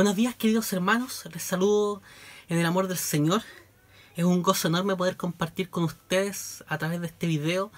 Buenos 0.00 0.16
días 0.16 0.34
queridos 0.34 0.72
hermanos, 0.72 1.24
les 1.30 1.42
saludo 1.42 2.00
en 2.48 2.56
el 2.56 2.64
amor 2.64 2.88
del 2.88 2.96
Señor. 2.96 3.42
Es 4.16 4.24
un 4.24 4.42
gozo 4.42 4.68
enorme 4.68 4.96
poder 4.96 5.18
compartir 5.18 5.68
con 5.68 5.84
ustedes 5.84 6.64
a 6.68 6.78
través 6.78 7.02
de 7.02 7.08
este 7.08 7.26
video 7.26 7.70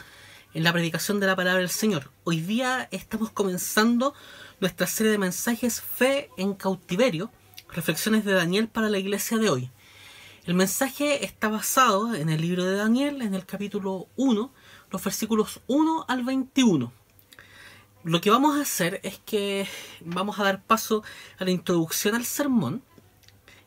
en 0.55 0.63
la 0.63 0.73
predicación 0.73 1.19
de 1.19 1.27
la 1.27 1.35
palabra 1.35 1.59
del 1.59 1.69
Señor. 1.69 2.13
Hoy 2.23 2.41
día 2.41 2.87
estamos 2.93 3.33
comenzando 3.33 4.15
nuestra 4.61 4.87
serie 4.87 5.11
de 5.11 5.19
mensajes 5.19 5.81
Fe 5.81 6.31
en 6.37 6.55
cautiverio, 6.55 7.33
reflexiones 7.71 8.25
de 8.25 8.35
Daniel 8.35 8.69
para 8.69 8.89
la 8.89 8.99
iglesia 8.99 9.39
de 9.39 9.51
hoy. 9.51 9.73
El 10.45 10.55
mensaje 10.55 11.25
está 11.25 11.49
basado 11.49 12.15
en 12.15 12.29
el 12.29 12.41
libro 12.41 12.65
de 12.65 12.77
Daniel, 12.77 13.21
en 13.23 13.35
el 13.35 13.47
capítulo 13.47 14.07
1, 14.15 14.53
los 14.93 15.03
versículos 15.03 15.61
1 15.67 16.05
al 16.07 16.23
21 16.23 17.02
lo 18.05 18.21
que 18.21 18.31
vamos 18.31 18.59
a 18.59 18.63
hacer 18.63 19.01
es 19.03 19.21
que 19.25 19.67
vamos 20.01 20.39
a 20.39 20.45
dar 20.45 20.63
paso 20.63 21.05
a 21.39 21.45
la 21.45 21.51
introducción 21.51 22.15
al 22.15 22.25
sermón 22.25 22.83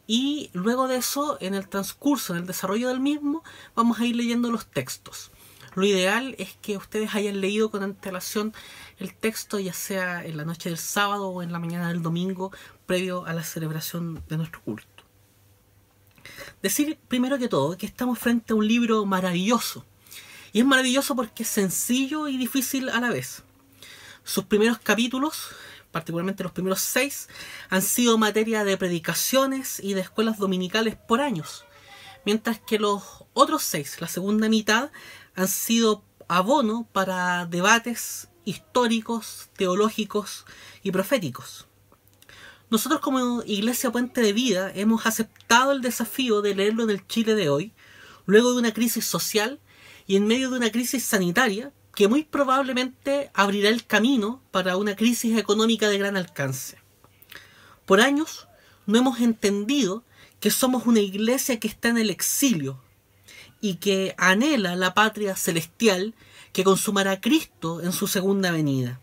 y 0.08 0.50
luego 0.54 0.88
de 0.88 0.98
eso, 0.98 1.38
en 1.42 1.56
el 1.56 1.68
transcurso, 1.68 2.34
en 2.34 2.42
el 2.42 2.48
desarrollo 2.48 2.90
del 2.90 3.00
mismo, 3.00 3.44
vamos 3.76 4.00
a 4.00 4.06
ir 4.06 4.16
leyendo 4.16 4.52
los 4.52 4.68
textos. 4.68 5.32
Lo 5.74 5.86
ideal 5.86 6.36
es 6.38 6.56
que 6.62 6.78
ustedes 6.78 7.16
hayan 7.16 7.42
leído 7.42 7.70
con 7.72 7.84
antelación 7.84 8.54
el 8.98 9.14
texto, 9.14 9.60
ya 9.60 9.74
sea 9.74 10.24
en 10.24 10.38
la 10.38 10.46
noche 10.46 10.70
del 10.70 10.78
sábado 10.78 11.30
o 11.30 11.42
en 11.42 11.52
la 11.52 11.60
mañana 11.60 11.90
del 11.90 12.02
domingo, 12.02 12.52
previo 12.86 13.26
a 13.26 13.34
la 13.34 13.44
celebración 13.44 14.24
de 14.30 14.38
nuestro 14.38 14.62
culto. 14.62 15.04
Decir 16.62 16.98
primero 17.08 17.38
que 17.38 17.50
todo 17.50 17.78
que 17.78 17.86
estamos 17.86 18.20
frente 18.20 18.54
a 18.54 18.56
un 18.56 18.68
libro 18.68 19.06
maravilloso. 19.06 19.86
Y 20.54 20.60
es 20.60 20.66
maravilloso 20.66 21.16
porque 21.16 21.44
es 21.44 21.50
sencillo 21.50 22.28
y 22.28 22.38
difícil 22.38 22.90
a 22.90 23.00
la 23.00 23.10
vez. 23.10 23.44
Sus 24.26 24.46
primeros 24.46 24.80
capítulos, 24.80 25.50
particularmente 25.92 26.44
los 26.44 26.52
primeros 26.52 26.82
seis, 26.82 27.30
han 27.70 27.84
sido 27.84 28.18
materia 28.18 28.64
de 28.64 28.76
predicaciones 28.76 29.80
y 29.80 29.94
de 29.94 30.02
escuelas 30.02 30.40
dominicales 30.40 30.96
por 30.96 31.22
años, 31.22 31.64
mientras 32.26 32.60
que 32.60 32.80
los 32.80 33.04
otros 33.34 33.62
seis, 33.62 34.02
la 34.02 34.08
segunda 34.08 34.50
mitad, 34.50 34.92
han 35.36 35.48
sido 35.48 36.04
abono 36.28 36.90
para 36.92 37.46
debates 37.46 38.30
históricos, 38.46 39.50
teológicos 39.56 40.46
y 40.82 40.92
proféticos. 40.92 41.68
Nosotros 42.72 43.02
como 43.02 43.44
Iglesia 43.46 43.92
Puente 43.92 44.22
de 44.22 44.34
Vida 44.34 44.72
hemos 44.74 45.06
aceptado 45.06 45.72
el 45.72 45.82
desafío 45.82 46.42
de 46.42 46.56
leerlo 46.56 46.84
en 46.84 46.90
el 46.90 47.06
Chile 47.06 47.36
de 47.36 47.50
hoy, 47.50 47.74
luego 48.26 48.54
de 48.54 48.58
una 48.58 48.74
crisis 48.74 49.06
social 49.06 49.60
y 50.08 50.16
en 50.16 50.26
medio 50.26 50.50
de 50.50 50.58
una 50.58 50.72
crisis 50.72 51.04
sanitaria 51.04 51.72
que 51.96 52.10
muy 52.10 52.24
probablemente 52.24 53.32
abrirá 53.34 53.70
el 53.70 53.86
camino 53.86 54.42
para 54.52 54.76
una 54.76 54.96
crisis 54.96 55.38
económica 55.38 55.88
de 55.88 55.98
gran 55.98 56.18
alcance. 56.18 56.78
Por 57.86 58.02
años 58.02 58.48
no 58.86 59.00
hemos 59.00 59.22
entendido 59.22 60.04
que 60.42 60.52
somos 60.52 60.86
una 60.86 61.00
iglesia 61.00 61.60
que 61.60 61.70
está 61.70 61.88
en 61.88 61.98
el 61.98 62.10
exilio 62.10 62.82
y 63.62 63.76
que 63.76 64.14
anhela 64.18 64.76
la 64.76 64.94
patria 64.94 65.36
celestial 65.36 66.14
que 66.52 66.64
consumará 66.64 67.22
Cristo 67.22 67.82
en 67.82 67.94
su 67.94 68.08
segunda 68.08 68.52
venida. 68.52 69.00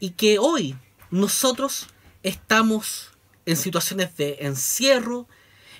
Y 0.00 0.10
que 0.10 0.38
hoy 0.38 0.76
nosotros 1.10 1.86
estamos 2.24 3.12
en 3.46 3.56
situaciones 3.56 4.16
de 4.16 4.38
encierro 4.40 5.28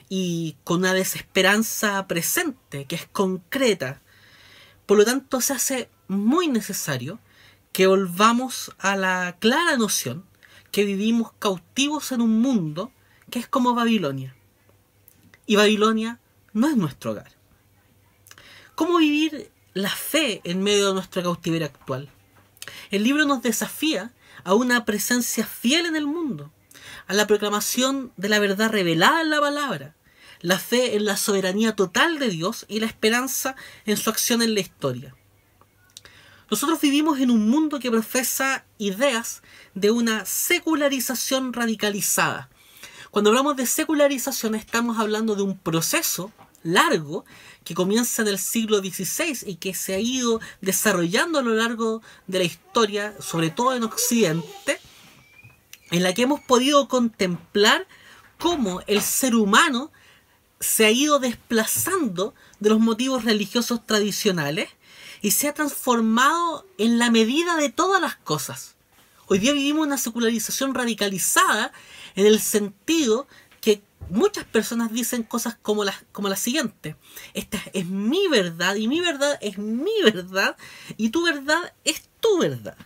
y 0.08 0.56
con 0.62 0.78
una 0.78 0.94
desesperanza 0.94 2.06
presente 2.06 2.84
que 2.84 2.94
es 2.94 3.06
concreta 3.06 4.00
por 4.86 4.98
lo 4.98 5.04
tanto, 5.04 5.40
se 5.40 5.52
hace 5.52 5.88
muy 6.08 6.48
necesario 6.48 7.18
que 7.72 7.86
volvamos 7.86 8.72
a 8.78 8.96
la 8.96 9.36
clara 9.38 9.76
noción 9.76 10.24
que 10.70 10.84
vivimos 10.84 11.32
cautivos 11.38 12.12
en 12.12 12.20
un 12.20 12.40
mundo 12.40 12.92
que 13.30 13.38
es 13.38 13.48
como 13.48 13.74
Babilonia. 13.74 14.34
Y 15.46 15.56
Babilonia 15.56 16.20
no 16.52 16.68
es 16.68 16.76
nuestro 16.76 17.12
hogar. 17.12 17.32
¿Cómo 18.74 18.98
vivir 18.98 19.50
la 19.72 19.90
fe 19.90 20.40
en 20.44 20.62
medio 20.62 20.88
de 20.88 20.94
nuestro 20.94 21.22
cautiverio 21.22 21.66
actual? 21.66 22.08
El 22.90 23.04
libro 23.04 23.24
nos 23.24 23.42
desafía 23.42 24.12
a 24.44 24.54
una 24.54 24.84
presencia 24.84 25.46
fiel 25.46 25.86
en 25.86 25.96
el 25.96 26.06
mundo, 26.06 26.52
a 27.06 27.14
la 27.14 27.26
proclamación 27.26 28.12
de 28.16 28.28
la 28.28 28.38
verdad 28.38 28.70
revelada 28.70 29.20
en 29.20 29.30
la 29.30 29.40
palabra, 29.40 29.94
la 30.44 30.58
fe 30.58 30.94
en 30.94 31.06
la 31.06 31.16
soberanía 31.16 31.74
total 31.74 32.18
de 32.18 32.28
Dios 32.28 32.66
y 32.68 32.78
la 32.78 32.84
esperanza 32.84 33.56
en 33.86 33.96
su 33.96 34.10
acción 34.10 34.42
en 34.42 34.52
la 34.52 34.60
historia. 34.60 35.16
Nosotros 36.50 36.82
vivimos 36.82 37.18
en 37.18 37.30
un 37.30 37.48
mundo 37.48 37.80
que 37.80 37.90
profesa 37.90 38.66
ideas 38.76 39.42
de 39.72 39.90
una 39.90 40.26
secularización 40.26 41.54
radicalizada. 41.54 42.50
Cuando 43.10 43.30
hablamos 43.30 43.56
de 43.56 43.64
secularización 43.64 44.54
estamos 44.54 44.98
hablando 44.98 45.34
de 45.34 45.44
un 45.44 45.56
proceso 45.56 46.30
largo 46.62 47.24
que 47.64 47.74
comienza 47.74 48.20
en 48.20 48.28
el 48.28 48.38
siglo 48.38 48.80
XVI 48.80 49.38
y 49.46 49.56
que 49.56 49.72
se 49.72 49.94
ha 49.94 49.98
ido 49.98 50.42
desarrollando 50.60 51.38
a 51.38 51.42
lo 51.42 51.54
largo 51.54 52.02
de 52.26 52.40
la 52.40 52.44
historia, 52.44 53.14
sobre 53.18 53.48
todo 53.48 53.74
en 53.74 53.84
Occidente, 53.84 54.78
en 55.90 56.02
la 56.02 56.12
que 56.12 56.20
hemos 56.20 56.40
podido 56.40 56.86
contemplar 56.86 57.88
cómo 58.38 58.82
el 58.86 59.00
ser 59.00 59.36
humano 59.36 59.90
se 60.64 60.86
ha 60.86 60.90
ido 60.90 61.18
desplazando 61.18 62.34
de 62.58 62.70
los 62.70 62.80
motivos 62.80 63.24
religiosos 63.24 63.86
tradicionales 63.86 64.70
y 65.20 65.32
se 65.32 65.46
ha 65.46 65.54
transformado 65.54 66.66
en 66.78 66.98
la 66.98 67.10
medida 67.10 67.56
de 67.56 67.68
todas 67.68 68.00
las 68.00 68.16
cosas. 68.16 68.74
Hoy 69.26 69.38
día 69.38 69.52
vivimos 69.52 69.86
una 69.86 69.98
secularización 69.98 70.74
radicalizada 70.74 71.72
en 72.16 72.26
el 72.26 72.40
sentido 72.40 73.28
que 73.60 73.82
muchas 74.08 74.44
personas 74.44 74.90
dicen 74.90 75.22
cosas 75.22 75.56
como 75.60 75.84
la, 75.84 75.94
como 76.12 76.28
la 76.28 76.36
siguiente. 76.36 76.96
Esta 77.34 77.60
es 77.74 77.86
mi 77.86 78.26
verdad 78.28 78.74
y 78.76 78.88
mi 78.88 79.00
verdad 79.00 79.38
es 79.42 79.58
mi 79.58 80.02
verdad 80.02 80.56
y 80.96 81.10
tu 81.10 81.24
verdad 81.24 81.74
es 81.84 82.08
tu 82.20 82.38
verdad. 82.38 82.76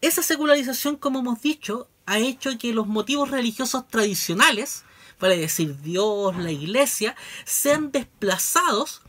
Esa 0.00 0.22
secularización, 0.22 0.96
como 0.96 1.20
hemos 1.20 1.42
dicho, 1.42 1.88
ha 2.06 2.18
hecho 2.18 2.56
que 2.58 2.72
los 2.72 2.86
motivos 2.86 3.30
religiosos 3.30 3.86
tradicionales 3.88 4.83
para 5.18 5.34
decir 5.34 5.80
Dios, 5.80 6.36
la 6.36 6.50
iglesia, 6.50 7.16
sean 7.44 7.92
desplazados 7.92 9.02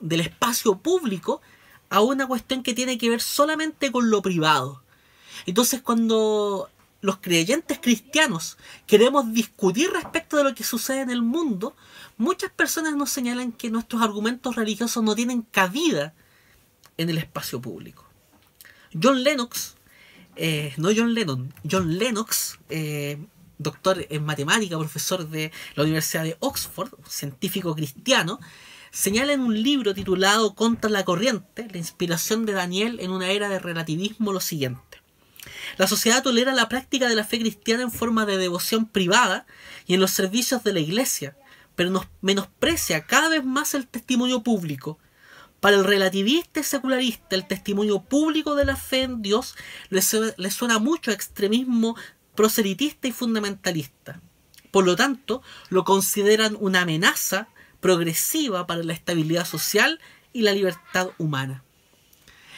del 0.00 0.20
espacio 0.20 0.78
público 0.78 1.40
a 1.90 2.00
una 2.00 2.26
cuestión 2.26 2.62
que 2.62 2.74
tiene 2.74 2.98
que 2.98 3.10
ver 3.10 3.20
solamente 3.20 3.92
con 3.92 4.10
lo 4.10 4.22
privado. 4.22 4.82
Entonces 5.46 5.80
cuando 5.82 6.70
los 7.00 7.18
creyentes 7.18 7.78
cristianos 7.80 8.58
queremos 8.86 9.32
discutir 9.32 9.90
respecto 9.90 10.36
de 10.36 10.44
lo 10.44 10.54
que 10.54 10.64
sucede 10.64 11.00
en 11.00 11.10
el 11.10 11.22
mundo, 11.22 11.74
muchas 12.16 12.50
personas 12.50 12.94
nos 12.94 13.10
señalan 13.10 13.52
que 13.52 13.70
nuestros 13.70 14.02
argumentos 14.02 14.56
religiosos 14.56 15.02
no 15.02 15.14
tienen 15.14 15.42
cabida 15.42 16.14
en 16.96 17.08
el 17.08 17.18
espacio 17.18 17.60
público. 17.60 18.04
John 19.00 19.22
Lennox, 19.22 19.76
eh, 20.36 20.74
no 20.76 20.90
John 20.94 21.14
Lennon, 21.14 21.54
John 21.68 21.98
Lennox, 21.98 22.58
eh, 22.68 23.18
doctor 23.60 24.06
en 24.08 24.24
matemática, 24.24 24.78
profesor 24.78 25.28
de 25.28 25.52
la 25.74 25.84
Universidad 25.84 26.24
de 26.24 26.36
Oxford, 26.40 26.90
científico 27.06 27.74
cristiano, 27.74 28.40
señala 28.90 29.32
en 29.32 29.40
un 29.40 29.62
libro 29.62 29.94
titulado 29.94 30.54
Contra 30.54 30.90
la 30.90 31.04
corriente, 31.04 31.68
la 31.70 31.78
inspiración 31.78 32.46
de 32.46 32.54
Daniel 32.54 32.98
en 33.00 33.10
una 33.10 33.30
era 33.30 33.48
de 33.48 33.58
relativismo 33.58 34.32
lo 34.32 34.40
siguiente. 34.40 35.02
La 35.76 35.86
sociedad 35.86 36.22
tolera 36.22 36.52
la 36.52 36.68
práctica 36.68 37.08
de 37.08 37.14
la 37.14 37.24
fe 37.24 37.38
cristiana 37.38 37.82
en 37.82 37.92
forma 37.92 38.26
de 38.26 38.38
devoción 38.38 38.86
privada 38.86 39.46
y 39.86 39.94
en 39.94 40.00
los 40.00 40.10
servicios 40.10 40.64
de 40.64 40.72
la 40.72 40.80
iglesia, 40.80 41.36
pero 41.76 41.90
nos 41.90 42.06
menosprecia 42.20 43.06
cada 43.06 43.28
vez 43.28 43.44
más 43.44 43.74
el 43.74 43.86
testimonio 43.86 44.42
público. 44.42 44.98
Para 45.60 45.76
el 45.76 45.84
relativista 45.84 46.60
y 46.60 46.64
secularista, 46.64 47.36
el 47.36 47.46
testimonio 47.46 48.02
público 48.02 48.54
de 48.54 48.64
la 48.64 48.76
fe 48.76 49.02
en 49.02 49.20
Dios 49.20 49.56
le, 49.90 50.00
suena 50.00 50.78
mucho 50.78 51.10
a 51.10 51.14
extremismo 51.14 51.96
proselitista 52.34 53.08
y 53.08 53.12
fundamentalista. 53.12 54.20
Por 54.70 54.84
lo 54.84 54.96
tanto, 54.96 55.42
lo 55.68 55.84
consideran 55.84 56.56
una 56.60 56.82
amenaza 56.82 57.48
progresiva 57.80 58.66
para 58.66 58.82
la 58.82 58.92
estabilidad 58.92 59.46
social 59.46 60.00
y 60.32 60.42
la 60.42 60.52
libertad 60.52 61.10
humana. 61.18 61.64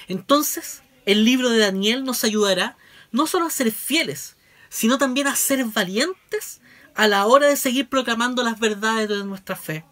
Entonces, 0.09 0.83
el 1.07 1.25
libro 1.25 1.49
de 1.49 1.59
Daniel 1.59 2.05
nos 2.05 2.25
ayudará 2.25 2.77
no 3.13 3.27
solo 3.27 3.47
a 3.47 3.51
ser 3.51 3.71
fieles, 3.71 4.37
sino 4.69 4.99
también 4.99 5.27
a 5.27 5.37
ser 5.37 5.65
valientes 5.65 6.61
a 6.95 7.09
la 7.09 7.27
hora 7.27 7.47
de 7.47 7.57
seguir 7.57 7.89
proclamando 7.89 8.43
las 8.43 8.59
verdades 8.59 9.09
de 9.09 9.25
nuestra 9.25 9.57
fe. 9.57 9.85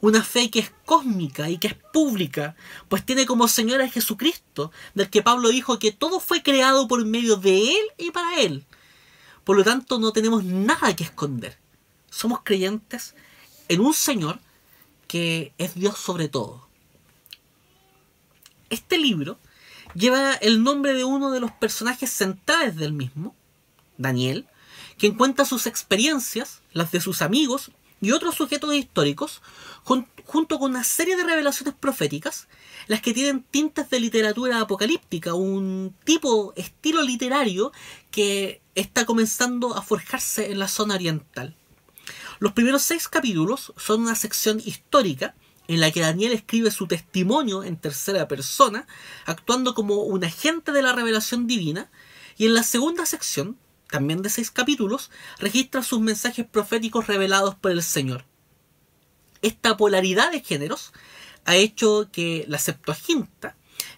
Una 0.00 0.22
fe 0.22 0.50
que 0.50 0.60
es 0.60 0.72
cósmica 0.84 1.50
y 1.50 1.58
que 1.58 1.68
es 1.68 1.74
pública, 1.92 2.54
pues 2.88 3.04
tiene 3.04 3.26
como 3.26 3.48
Señor 3.48 3.82
a 3.82 3.88
Jesucristo, 3.88 4.70
del 4.94 5.10
que 5.10 5.22
Pablo 5.22 5.48
dijo 5.48 5.78
que 5.78 5.90
todo 5.90 6.20
fue 6.20 6.42
creado 6.42 6.86
por 6.86 7.04
medio 7.04 7.36
de 7.36 7.72
Él 7.72 7.84
y 7.96 8.10
para 8.10 8.40
Él. 8.40 8.64
Por 9.48 9.56
lo 9.56 9.64
tanto, 9.64 9.98
no 9.98 10.12
tenemos 10.12 10.44
nada 10.44 10.94
que 10.94 11.04
esconder. 11.04 11.56
Somos 12.10 12.40
creyentes 12.44 13.14
en 13.68 13.80
un 13.80 13.94
Señor 13.94 14.40
que 15.06 15.54
es 15.56 15.74
Dios 15.74 15.96
sobre 15.96 16.28
todo. 16.28 16.68
Este 18.68 18.98
libro 18.98 19.38
lleva 19.94 20.34
el 20.34 20.62
nombre 20.62 20.92
de 20.92 21.04
uno 21.04 21.30
de 21.30 21.40
los 21.40 21.50
personajes 21.50 22.10
centrales 22.10 22.76
del 22.76 22.92
mismo, 22.92 23.34
Daniel, 23.96 24.46
quien 24.98 25.16
cuenta 25.16 25.46
sus 25.46 25.66
experiencias, 25.66 26.60
las 26.74 26.92
de 26.92 27.00
sus 27.00 27.22
amigos 27.22 27.70
y 28.00 28.12
otros 28.12 28.36
sujetos 28.36 28.74
históricos, 28.74 29.42
junto 29.82 30.58
con 30.58 30.70
una 30.70 30.84
serie 30.84 31.16
de 31.16 31.24
revelaciones 31.24 31.74
proféticas, 31.74 32.48
las 32.86 33.00
que 33.00 33.14
tienen 33.14 33.42
tintes 33.42 33.90
de 33.90 34.00
literatura 34.00 34.60
apocalíptica, 34.60 35.34
un 35.34 35.94
tipo, 36.04 36.52
estilo 36.56 37.02
literario 37.02 37.72
que 38.10 38.60
está 38.74 39.04
comenzando 39.04 39.76
a 39.76 39.82
forjarse 39.82 40.50
en 40.50 40.58
la 40.58 40.68
zona 40.68 40.94
oriental. 40.94 41.56
Los 42.38 42.52
primeros 42.52 42.82
seis 42.82 43.08
capítulos 43.08 43.72
son 43.76 44.02
una 44.02 44.14
sección 44.14 44.62
histórica 44.64 45.34
en 45.66 45.80
la 45.80 45.90
que 45.90 46.00
Daniel 46.00 46.32
escribe 46.32 46.70
su 46.70 46.86
testimonio 46.86 47.62
en 47.62 47.76
tercera 47.76 48.26
persona, 48.26 48.86
actuando 49.26 49.74
como 49.74 49.96
un 49.96 50.24
agente 50.24 50.72
de 50.72 50.82
la 50.82 50.94
revelación 50.94 51.46
divina, 51.46 51.90
y 52.38 52.46
en 52.46 52.54
la 52.54 52.62
segunda 52.62 53.04
sección, 53.04 53.58
también 53.90 54.22
de 54.22 54.30
seis 54.30 54.50
capítulos, 54.50 55.10
registra 55.38 55.82
sus 55.82 56.00
mensajes 56.00 56.46
proféticos 56.46 57.06
revelados 57.06 57.54
por 57.54 57.70
el 57.70 57.82
Señor. 57.82 58.24
Esta 59.42 59.76
polaridad 59.76 60.30
de 60.30 60.40
géneros 60.40 60.92
ha 61.44 61.56
hecho 61.56 62.08
que 62.12 62.44
la 62.48 62.58
Septuaginta, 62.58 63.56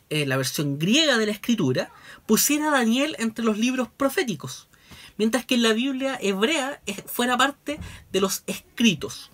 eh, 0.08 0.26
la 0.26 0.36
versión 0.36 0.78
griega 0.78 1.18
de 1.18 1.26
la 1.26 1.32
escritura, 1.32 1.90
pusiera 2.26 2.68
a 2.68 2.70
Daniel 2.72 3.16
entre 3.18 3.44
los 3.44 3.58
libros 3.58 3.88
proféticos, 3.88 4.68
mientras 5.16 5.44
que 5.44 5.56
en 5.56 5.62
la 5.62 5.72
Biblia 5.72 6.18
hebrea 6.20 6.80
eh, 6.86 6.94
fuera 7.06 7.36
parte 7.36 7.80
de 8.12 8.20
los 8.20 8.44
escritos, 8.46 9.30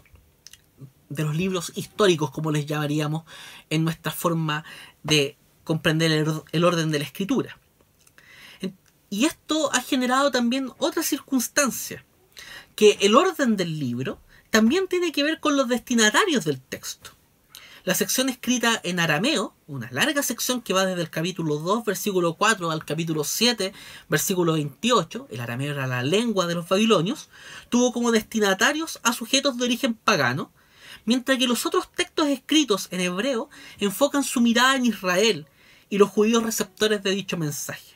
de 1.08 1.24
los 1.24 1.36
libros 1.36 1.72
históricos, 1.74 2.30
como 2.30 2.50
les 2.50 2.66
llamaríamos 2.66 3.24
en 3.70 3.84
nuestra 3.84 4.12
forma 4.12 4.64
de 5.02 5.36
comprender 5.64 6.26
el 6.52 6.64
orden 6.64 6.90
de 6.90 6.98
la 6.98 7.04
escritura. 7.04 7.58
Y 9.08 9.24
esto 9.24 9.72
ha 9.72 9.80
generado 9.80 10.30
también 10.30 10.72
otra 10.78 11.02
circunstancia, 11.02 12.04
que 12.74 12.98
el 13.00 13.14
orden 13.14 13.56
del 13.56 13.78
libro 13.78 14.20
también 14.50 14.88
tiene 14.88 15.12
que 15.12 15.22
ver 15.22 15.40
con 15.40 15.56
los 15.56 15.68
destinatarios 15.68 16.44
del 16.44 16.60
texto. 16.60 17.10
La 17.84 17.94
sección 17.94 18.28
escrita 18.28 18.80
en 18.82 18.98
arameo, 18.98 19.54
una 19.68 19.88
larga 19.92 20.20
sección 20.24 20.60
que 20.60 20.72
va 20.72 20.84
desde 20.86 21.02
el 21.02 21.08
capítulo 21.08 21.58
2, 21.58 21.84
versículo 21.84 22.34
4 22.34 22.72
al 22.72 22.84
capítulo 22.84 23.22
7, 23.22 23.72
versículo 24.08 24.54
28, 24.54 25.28
el 25.30 25.40
arameo 25.40 25.70
era 25.70 25.86
la 25.86 26.02
lengua 26.02 26.48
de 26.48 26.56
los 26.56 26.68
babilonios, 26.68 27.28
tuvo 27.68 27.92
como 27.92 28.10
destinatarios 28.10 28.98
a 29.04 29.12
sujetos 29.12 29.56
de 29.56 29.66
origen 29.66 29.94
pagano, 29.94 30.50
mientras 31.04 31.38
que 31.38 31.46
los 31.46 31.64
otros 31.64 31.92
textos 31.92 32.26
escritos 32.26 32.88
en 32.90 33.02
hebreo 33.02 33.48
enfocan 33.78 34.24
su 34.24 34.40
mirada 34.40 34.74
en 34.74 34.86
Israel 34.86 35.46
y 35.88 35.98
los 35.98 36.10
judíos 36.10 36.42
receptores 36.42 37.04
de 37.04 37.12
dicho 37.12 37.36
mensaje. 37.36 37.95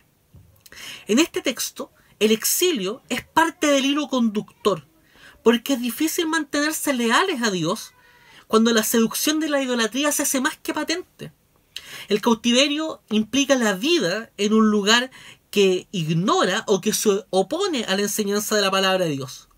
En 1.06 1.18
este 1.18 1.42
texto, 1.42 1.90
el 2.18 2.32
exilio 2.32 3.02
es 3.08 3.24
parte 3.24 3.68
del 3.68 3.86
hilo 3.86 4.08
conductor, 4.08 4.86
porque 5.42 5.74
es 5.74 5.80
difícil 5.80 6.26
mantenerse 6.26 6.92
leales 6.92 7.42
a 7.42 7.50
Dios 7.50 7.92
cuando 8.46 8.72
la 8.72 8.82
seducción 8.82 9.40
de 9.40 9.48
la 9.48 9.62
idolatría 9.62 10.12
se 10.12 10.24
hace 10.24 10.40
más 10.40 10.56
que 10.58 10.74
patente. 10.74 11.32
El 12.08 12.20
cautiverio 12.20 13.02
implica 13.10 13.54
la 13.54 13.74
vida 13.74 14.30
en 14.36 14.52
un 14.52 14.70
lugar 14.70 15.10
que 15.50 15.88
ignora 15.92 16.64
o 16.66 16.80
que 16.80 16.92
se 16.92 17.24
opone 17.30 17.84
a 17.84 17.96
la 17.96 18.02
enseñanza 18.02 18.56
de 18.56 18.62
la 18.62 18.70
palabra 18.70 19.04
de 19.04 19.12
Dios. 19.12 19.48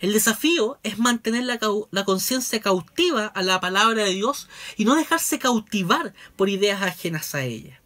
El 0.00 0.12
desafío 0.12 0.78
es 0.82 0.98
mantener 0.98 1.44
la, 1.44 1.58
conciencia 2.04 2.60
cautiva 2.60 3.26
a 3.26 3.42
la 3.42 3.60
palabra 3.60 4.04
de 4.04 4.14
Dios 4.14 4.48
y 4.76 4.84
no 4.84 4.94
dejarse 4.94 5.38
cautivar 5.38 6.14
por 6.36 6.48
ideas 6.48 6.82
ajenas 6.82 7.34
a 7.34 7.42
ella. 7.42 7.77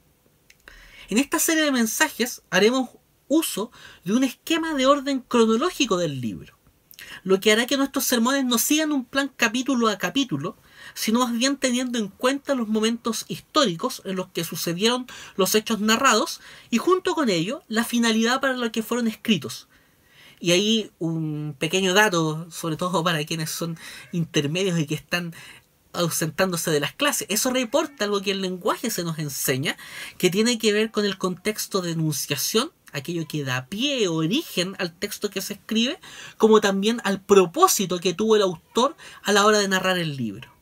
En 1.12 1.18
esta 1.18 1.38
serie 1.38 1.64
de 1.64 1.72
mensajes 1.72 2.40
haremos 2.48 2.88
uso 3.28 3.70
de 4.02 4.14
un 4.14 4.24
esquema 4.24 4.72
de 4.72 4.86
orden 4.86 5.20
cronológico 5.20 5.98
del 5.98 6.22
libro, 6.22 6.56
lo 7.22 7.38
que 7.38 7.52
hará 7.52 7.66
que 7.66 7.76
nuestros 7.76 8.06
sermones 8.06 8.46
no 8.46 8.56
sigan 8.56 8.92
un 8.92 9.04
plan 9.04 9.30
capítulo 9.36 9.88
a 9.88 9.98
capítulo, 9.98 10.56
sino 10.94 11.18
más 11.18 11.36
bien 11.36 11.58
teniendo 11.58 11.98
en 11.98 12.08
cuenta 12.08 12.54
los 12.54 12.66
momentos 12.66 13.26
históricos 13.28 14.00
en 14.06 14.16
los 14.16 14.28
que 14.28 14.42
sucedieron 14.42 15.06
los 15.36 15.54
hechos 15.54 15.80
narrados 15.80 16.40
y 16.70 16.78
junto 16.78 17.14
con 17.14 17.28
ello 17.28 17.62
la 17.68 17.84
finalidad 17.84 18.40
para 18.40 18.56
la 18.56 18.72
que 18.72 18.82
fueron 18.82 19.06
escritos. 19.06 19.68
Y 20.40 20.52
ahí 20.52 20.92
un 20.98 21.54
pequeño 21.58 21.92
dato, 21.92 22.50
sobre 22.50 22.76
todo 22.76 23.04
para 23.04 23.22
quienes 23.26 23.50
son 23.50 23.76
intermedios 24.12 24.78
y 24.78 24.86
que 24.86 24.94
están 24.94 25.34
ausentándose 25.92 26.70
de 26.70 26.80
las 26.80 26.92
clases. 26.92 27.26
Eso 27.30 27.50
reporta 27.50 28.04
algo 28.04 28.22
que 28.22 28.30
el 28.30 28.42
lenguaje 28.42 28.90
se 28.90 29.04
nos 29.04 29.18
enseña, 29.18 29.76
que 30.18 30.30
tiene 30.30 30.58
que 30.58 30.72
ver 30.72 30.90
con 30.90 31.04
el 31.04 31.18
contexto 31.18 31.82
de 31.82 31.92
enunciación, 31.92 32.72
aquello 32.92 33.26
que 33.26 33.44
da 33.44 33.66
pie 33.66 34.08
o 34.08 34.14
origen 34.14 34.74
al 34.78 34.92
texto 34.92 35.30
que 35.30 35.40
se 35.40 35.54
escribe, 35.54 35.98
como 36.36 36.60
también 36.60 37.00
al 37.04 37.20
propósito 37.20 38.00
que 38.00 38.14
tuvo 38.14 38.36
el 38.36 38.42
autor 38.42 38.96
a 39.22 39.32
la 39.32 39.44
hora 39.46 39.58
de 39.58 39.68
narrar 39.68 39.98
el 39.98 40.16
libro. 40.16 40.52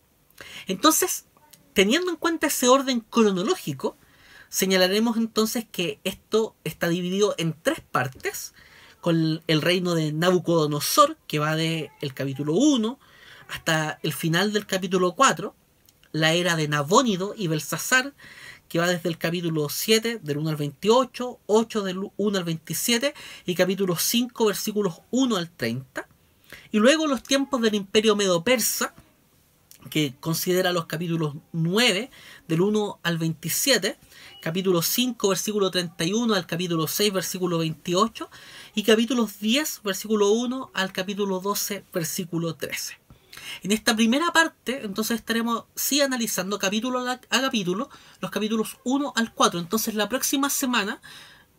Entonces, 0.66 1.26
teniendo 1.72 2.10
en 2.10 2.16
cuenta 2.16 2.46
ese 2.46 2.68
orden 2.68 3.00
cronológico, 3.00 3.96
señalaremos 4.48 5.16
entonces 5.16 5.66
que 5.70 6.00
esto 6.04 6.54
está 6.64 6.88
dividido 6.88 7.34
en 7.38 7.54
tres 7.60 7.80
partes, 7.80 8.54
con 9.00 9.42
el 9.46 9.62
reino 9.62 9.94
de 9.94 10.12
Nabucodonosor, 10.12 11.16
que 11.26 11.38
va 11.38 11.56
del 11.56 11.88
el 12.00 12.12
capítulo 12.12 12.52
1 12.52 12.98
hasta 13.50 13.98
el 14.02 14.12
final 14.12 14.52
del 14.52 14.66
capítulo 14.66 15.12
4, 15.12 15.54
la 16.12 16.32
era 16.32 16.56
de 16.56 16.68
Nabónido 16.68 17.34
y 17.36 17.48
Belsasar, 17.48 18.14
que 18.68 18.78
va 18.78 18.86
desde 18.86 19.08
el 19.08 19.18
capítulo 19.18 19.68
7 19.68 20.20
del 20.22 20.38
1 20.38 20.50
al 20.50 20.56
28, 20.56 21.40
8 21.46 21.82
del 21.82 21.98
1 22.16 22.38
al 22.38 22.44
27 22.44 23.14
y 23.46 23.54
capítulo 23.56 23.96
5 23.96 24.46
versículos 24.46 25.00
1 25.10 25.36
al 25.36 25.50
30. 25.50 26.06
Y 26.70 26.78
luego 26.78 27.08
los 27.08 27.24
tiempos 27.24 27.60
del 27.60 27.74
imperio 27.74 28.14
medo-persa, 28.14 28.94
que 29.90 30.14
considera 30.20 30.72
los 30.72 30.86
capítulos 30.86 31.34
9 31.52 32.10
del 32.46 32.60
1 32.60 33.00
al 33.02 33.18
27, 33.18 33.98
capítulo 34.40 34.82
5 34.82 35.28
versículo 35.28 35.70
31 35.72 36.34
al 36.34 36.46
capítulo 36.46 36.86
6 36.86 37.12
versículo 37.12 37.58
28 37.58 38.30
y 38.76 38.84
capítulos 38.84 39.40
10 39.40 39.80
versículo 39.82 40.30
1 40.30 40.70
al 40.72 40.92
capítulo 40.92 41.40
12 41.40 41.84
versículo 41.92 42.54
13. 42.54 43.00
En 43.62 43.72
esta 43.72 43.94
primera 43.94 44.32
parte, 44.32 44.82
entonces 44.84 45.18
estaremos 45.18 45.64
sí 45.74 46.00
analizando 46.00 46.58
capítulo 46.58 47.08
a, 47.08 47.20
capítulo 47.28 47.90
los 48.20 48.30
capítulos 48.30 48.78
1 48.84 49.12
al 49.16 49.32
4. 49.34 49.60
Entonces 49.60 49.94
la 49.94 50.08
próxima 50.08 50.50
semana 50.50 51.00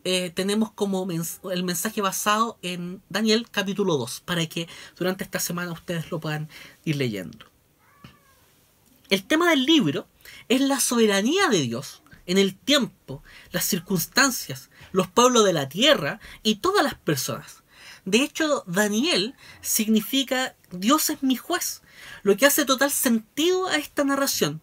eh, 0.04 0.32
tenemos 0.32 0.72
como 0.72 1.08
el 1.52 1.64
mensaje 1.64 2.02
basado 2.02 2.58
en 2.62 3.02
Daniel 3.10 3.48
capítulo 3.50 3.98
2, 3.98 4.22
para 4.26 4.46
que 4.48 4.68
durante 4.98 5.24
esta 5.24 5.40
semana 5.40 5.72
ustedes 5.72 6.10
lo 6.12 6.20
puedan 6.20 6.50
ir 6.86 6.96
leyendo. 6.96 7.46
El 9.10 9.24
tema 9.26 9.50
del 9.50 9.66
libro 9.66 10.08
es 10.48 10.62
la 10.62 10.80
soberanía 10.80 11.50
de 11.50 11.62
Dios 11.62 12.02
en 12.26 12.38
el 12.38 12.56
tiempo, 12.56 13.24
las 13.52 13.66
circunstancias, 13.66 14.70
los 14.92 15.08
pueblos 15.08 15.44
de 15.46 15.54
la 15.54 15.68
tierra 15.68 16.20
y 16.44 16.56
todas 16.56 16.84
las 16.84 16.96
personas. 16.96 17.62
De 18.06 18.24
hecho, 18.24 18.64
Daniel 18.68 19.36
significa 19.62 20.56
Dios 20.72 21.10
es 21.10 21.22
mi 21.24 21.36
juez, 21.36 21.82
lo 22.24 22.36
que 22.38 22.46
hace 22.46 22.66
total 22.66 22.92
sentido 22.92 23.68
a 23.68 23.78
esta 23.78 24.04
narración. 24.04 24.62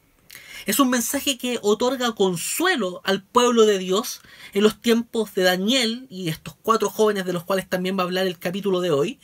Es 0.66 0.80
un 0.80 0.90
mensaje 0.90 1.38
que 1.38 1.58
otorga 1.62 2.12
consuelo 2.12 3.00
al 3.04 3.22
pueblo 3.22 3.64
de 3.64 3.78
Dios 3.78 4.20
en 4.52 4.62
los 4.62 4.80
tiempos 4.80 5.34
de 5.34 5.42
Daniel 5.42 6.06
y 6.10 6.28
estos 6.28 6.56
cuatro 6.62 6.90
jóvenes 6.90 7.24
de 7.24 7.32
los 7.32 7.44
cuales 7.44 7.68
también 7.68 7.96
va 7.96 8.02
a 8.02 8.06
hablar 8.06 8.26
el 8.26 8.38
capítulo 8.38 8.80
de 8.80 8.90
hoy, 8.90 9.18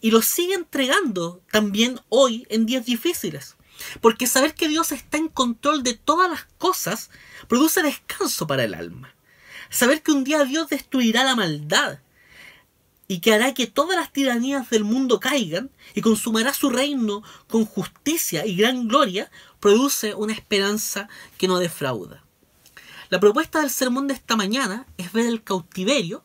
y 0.00 0.10
lo 0.10 0.22
sigue 0.22 0.54
entregando 0.54 1.40
también 1.52 2.00
hoy 2.08 2.46
en 2.48 2.66
días 2.66 2.86
difíciles. 2.86 3.56
Porque 4.00 4.26
saber 4.26 4.54
que 4.54 4.68
Dios 4.68 4.90
está 4.90 5.18
en 5.18 5.28
control 5.28 5.82
de 5.82 5.94
todas 5.94 6.28
las 6.28 6.46
cosas 6.58 7.10
produce 7.46 7.82
descanso 7.82 8.46
para 8.46 8.64
el 8.64 8.74
alma. 8.74 9.14
Saber 9.70 10.02
que 10.02 10.12
un 10.12 10.24
día 10.24 10.44
Dios 10.44 10.68
destruirá 10.68 11.24
la 11.24 11.36
maldad 11.36 12.00
y 13.08 13.20
que 13.20 13.32
hará 13.32 13.54
que 13.54 13.66
todas 13.66 13.96
las 13.96 14.12
tiranías 14.12 14.68
del 14.68 14.84
mundo 14.84 15.18
caigan 15.18 15.70
y 15.94 16.02
consumará 16.02 16.52
su 16.52 16.68
reino 16.68 17.22
con 17.48 17.64
justicia 17.64 18.46
y 18.46 18.54
gran 18.54 18.86
gloria, 18.86 19.30
produce 19.60 20.14
una 20.14 20.34
esperanza 20.34 21.08
que 21.38 21.48
no 21.48 21.58
defrauda. 21.58 22.22
La 23.08 23.18
propuesta 23.18 23.60
del 23.60 23.70
sermón 23.70 24.06
de 24.06 24.14
esta 24.14 24.36
mañana 24.36 24.86
es 24.98 25.10
ver 25.12 25.26
el 25.26 25.42
cautiverio 25.42 26.22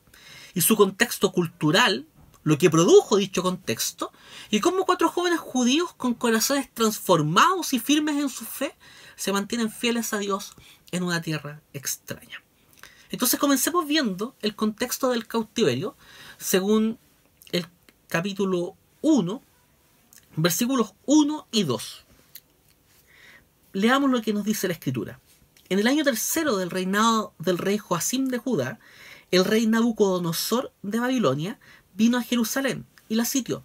y 0.54 0.60
su 0.60 0.75
contexto 0.75 1.32
cultural, 1.32 2.06
lo 2.44 2.58
que 2.58 2.70
produjo 2.70 3.16
dicho 3.16 3.42
contexto, 3.42 4.12
y 4.50 4.60
cómo 4.60 4.86
cuatro 4.86 5.08
jóvenes 5.08 5.40
judíos 5.40 5.94
con 5.94 6.13
corazones 6.13 6.70
transformados 6.74 7.72
y 7.72 7.80
firmes 7.80 8.18
en 8.18 8.28
su 8.28 8.44
fe 8.44 8.75
se 9.16 9.32
mantienen 9.32 9.72
fieles 9.72 10.13
a 10.13 10.18
Dios 10.18 10.54
en 10.92 11.04
una 11.04 11.22
tierra 11.22 11.62
extraña. 11.72 12.44
Entonces 13.13 13.40
comencemos 13.40 13.88
viendo 13.88 14.36
el 14.42 14.56
contexto 14.56 15.12
del 15.12 15.28
cautiverio 15.28 15.96
según 16.43 17.00
el 17.53 17.65
capítulo 18.09 18.75
1, 19.01 19.41
versículos 20.35 20.93
1 21.05 21.47
y 21.51 21.63
2. 21.63 22.05
Leamos 23.71 24.12
lo 24.12 24.21
que 24.21 24.33
nos 24.33 24.43
dice 24.43 24.67
la 24.67 24.73
escritura. 24.73 25.19
En 25.69 25.79
el 25.79 25.88
año 25.88 26.03
tercero 26.03 26.57
del 26.57 26.69
reinado 26.69 27.33
del 27.39 27.57
rey 27.57 27.77
Joacim 27.77 28.27
de 28.27 28.39
Judá, 28.39 28.79
el 29.31 29.45
rey 29.45 29.65
Nabucodonosor 29.67 30.73
de 30.83 31.00
Babilonia 31.00 31.59
vino 31.93 32.17
a 32.17 32.23
Jerusalén 32.23 32.85
y 33.07 33.15
la 33.15 33.23
sitió. 33.23 33.63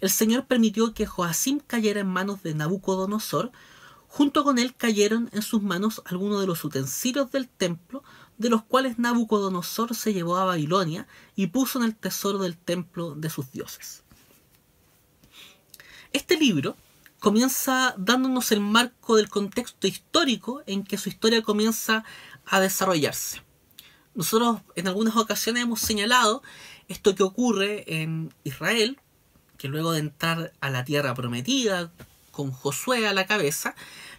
El 0.00 0.08
Señor 0.10 0.46
permitió 0.46 0.94
que 0.94 1.06
Joacim 1.06 1.60
cayera 1.60 2.00
en 2.00 2.08
manos 2.08 2.42
de 2.42 2.54
Nabucodonosor. 2.54 3.52
Junto 4.08 4.42
con 4.42 4.58
él 4.58 4.74
cayeron 4.74 5.28
en 5.32 5.42
sus 5.42 5.62
manos 5.62 6.00
algunos 6.06 6.40
de 6.40 6.46
los 6.46 6.64
utensilios 6.64 7.30
del 7.30 7.46
templo, 7.46 8.02
de 8.38 8.50
los 8.50 8.62
cuales 8.62 8.98
Nabucodonosor 8.98 9.94
se 9.94 10.12
llevó 10.12 10.36
a 10.36 10.44
Babilonia 10.44 11.06
y 11.34 11.48
puso 11.48 11.78
en 11.78 11.84
el 11.84 11.96
tesoro 11.96 12.38
del 12.38 12.56
templo 12.56 13.14
de 13.14 13.30
sus 13.30 13.50
dioses. 13.52 14.02
Este 16.12 16.36
libro 16.36 16.76
comienza 17.18 17.94
dándonos 17.98 18.52
el 18.52 18.60
marco 18.60 19.16
del 19.16 19.28
contexto 19.28 19.86
histórico 19.86 20.62
en 20.66 20.84
que 20.84 20.98
su 20.98 21.08
historia 21.08 21.42
comienza 21.42 22.04
a 22.44 22.60
desarrollarse. 22.60 23.42
Nosotros 24.14 24.60
en 24.76 24.88
algunas 24.88 25.16
ocasiones 25.16 25.62
hemos 25.62 25.80
señalado 25.80 26.42
esto 26.88 27.14
que 27.14 27.22
ocurre 27.22 27.84
en 27.86 28.32
Israel, 28.44 28.98
que 29.58 29.68
luego 29.68 29.92
de 29.92 30.00
entrar 30.00 30.52
a 30.60 30.70
la 30.70 30.84
tierra 30.84 31.14
prometida 31.14 31.90
con 32.30 32.50
Josué 32.50 33.06
a 33.06 33.12
la 33.12 33.26
cabeza, 33.26 33.74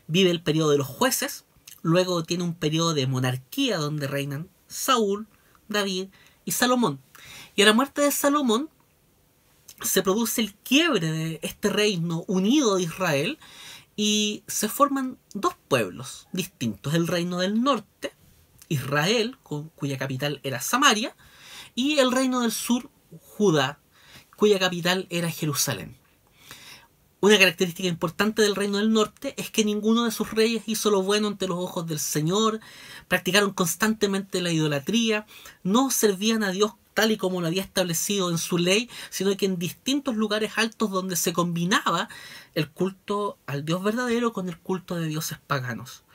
vive 0.08 0.30
el 0.30 0.42
periodo 0.42 0.72
de 0.72 0.78
los 0.78 0.88
jueces, 0.88 1.46
luego 1.82 2.24
tiene 2.24 2.44
un 2.44 2.54
periodo 2.54 2.94
de 2.94 3.08
monarquía 3.08 3.78
donde 3.78 4.08
reinan 4.08 4.50
Saúl, 4.68 5.28
David 5.68 6.08
y 6.46 6.52
Salomón. 6.52 7.00
Y 7.56 7.62
a 7.62 7.66
la 7.66 7.74
muerte 7.74 8.02
de 8.02 8.12
Salomón 8.12 8.70
se 9.82 10.02
produce 10.02 10.42
el 10.42 10.54
quiebre 10.56 11.12
de 11.12 11.40
este 11.44 11.70
reino 11.70 12.24
unido 12.28 12.76
de 12.76 12.84
Israel 12.84 13.38
y 13.96 14.44
se 14.48 14.70
forman 14.70 15.18
dos 15.34 15.56
pueblos 15.68 16.28
distintos, 16.32 16.94
el 16.94 17.08
reino 17.08 17.40
del 17.40 17.62
norte, 17.62 18.14
Israel, 18.70 19.38
cuya 19.42 19.98
capital 19.98 20.40
era 20.44 20.62
Samaria, 20.62 21.16
y 21.74 22.00
el 22.00 22.12
reino 22.12 22.42
del 22.42 22.52
sur, 22.52 22.90
Judá, 23.22 23.80
cuya 24.36 24.60
capital 24.60 25.08
era 25.10 25.32
Jerusalén. 25.32 25.98
Una 27.28 27.38
característica 27.38 27.90
importante 27.90 28.42
del 28.42 28.56
reino 28.56 28.78
del 28.78 28.94
norte 28.94 29.34
es 29.36 29.52
que 29.52 29.66
ninguno 29.66 30.06
de 30.06 30.12
sus 30.12 30.32
reyes 30.32 30.64
hizo 30.66 30.90
lo 30.90 31.02
bueno 31.02 31.28
ante 31.28 31.46
los 31.46 31.58
ojos 31.58 31.86
del 31.86 32.00
Señor, 32.00 32.62
practicaron 33.10 33.52
constantemente 33.52 34.40
la 34.40 34.50
idolatría, 34.50 35.26
no 35.62 35.92
servían 35.92 36.42
a 36.42 36.52
Dios 36.52 36.76
tal 36.94 37.12
y 37.12 37.18
como 37.18 37.42
lo 37.42 37.48
había 37.48 37.64
establecido 37.64 38.32
en 38.32 38.38
su 38.38 38.58
ley, 38.58 38.90
sino 39.10 39.36
que 39.36 39.46
en 39.46 39.60
distintos 39.60 40.16
lugares 40.16 40.54
altos 40.56 40.90
donde 40.90 41.18
se 41.18 41.34
combinaba 41.34 42.08
el 42.56 42.70
culto 42.70 43.38
al 43.46 43.66
Dios 43.66 43.84
verdadero 43.84 44.32
con 44.32 44.48
el 44.48 44.58
culto 44.58 44.96
de 44.96 45.08
dioses 45.08 45.38
paganos. 45.46 46.06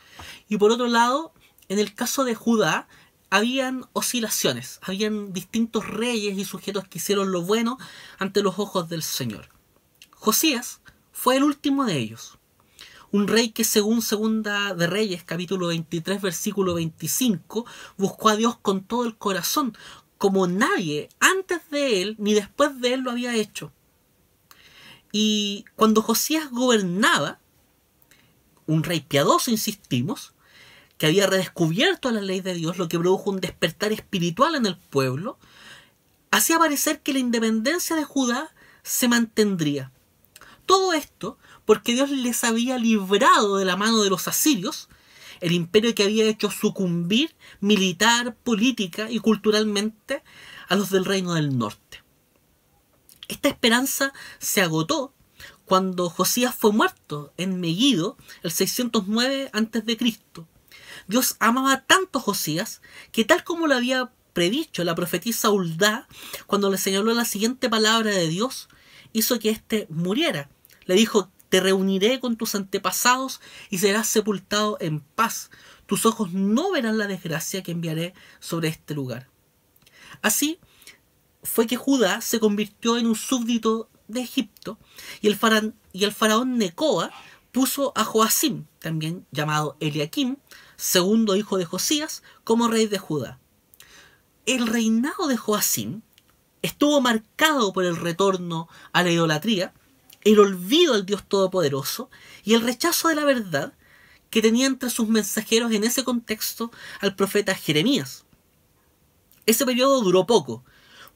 Y 0.49 0.57
por 0.57 0.71
otro 0.71 0.87
lado, 0.87 1.35
en 1.69 1.78
el 1.78 1.92
caso 1.92 2.25
de 2.25 2.35
Judá, 2.35 2.88
habían 3.28 3.85
oscilaciones, 3.92 4.81
habían 4.81 5.35
distintos 5.35 5.87
reyes 5.87 6.38
y 6.38 6.47
sujetos 6.47 6.88
que 6.88 6.97
hicieron 6.97 7.33
lo 7.33 7.42
bueno 7.42 7.76
ante 8.19 8.40
los 8.40 8.59
ojos 8.59 8.88
del 8.88 9.02
Señor. 9.02 9.50
Josías 10.12 10.81
fue 11.12 11.37
el 11.37 11.45
último 11.45 11.85
de 11.85 11.99
ellos. 11.99 12.38
Un 13.11 13.28
rey 13.28 13.50
que 13.50 13.64
según 13.64 14.00
Segunda 14.00 14.75
de 14.75 14.87
Reyes, 14.87 15.23
capítulo 15.23 15.69
23, 15.69 16.23
versículo 16.23 16.75
25, 16.75 17.66
buscó 17.99 18.31
a 18.31 18.37
Dios 18.37 18.57
con 18.57 18.85
todo 18.85 19.04
el 19.04 19.16
corazón, 19.16 19.76
como 20.16 20.47
nadie 20.47 21.11
antes 21.21 21.61
de 21.71 22.00
él 22.00 22.16
ni 22.19 22.33
después 22.33 22.81
de 22.81 22.95
él 22.95 23.00
lo 23.00 23.11
había 23.11 23.35
hecho. 23.35 23.71
Y 25.12 25.66
cuando 25.76 26.00
Josías 26.00 26.50
gobernaba, 26.50 27.38
un 28.66 28.83
rey 28.83 29.00
piadoso, 29.00 29.50
insistimos, 29.50 30.33
que 30.97 31.07
había 31.07 31.26
redescubierto 31.26 32.11
la 32.12 32.21
ley 32.21 32.40
de 32.40 32.54
Dios, 32.54 32.78
lo 32.78 32.88
que 32.88 32.99
produjo 32.99 33.31
un 33.31 33.40
despertar 33.40 33.92
espiritual 33.92 34.54
en 34.54 34.66
el 34.66 34.76
pueblo, 34.76 35.37
hacía 36.31 36.59
parecer 36.59 37.00
que 37.00 37.12
la 37.12 37.19
independencia 37.19 37.95
de 37.97 38.04
Judá 38.04 38.54
se 38.83 39.09
mantendría. 39.09 39.90
Todo 40.66 40.92
esto 40.92 41.38
porque 41.64 41.95
Dios 41.95 42.11
les 42.11 42.45
había 42.45 42.78
librado 42.78 43.57
de 43.57 43.64
la 43.64 43.76
mano 43.76 44.02
de 44.02 44.11
los 44.11 44.28
asirios, 44.28 44.88
el 45.40 45.52
imperio 45.52 45.95
que 45.95 46.04
había 46.04 46.25
hecho 46.25 46.50
sucumbir 46.50 47.35
militar, 47.61 48.37
política 48.37 49.11
y 49.11 49.19
culturalmente 49.19 50.23
a 50.69 50.76
los 50.76 50.90
del 50.90 51.04
reino 51.04 51.35
del 51.35 51.59
norte. 51.59 52.02
Esta 53.28 53.49
esperanza 53.49 54.12
se 54.38 54.62
agotó 54.62 55.14
cuando 55.64 56.11
Josías 56.11 56.54
fue 56.54 56.73
muerto 56.73 57.33
en 57.37 57.61
Megiddo 57.61 58.16
el 58.42 58.50
609 58.50 59.50
a.C. 59.52 60.16
Dios 61.09 61.37
amaba 61.40 61.85
tanto 61.85 62.19
a 62.19 62.23
Josías 62.23 62.83
que 63.11 63.25
tal 63.25 63.42
como 63.42 63.66
lo 63.66 63.75
había 63.75 64.12
predicho 64.33 64.85
la 64.85 64.95
profetisa 64.95 65.50
Uldá, 65.50 66.09
cuando 66.47 66.71
le 66.71 66.78
señaló 66.78 67.12
la 67.14 67.25
siguiente 67.25 67.69
palabra 67.69 68.11
de 68.11 68.28
Dios, 68.28 68.69
hizo 69.12 69.38
que 69.38 69.50
éste 69.50 69.87
muriera. 69.90 70.49
Le 70.85 70.95
dijo, 70.95 71.31
te 71.49 71.61
reuniré 71.61 72.19
con 72.19 72.37
tus 72.37 72.54
antepasados 72.54 73.40
y 73.69 73.78
serás 73.78 74.09
sepultado 74.09 74.78
en 74.81 75.00
paz. 75.00 75.50
Tus 75.87 76.07
ojos 76.07 76.33
no 76.33 76.71
verán 76.73 76.97
la 76.97 77.07
desgracia 77.07 77.62
que 77.62 77.73
enviaré 77.73 78.14
sobre 78.40 78.69
este 78.69 78.95
lugar. 78.95 79.28
Así 80.23 80.59
fue 81.42 81.66
que 81.66 81.76
Judá 81.76 82.21
se 82.21 82.40
convirtió 82.40 82.97
en 82.97 83.07
un 83.07 83.16
súbdito 83.16 83.90
de 84.09 84.21
Egipto 84.21 84.78
y 85.21 85.26
el, 85.26 85.37
faraón, 85.37 85.75
y 85.92 86.04
el 86.04 86.12
faraón 86.12 86.57
Necoa 86.57 87.11
puso 87.50 87.92
a 87.97 88.04
Joacim, 88.04 88.64
también 88.78 89.26
llamado 89.31 89.76
Eliakim, 89.81 90.37
segundo 90.76 91.37
hijo 91.37 91.59
de 91.59 91.64
Josías, 91.64 92.23
como 92.45 92.69
rey 92.69 92.87
de 92.87 92.99
Judá. 92.99 93.38
El 94.47 94.66
reinado 94.66 95.28
de 95.28 95.37
Joacim 95.37 96.00
estuvo 96.62 97.00
marcado 97.00 97.73
por 97.73 97.85
el 97.85 97.97
retorno 97.97 98.69
a 98.92 99.02
la 99.02 99.11
idolatría, 99.11 99.73
el 100.25 100.38
olvido 100.38 100.95
al 100.95 101.04
Dios 101.04 101.25
Todopoderoso 101.26 102.11
y 102.45 102.54
el 102.54 102.62
rechazo 102.62 103.09
de 103.09 103.16
la 103.16 103.25
verdad 103.25 103.75
que 104.31 104.40
tenía 104.40 104.66
entre 104.66 104.88
sus 104.88 105.09
mensajeros 105.09 105.73
en 105.73 105.85
ese 105.85 106.04
contexto 106.04 106.71
al 107.00 107.14
profeta 107.14 107.54
Jeremías. 107.54 108.25
Ese 109.45 109.66
periodo 109.66 110.00
duró 110.00 110.26
poco, 110.26 110.64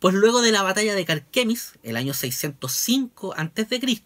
pues 0.00 0.14
luego 0.14 0.42
de 0.42 0.52
la 0.52 0.62
batalla 0.62 0.94
de 0.94 1.04
Carquemis, 1.04 1.72
el 1.82 1.96
año 1.96 2.12
605 2.12 3.34
a.C., 3.36 4.02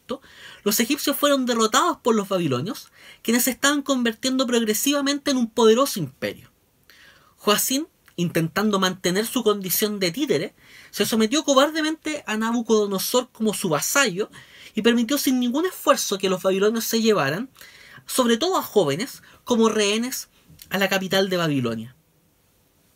los 0.62 0.78
egipcios 0.78 1.16
fueron 1.16 1.46
derrotados 1.46 1.96
por 1.98 2.14
los 2.14 2.28
babilonios, 2.28 2.92
quienes 3.22 3.44
se 3.44 3.50
estaban 3.50 3.82
convirtiendo 3.82 4.46
progresivamente 4.46 5.32
en 5.32 5.38
un 5.38 5.50
poderoso 5.50 5.98
imperio. 5.98 6.50
Joacín, 7.36 7.88
intentando 8.16 8.78
mantener 8.78 9.26
su 9.26 9.42
condición 9.42 9.98
de 9.98 10.12
títere, 10.12 10.54
se 10.90 11.06
sometió 11.06 11.44
cobardemente 11.44 12.24
a 12.26 12.36
Nabucodonosor 12.36 13.30
como 13.32 13.54
su 13.54 13.68
vasallo 13.68 14.30
y 14.74 14.82
permitió 14.82 15.18
sin 15.18 15.40
ningún 15.40 15.66
esfuerzo 15.66 16.18
que 16.18 16.28
los 16.28 16.42
babilonios 16.42 16.84
se 16.84 17.00
llevaran, 17.00 17.50
sobre 18.06 18.36
todo 18.36 18.58
a 18.58 18.62
jóvenes, 18.62 19.22
como 19.44 19.68
rehenes 19.68 20.28
a 20.68 20.78
la 20.78 20.88
capital 20.88 21.28
de 21.28 21.36
Babilonia. 21.36 21.96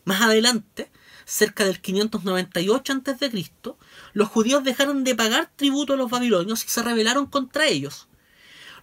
Más 0.05 0.23
adelante, 0.23 0.91
cerca 1.25 1.65
del 1.65 1.81
598 1.81 2.93
a.C., 2.93 3.51
los 4.13 4.29
judíos 4.29 4.65
dejaron 4.65 5.05
de 5.05 5.15
pagar 5.15 5.51
tributo 5.57 5.95
a 5.95 5.97
los 5.97 6.11
babilonios 6.11 6.65
y 6.65 6.69
se 6.69 6.83
rebelaron 6.83 7.27
contra 7.27 7.67
ellos. 7.67 8.09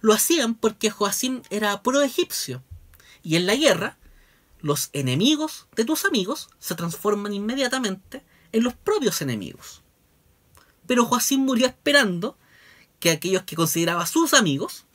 Lo 0.00 0.12
hacían 0.12 0.54
porque 0.54 0.90
Joacim 0.90 1.42
era 1.50 1.82
pro-egipcio, 1.82 2.62
y 3.22 3.36
en 3.36 3.46
la 3.46 3.54
guerra, 3.54 3.98
los 4.60 4.90
enemigos 4.92 5.66
de 5.76 5.84
tus 5.84 6.04
amigos 6.04 6.48
se 6.58 6.74
transforman 6.74 7.32
inmediatamente 7.32 8.24
en 8.52 8.62
los 8.62 8.74
propios 8.74 9.22
enemigos. 9.22 9.82
Pero 10.86 11.04
Joacim 11.06 11.40
murió 11.40 11.66
esperando 11.66 12.36
que 13.00 13.10
aquellos 13.10 13.42
que 13.42 13.56
consideraba 13.56 14.06
sus 14.06 14.34
amigos 14.34 14.86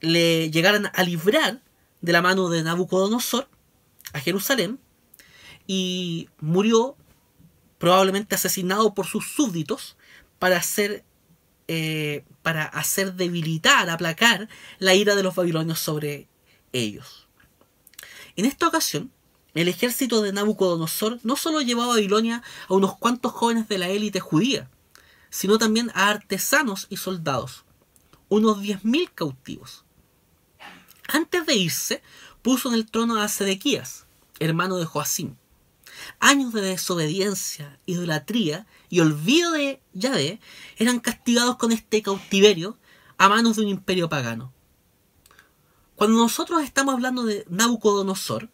le 0.00 0.50
llegaran 0.50 0.90
a 0.92 1.02
librar 1.02 1.62
de 2.00 2.12
la 2.12 2.20
mano 2.20 2.48
de 2.48 2.62
Nabucodonosor 2.62 3.48
a 4.12 4.20
Jerusalén 4.20 4.78
y 5.66 6.28
murió 6.40 6.96
probablemente 7.78 8.34
asesinado 8.34 8.94
por 8.94 9.06
sus 9.06 9.26
súbditos 9.26 9.96
para 10.38 10.56
hacer, 10.56 11.04
eh, 11.68 12.24
para 12.42 12.64
hacer 12.64 13.14
debilitar, 13.14 13.88
aplacar 13.88 14.48
la 14.78 14.94
ira 14.94 15.14
de 15.14 15.22
los 15.22 15.34
babilonios 15.34 15.78
sobre 15.78 16.28
ellos. 16.72 17.28
En 18.36 18.44
esta 18.44 18.66
ocasión, 18.66 19.12
el 19.54 19.68
ejército 19.68 20.22
de 20.22 20.32
Nabucodonosor 20.32 21.20
no 21.22 21.36
solo 21.36 21.60
llevó 21.60 21.82
a 21.82 21.88
Babilonia 21.88 22.42
a 22.68 22.74
unos 22.74 22.96
cuantos 22.96 23.32
jóvenes 23.32 23.68
de 23.68 23.78
la 23.78 23.88
élite 23.88 24.20
judía, 24.20 24.70
sino 25.30 25.58
también 25.58 25.90
a 25.94 26.08
artesanos 26.08 26.86
y 26.90 26.96
soldados, 26.96 27.64
unos 28.28 28.58
10.000 28.58 29.10
cautivos. 29.14 29.84
Antes 31.08 31.46
de 31.46 31.54
irse, 31.54 32.02
puso 32.40 32.68
en 32.68 32.74
el 32.74 32.90
trono 32.90 33.20
a 33.20 33.28
Sedequías, 33.28 34.06
hermano 34.40 34.78
de 34.78 34.86
Joacim, 34.86 35.36
años 36.18 36.52
de 36.52 36.62
desobediencia, 36.62 37.78
idolatría 37.86 38.66
y 38.88 39.00
olvido 39.00 39.52
de 39.52 39.80
Yahvé 39.92 40.40
eran 40.76 41.00
castigados 41.00 41.56
con 41.56 41.72
este 41.72 42.02
cautiverio 42.02 42.78
a 43.18 43.28
manos 43.28 43.56
de 43.56 43.62
un 43.62 43.68
imperio 43.68 44.08
pagano. 44.08 44.52
Cuando 45.94 46.18
nosotros 46.18 46.62
estamos 46.62 46.94
hablando 46.94 47.24
de 47.24 47.44
Nabucodonosor, 47.48 48.48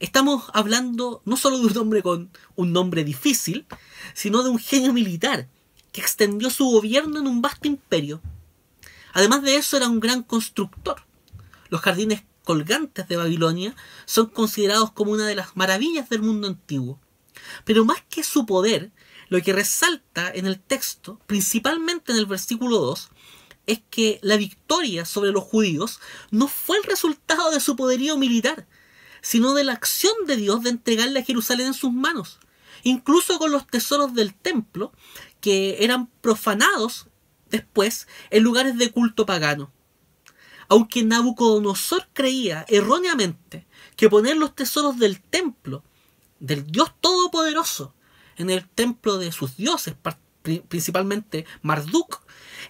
estamos 0.00 0.44
hablando 0.52 1.22
no 1.24 1.36
solo 1.36 1.58
de 1.58 1.66
un 1.66 1.76
hombre 1.78 2.02
con 2.02 2.30
un 2.56 2.72
nombre 2.72 3.04
difícil, 3.04 3.66
sino 4.14 4.42
de 4.42 4.50
un 4.50 4.58
genio 4.58 4.92
militar 4.92 5.48
que 5.92 6.00
extendió 6.00 6.50
su 6.50 6.66
gobierno 6.66 7.20
en 7.20 7.26
un 7.26 7.40
vasto 7.40 7.68
imperio. 7.68 8.20
Además 9.12 9.42
de 9.42 9.56
eso 9.56 9.76
era 9.76 9.88
un 9.88 10.00
gran 10.00 10.22
constructor. 10.22 11.02
Los 11.68 11.80
jardines 11.80 12.24
colgantes 12.42 13.08
de 13.08 13.16
Babilonia 13.16 13.74
son 14.04 14.26
considerados 14.26 14.92
como 14.92 15.12
una 15.12 15.26
de 15.26 15.36
las 15.36 15.56
maravillas 15.56 16.08
del 16.08 16.22
mundo 16.22 16.48
antiguo. 16.48 17.00
Pero 17.64 17.84
más 17.84 18.02
que 18.08 18.22
su 18.22 18.46
poder, 18.46 18.92
lo 19.28 19.40
que 19.40 19.52
resalta 19.52 20.30
en 20.32 20.46
el 20.46 20.60
texto, 20.60 21.20
principalmente 21.26 22.12
en 22.12 22.18
el 22.18 22.26
versículo 22.26 22.78
2, 22.78 23.10
es 23.66 23.80
que 23.90 24.18
la 24.22 24.36
victoria 24.36 25.04
sobre 25.04 25.32
los 25.32 25.44
judíos 25.44 26.00
no 26.30 26.48
fue 26.48 26.76
el 26.78 26.84
resultado 26.84 27.50
de 27.50 27.60
su 27.60 27.76
poderío 27.76 28.16
militar, 28.16 28.66
sino 29.24 29.54
de 29.54 29.64
la 29.64 29.72
acción 29.72 30.12
de 30.26 30.36
Dios 30.36 30.62
de 30.62 30.68
entregarle 30.68 31.20
a 31.20 31.24
Jerusalén 31.24 31.68
en 31.68 31.74
sus 31.74 31.90
manos, 31.90 32.38
incluso 32.82 33.38
con 33.38 33.50
los 33.50 33.66
tesoros 33.66 34.14
del 34.14 34.34
templo, 34.34 34.92
que 35.40 35.82
eran 35.82 36.08
profanados 36.20 37.06
después 37.48 38.06
en 38.28 38.42
lugares 38.42 38.76
de 38.76 38.92
culto 38.92 39.24
pagano. 39.24 39.72
Aunque 40.68 41.04
Nabucodonosor 41.04 42.06
creía 42.12 42.66
erróneamente 42.68 43.66
que 43.96 44.10
poner 44.10 44.36
los 44.36 44.54
tesoros 44.54 44.98
del 44.98 45.22
templo, 45.22 45.82
del 46.38 46.66
Dios 46.66 46.92
Todopoderoso, 47.00 47.94
en 48.36 48.50
el 48.50 48.68
templo 48.68 49.16
de 49.16 49.32
sus 49.32 49.56
dioses, 49.56 49.94
principalmente 50.68 51.46
Marduk, 51.62 52.20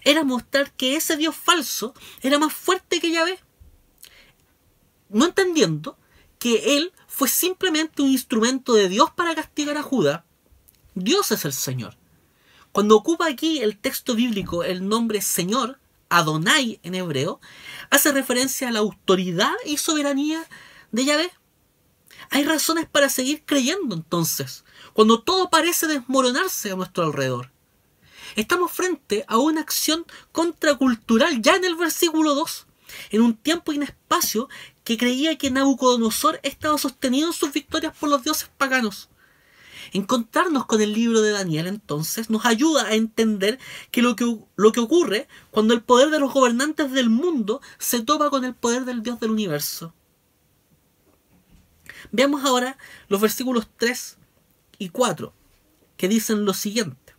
era 0.04 0.22
mostrar 0.22 0.70
que 0.72 0.94
ese 0.94 1.16
Dios 1.16 1.34
falso 1.34 1.94
era 2.22 2.38
más 2.38 2.52
fuerte 2.52 3.00
que 3.00 3.10
Yahvé. 3.10 3.40
No 5.08 5.24
entendiendo 5.24 5.98
que 6.44 6.76
él 6.76 6.92
fue 7.06 7.26
simplemente 7.26 8.02
un 8.02 8.10
instrumento 8.10 8.74
de 8.74 8.90
Dios 8.90 9.10
para 9.10 9.34
castigar 9.34 9.78
a 9.78 9.82
Judá. 9.82 10.26
Dios 10.94 11.32
es 11.32 11.46
el 11.46 11.54
Señor. 11.54 11.96
Cuando 12.70 12.96
ocupa 12.96 13.26
aquí 13.26 13.60
el 13.62 13.78
texto 13.78 14.14
bíblico 14.14 14.62
el 14.62 14.86
nombre 14.86 15.22
Señor, 15.22 15.80
Adonai 16.10 16.80
en 16.82 16.96
hebreo, 16.96 17.40
hace 17.88 18.12
referencia 18.12 18.68
a 18.68 18.72
la 18.72 18.80
autoridad 18.80 19.54
y 19.64 19.78
soberanía 19.78 20.46
de 20.92 21.06
Yahvé. 21.06 21.32
Hay 22.28 22.44
razones 22.44 22.86
para 22.92 23.08
seguir 23.08 23.44
creyendo 23.46 23.94
entonces, 23.94 24.66
cuando 24.92 25.22
todo 25.22 25.48
parece 25.48 25.86
desmoronarse 25.86 26.72
a 26.72 26.76
nuestro 26.76 27.04
alrededor. 27.04 27.52
Estamos 28.36 28.70
frente 28.70 29.24
a 29.28 29.38
una 29.38 29.62
acción 29.62 30.04
contracultural 30.30 31.40
ya 31.40 31.56
en 31.56 31.64
el 31.64 31.76
versículo 31.76 32.34
2, 32.34 32.66
en 33.10 33.22
un 33.22 33.36
tiempo 33.36 33.72
y 33.72 33.76
un 33.76 33.84
espacio 33.84 34.48
que 34.84 34.98
creía 34.98 35.36
que 35.38 35.50
Nabucodonosor 35.50 36.40
estaba 36.42 36.78
sostenido 36.78 37.28
en 37.28 37.32
sus 37.32 37.52
victorias 37.52 37.96
por 37.96 38.08
los 38.08 38.22
dioses 38.22 38.50
paganos. 38.56 39.08
Encontrarnos 39.92 40.66
con 40.66 40.80
el 40.80 40.92
libro 40.92 41.20
de 41.20 41.30
Daniel 41.30 41.66
entonces 41.66 42.30
nos 42.30 42.44
ayuda 42.46 42.86
a 42.86 42.94
entender 42.94 43.58
que 43.90 44.02
lo, 44.02 44.16
que 44.16 44.38
lo 44.56 44.72
que 44.72 44.80
ocurre 44.80 45.28
cuando 45.50 45.74
el 45.74 45.82
poder 45.82 46.10
de 46.10 46.18
los 46.18 46.32
gobernantes 46.32 46.90
del 46.90 47.10
mundo 47.10 47.60
se 47.78 48.00
topa 48.00 48.30
con 48.30 48.44
el 48.44 48.54
poder 48.54 48.84
del 48.84 49.02
Dios 49.02 49.20
del 49.20 49.30
universo. 49.30 49.94
Veamos 52.10 52.44
ahora 52.44 52.76
los 53.08 53.20
versículos 53.20 53.68
3 53.76 54.18
y 54.78 54.88
4 54.88 55.32
que 55.96 56.08
dicen 56.08 56.44
lo 56.44 56.54
siguiente. 56.54 57.14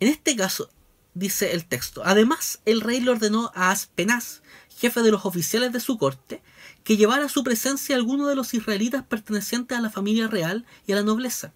En 0.00 0.08
este 0.08 0.36
caso, 0.36 0.70
dice 1.18 1.52
el 1.52 1.64
texto, 1.66 2.02
además 2.04 2.60
el 2.64 2.80
rey 2.80 3.00
le 3.00 3.10
ordenó 3.10 3.50
a 3.54 3.70
Aspenaz, 3.70 4.42
jefe 4.76 5.02
de 5.02 5.10
los 5.10 5.26
oficiales 5.26 5.72
de 5.72 5.80
su 5.80 5.98
corte, 5.98 6.42
que 6.84 6.96
llevara 6.96 7.26
a 7.26 7.28
su 7.28 7.42
presencia 7.42 7.96
a 7.96 7.98
de 7.98 8.34
los 8.34 8.54
israelitas 8.54 9.04
pertenecientes 9.04 9.76
a 9.76 9.80
la 9.80 9.90
familia 9.90 10.28
real 10.28 10.64
y 10.86 10.92
a 10.92 10.96
la 10.96 11.02
nobleza. 11.02 11.52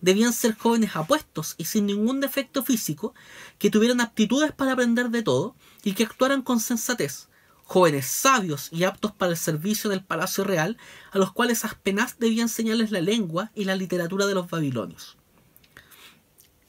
Debían 0.00 0.32
ser 0.32 0.56
jóvenes 0.56 0.96
apuestos 0.96 1.54
y 1.58 1.64
sin 1.66 1.86
ningún 1.86 2.20
defecto 2.20 2.62
físico, 2.64 3.14
que 3.58 3.70
tuvieran 3.70 4.00
aptitudes 4.00 4.52
para 4.52 4.72
aprender 4.72 5.10
de 5.10 5.22
todo 5.22 5.54
y 5.84 5.92
que 5.92 6.04
actuaran 6.04 6.42
con 6.42 6.60
sensatez, 6.60 7.28
jóvenes 7.64 8.06
sabios 8.06 8.68
y 8.72 8.84
aptos 8.84 9.12
para 9.12 9.32
el 9.32 9.38
servicio 9.38 9.90
en 9.90 9.98
el 9.98 10.04
palacio 10.04 10.44
real, 10.44 10.76
a 11.10 11.18
los 11.18 11.32
cuales 11.32 11.64
Aspenaz 11.64 12.18
debía 12.18 12.42
enseñarles 12.42 12.90
la 12.90 13.00
lengua 13.00 13.50
y 13.54 13.64
la 13.64 13.76
literatura 13.76 14.26
de 14.26 14.34
los 14.34 14.48
babilonios. 14.48 15.16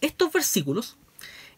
Estos 0.01 0.31
versículos 0.31 0.97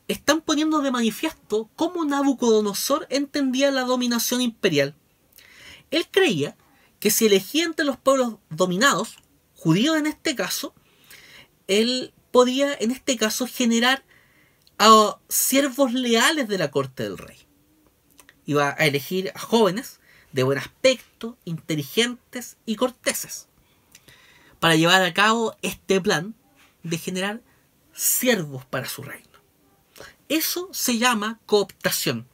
están 0.08 0.42
poniendo 0.42 0.82
de 0.82 0.92
manifiesto 0.92 1.70
cómo 1.76 2.06
Nabucodonosor 2.06 3.08
entendía 3.10 3.72
la 3.72 3.82
dominación 3.82 4.42
imperial. 4.42 4.96
Él 5.92 6.08
creía 6.12 6.56
que 7.00 7.12
si 7.12 7.26
elegía 7.26 7.66
entre 7.66 7.86
los 7.86 7.98
pueblos 7.98 8.36
dominados, 8.50 9.18
judíos 9.56 9.98
en 9.98 10.06
este 10.06 10.36
caso, 10.36 10.74
él 11.68 12.14
podía 12.32 12.74
en 12.74 12.92
este 12.92 13.18
caso 13.18 13.48
generar 13.48 14.04
a 14.78 15.18
siervos 15.30 15.94
leales 15.94 16.48
de 16.48 16.58
la 16.58 16.72
corte 16.72 17.04
del 17.04 17.18
rey. 17.18 17.38
Iba 18.46 18.76
a 18.78 18.86
elegir 18.86 19.32
a 19.34 19.40
jóvenes 19.40 20.00
de 20.32 20.44
buen 20.44 20.58
aspecto, 20.58 21.38
inteligentes 21.46 22.58
y 22.66 22.76
corteses, 22.76 23.48
para 24.60 24.76
llevar 24.76 25.02
a 25.02 25.14
cabo 25.14 25.56
este 25.62 26.02
plan 26.02 26.36
de 26.84 26.98
generar 26.98 27.42
siervos 27.94 28.66
para 28.66 28.88
su 28.88 29.02
reino. 29.02 29.25
Eso 30.30 30.70
se 30.72 30.98
llama 30.98 31.40
cooptación. 31.46 32.28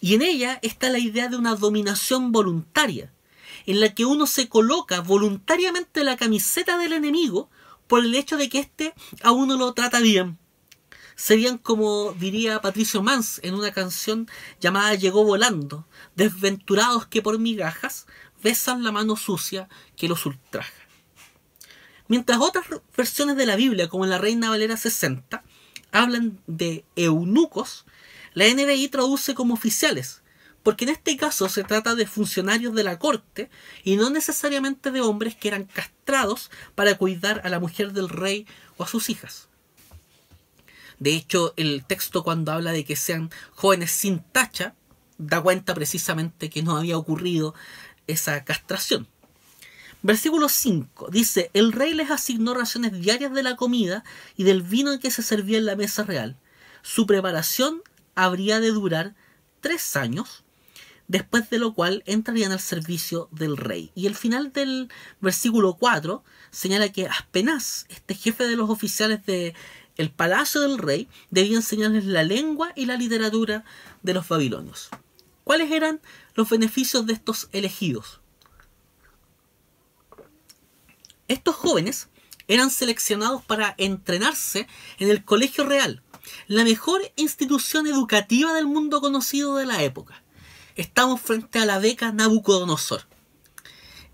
Y 0.00 0.14
en 0.14 0.22
ella 0.22 0.58
está 0.62 0.90
la 0.90 0.98
idea 0.98 1.28
de 1.28 1.36
una 1.36 1.54
dominación 1.54 2.32
voluntaria, 2.32 3.12
en 3.66 3.80
la 3.80 3.94
que 3.94 4.04
uno 4.04 4.26
se 4.26 4.48
coloca 4.48 5.00
voluntariamente 5.00 6.04
la 6.04 6.16
camiseta 6.16 6.78
del 6.78 6.92
enemigo 6.92 7.50
por 7.86 8.04
el 8.04 8.14
hecho 8.14 8.36
de 8.36 8.48
que 8.48 8.58
éste 8.58 8.94
a 9.22 9.32
uno 9.32 9.56
lo 9.56 9.72
trata 9.74 10.00
bien. 10.00 10.38
Serían 11.14 11.58
como 11.58 12.12
diría 12.14 12.60
Patricio 12.60 13.02
Mans 13.02 13.40
en 13.42 13.54
una 13.54 13.70
canción 13.72 14.28
llamada 14.60 14.94
Llegó 14.94 15.24
volando, 15.24 15.86
desventurados 16.16 17.06
que 17.06 17.22
por 17.22 17.38
migajas 17.38 18.06
besan 18.42 18.82
la 18.82 18.92
mano 18.92 19.16
sucia 19.16 19.68
que 19.96 20.08
los 20.08 20.26
ultraja. 20.26 20.72
Mientras 22.08 22.40
otras 22.40 22.66
versiones 22.96 23.36
de 23.36 23.46
la 23.46 23.56
Biblia, 23.56 23.88
como 23.88 24.06
la 24.06 24.18
Reina 24.18 24.50
Valera 24.50 24.76
60, 24.76 25.44
hablan 25.92 26.40
de 26.46 26.84
eunucos, 26.96 27.84
la 28.34 28.46
NBI 28.48 28.88
traduce 28.88 29.34
como 29.34 29.54
oficiales, 29.54 30.22
porque 30.62 30.84
en 30.84 30.90
este 30.90 31.16
caso 31.16 31.48
se 31.48 31.64
trata 31.64 31.94
de 31.94 32.06
funcionarios 32.06 32.74
de 32.74 32.84
la 32.84 32.98
corte 32.98 33.50
y 33.84 33.96
no 33.96 34.10
necesariamente 34.10 34.90
de 34.90 35.00
hombres 35.00 35.36
que 35.36 35.48
eran 35.48 35.64
castrados 35.64 36.50
para 36.74 36.96
cuidar 36.96 37.42
a 37.44 37.48
la 37.48 37.60
mujer 37.60 37.92
del 37.92 38.08
rey 38.08 38.46
o 38.76 38.84
a 38.84 38.88
sus 38.88 39.10
hijas. 39.10 39.48
De 40.98 41.14
hecho, 41.14 41.52
el 41.56 41.84
texto 41.84 42.22
cuando 42.22 42.52
habla 42.52 42.72
de 42.72 42.84
que 42.84 42.96
sean 42.96 43.30
jóvenes 43.54 43.90
sin 43.90 44.20
tacha, 44.20 44.74
da 45.18 45.40
cuenta 45.40 45.74
precisamente 45.74 46.48
que 46.48 46.62
no 46.62 46.76
había 46.76 46.96
ocurrido 46.96 47.54
esa 48.06 48.44
castración. 48.44 49.08
Versículo 50.02 50.48
5 50.48 51.10
dice, 51.10 51.50
el 51.54 51.72
rey 51.72 51.94
les 51.94 52.10
asignó 52.10 52.54
raciones 52.54 52.92
diarias 52.92 53.32
de 53.32 53.44
la 53.44 53.54
comida 53.54 54.02
y 54.36 54.42
del 54.42 54.62
vino 54.62 54.98
que 54.98 55.12
se 55.12 55.22
servía 55.22 55.58
en 55.58 55.66
la 55.66 55.76
mesa 55.76 56.02
real. 56.02 56.36
Su 56.82 57.06
preparación 57.06 57.82
habría 58.16 58.58
de 58.58 58.72
durar 58.72 59.14
tres 59.60 59.96
años, 59.96 60.42
después 61.06 61.50
de 61.50 61.58
lo 61.58 61.72
cual 61.72 62.02
entrarían 62.06 62.50
al 62.50 62.58
servicio 62.58 63.28
del 63.30 63.56
rey. 63.56 63.92
Y 63.94 64.06
el 64.06 64.16
final 64.16 64.52
del 64.52 64.88
versículo 65.20 65.74
4 65.74 66.24
señala 66.50 66.90
que 66.90 67.06
Aspenaz, 67.06 67.86
este 67.88 68.14
jefe 68.16 68.46
de 68.48 68.56
los 68.56 68.70
oficiales 68.70 69.24
del 69.24 69.54
el 69.96 70.10
palacio 70.10 70.62
del 70.62 70.78
rey, 70.78 71.06
debía 71.30 71.56
enseñarles 71.56 72.06
la 72.06 72.24
lengua 72.24 72.72
y 72.74 72.86
la 72.86 72.96
literatura 72.96 73.64
de 74.02 74.14
los 74.14 74.26
babilonios. 74.26 74.88
¿Cuáles 75.44 75.70
eran 75.70 76.00
los 76.34 76.48
beneficios 76.48 77.06
de 77.06 77.12
estos 77.12 77.48
elegidos? 77.52 78.21
Estos 81.32 81.56
jóvenes 81.56 82.10
eran 82.46 82.70
seleccionados 82.70 83.42
para 83.42 83.74
entrenarse 83.78 84.66
en 84.98 85.08
el 85.08 85.24
Colegio 85.24 85.64
Real, 85.64 86.02
la 86.46 86.62
mejor 86.62 87.00
institución 87.16 87.86
educativa 87.86 88.52
del 88.52 88.66
mundo 88.66 89.00
conocido 89.00 89.56
de 89.56 89.64
la 89.64 89.82
época. 89.82 90.22
Estamos 90.76 91.22
frente 91.22 91.58
a 91.58 91.64
la 91.64 91.78
beca 91.78 92.12
Nabucodonosor. 92.12 93.06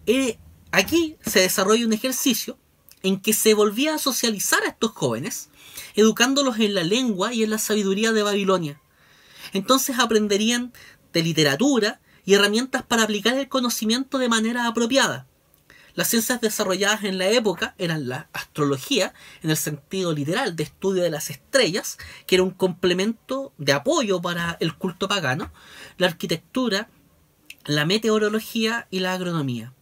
Eh, 0.07 0.39
aquí 0.71 1.17
se 1.27 1.41
desarrolla 1.41 1.87
un 1.87 1.93
ejercicio 1.93 2.57
en 3.03 3.21
que 3.21 3.33
se 3.33 3.53
volvía 3.53 3.97
a 3.97 3.99
socializar 3.99 4.63
a 4.63 4.69
estos 4.69 4.93
jóvenes, 4.93 5.49
educándolos 5.97 6.61
en 6.61 6.73
la 6.73 6.85
lengua 6.85 7.35
y 7.35 7.43
en 7.43 7.51
la 7.51 7.59
sabiduría 7.59 8.13
de 8.13 8.23
Babilonia. 8.23 8.81
Entonces 9.53 9.99
aprenderían 9.99 10.73
de 11.13 11.25
literatura 11.25 12.01
y 12.25 12.35
herramientas 12.35 12.85
para 12.85 13.03
aplicar 13.03 13.37
el 13.37 13.49
conocimiento 13.49 14.19
de 14.19 14.29
manera 14.29 14.69
apropiada. 14.69 15.27
Las 15.99 16.11
ciencias 16.11 16.41
desarrolladas 16.41 17.03
en 17.03 17.19
la 17.19 17.29
época 17.29 17.75
eran 17.77 18.09
la 18.09 18.29
astrología, 18.33 19.15
en 19.43 19.51
el 19.51 19.57
sentido 19.57 20.13
literal 20.13 20.55
de 20.55 20.63
estudio 20.63 21.03
de 21.03 21.11
las 21.11 21.29
estrellas, 21.29 21.99
que 22.25 22.37
era 22.37 22.45
un 22.45 22.53
complemento 22.53 23.53
de 23.59 23.73
apoyo 23.73 24.23
para 24.23 24.57
el 24.61 24.77
culto 24.77 25.09
pagano, 25.09 25.51
la 25.97 26.07
arquitectura, 26.07 26.89
la 27.65 27.85
meteorología 27.85 28.87
y 28.93 29.01
la 29.01 29.13
agronomía. 29.13 29.75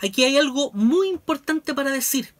Aquí 0.00 0.22
hay 0.22 0.38
algo 0.38 0.70
muy 0.74 1.08
importante 1.08 1.74
para 1.74 1.90
decir. 1.90 2.34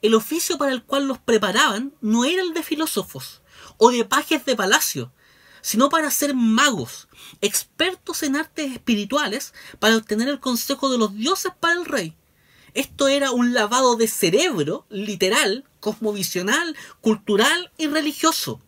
el 0.00 0.14
oficio 0.14 0.56
para 0.56 0.70
el 0.70 0.84
cual 0.84 1.08
los 1.08 1.18
preparaban 1.18 1.92
no 2.00 2.24
era 2.24 2.40
el 2.40 2.54
de 2.54 2.62
filósofos 2.62 3.42
o 3.78 3.90
de 3.90 4.04
pajes 4.04 4.44
de 4.44 4.54
palacio, 4.54 5.12
sino 5.60 5.88
para 5.88 6.08
ser 6.12 6.36
magos, 6.36 7.08
expertos 7.40 8.22
en 8.22 8.36
artes 8.36 8.70
espirituales, 8.70 9.54
para 9.80 9.96
obtener 9.96 10.28
el 10.28 10.38
consejo 10.38 10.88
de 10.88 10.98
los 10.98 11.16
dioses 11.16 11.50
para 11.58 11.74
el 11.74 11.84
rey. 11.84 12.16
Esto 12.74 13.06
era 13.06 13.30
un 13.30 13.54
lavado 13.54 13.94
de 13.94 14.08
cerebro, 14.08 14.84
literal, 14.90 15.64
cosmovisional, 15.78 16.76
cultural 17.00 17.72
y 17.78 17.86
religioso, 17.86 18.60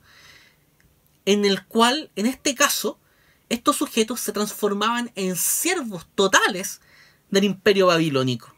en 1.25 1.45
el 1.45 1.67
cual, 1.67 2.11
en 2.15 2.27
este 2.27 2.55
caso, 2.55 3.01
estos 3.49 3.77
sujetos 3.77 4.21
se 4.21 4.33
transformaban 4.33 5.11
en 5.17 5.35
siervos 5.35 6.07
totales 6.15 6.81
del 7.31 7.45
imperio 7.45 7.89
babilónico. 7.89 8.55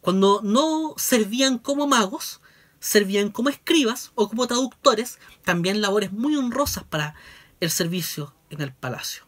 Cuando 0.00 0.40
no 0.44 0.94
servían 0.96 1.58
como 1.58 1.88
magos, 1.88 2.40
servían 2.78 3.30
como 3.30 3.48
escribas 3.48 4.12
o 4.14 4.28
como 4.28 4.46
traductores, 4.46 5.18
también 5.44 5.80
labores 5.80 6.12
muy 6.12 6.36
honrosas 6.36 6.84
para 6.84 7.16
el 7.58 7.70
servicio 7.72 8.32
en 8.50 8.60
el 8.60 8.72
palacio. 8.72 9.24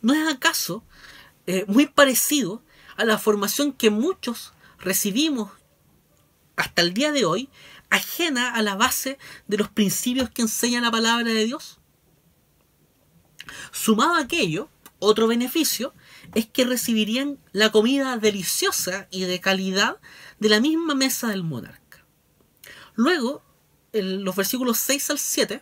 ¿No 0.00 0.14
es 0.14 0.26
acaso 0.26 0.84
eh, 1.46 1.66
muy 1.68 1.86
parecido 1.86 2.62
a 3.02 3.04
la 3.04 3.18
formación 3.18 3.72
que 3.72 3.90
muchos 3.90 4.52
recibimos 4.78 5.50
hasta 6.54 6.82
el 6.82 6.94
día 6.94 7.10
de 7.10 7.24
hoy, 7.24 7.48
ajena 7.90 8.54
a 8.54 8.62
la 8.62 8.76
base 8.76 9.18
de 9.48 9.58
los 9.58 9.68
principios 9.68 10.30
que 10.30 10.42
enseña 10.42 10.80
la 10.80 10.92
palabra 10.92 11.24
de 11.24 11.44
Dios? 11.44 11.80
Sumado 13.72 14.14
a 14.14 14.20
aquello, 14.20 14.70
otro 15.00 15.26
beneficio 15.26 15.92
es 16.36 16.46
que 16.46 16.64
recibirían 16.64 17.40
la 17.50 17.72
comida 17.72 18.16
deliciosa 18.18 19.08
y 19.10 19.22
de 19.22 19.40
calidad 19.40 19.96
de 20.38 20.48
la 20.48 20.60
misma 20.60 20.94
mesa 20.94 21.26
del 21.26 21.42
monarca. 21.42 22.06
Luego, 22.94 23.42
en 23.92 24.22
los 24.22 24.36
versículos 24.36 24.78
6 24.78 25.10
al 25.10 25.18
7, 25.18 25.60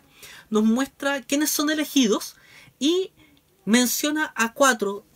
nos 0.51 0.63
muestra 0.63 1.23
quiénes 1.23 1.49
son 1.49 1.71
elegidos 1.71 2.35
y 2.77 3.13
menciona 3.65 4.31
a 4.35 4.53
cuatro 4.53 5.07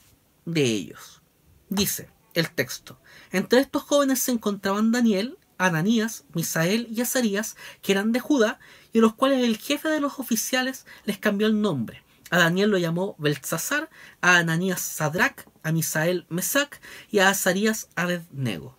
de 0.46 0.64
ellos. 0.64 1.22
Dice 1.70 2.15
el 2.36 2.52
texto, 2.52 3.00
entre 3.32 3.60
estos 3.60 3.84
jóvenes 3.84 4.20
se 4.20 4.32
encontraban 4.32 4.92
Daniel, 4.92 5.38
Ananías, 5.58 6.26
Misael 6.34 6.88
y 6.92 7.02
Azarías, 7.02 7.56
que 7.82 7.94
eran 7.94 8.12
de 8.12 8.20
Judá, 8.20 8.60
y 8.94 9.00
los 9.00 9.16
cuales 9.16 9.44
el 9.44 9.58
jefe 9.58 9.90
de 9.90 10.02
los 10.02 10.20
oficiales 10.20 10.86
les 11.06 11.18
cambió 11.18 11.48
el 11.48 11.62
nombre. 11.62 12.04
A 12.30 12.38
Daniel 12.38 12.70
lo 12.70 12.78
llamó 12.78 13.16
Beltzazar, 13.18 13.90
a 14.22 14.38
Ananías 14.38 14.82
Sadrach, 14.82 15.46
a 15.64 15.72
Misael 15.72 16.26
Mesac 16.30 16.82
y 17.10 17.20
a 17.20 17.30
Azarías 17.30 17.90
Abednego. 17.96 18.78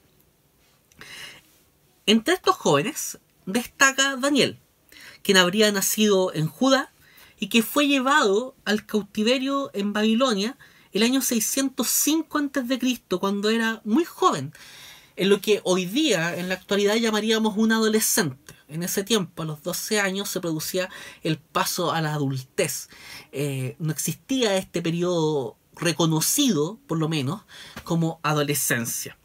Entre 2.06 2.34
estos 2.34 2.56
jóvenes 2.56 3.18
destaca 3.46 4.16
Daniel, 4.16 4.60
quien 5.22 5.38
habría 5.38 5.72
nacido 5.72 6.32
en 6.34 6.46
Judá 6.46 6.92
y 7.38 7.48
que 7.48 7.62
fue 7.62 7.88
llevado 7.88 8.54
al 8.64 8.86
cautiverio 8.86 9.70
en 9.74 9.92
Babilonia 9.92 10.56
el 10.96 11.02
año 11.02 11.20
605 11.20 12.38
a.C., 12.38 13.18
cuando 13.18 13.50
era 13.50 13.80
muy 13.84 14.04
joven, 14.04 14.52
en 15.16 15.30
lo 15.30 15.40
que 15.40 15.60
hoy 15.64 15.86
día, 15.86 16.36
en 16.36 16.48
la 16.48 16.54
actualidad, 16.54 16.96
llamaríamos 16.96 17.56
un 17.56 17.72
adolescente. 17.72 18.54
En 18.68 18.82
ese 18.82 19.04
tiempo, 19.04 19.42
a 19.42 19.46
los 19.46 19.62
12 19.62 20.00
años, 20.00 20.28
se 20.28 20.40
producía 20.40 20.90
el 21.22 21.38
paso 21.38 21.92
a 21.92 22.00
la 22.02 22.12
adultez. 22.14 22.88
Eh, 23.32 23.76
no 23.78 23.92
existía 23.92 24.56
este 24.56 24.82
periodo 24.82 25.56
reconocido, 25.74 26.78
por 26.86 26.98
lo 26.98 27.08
menos, 27.08 27.42
como 27.84 28.20
adolescencia. 28.22 29.16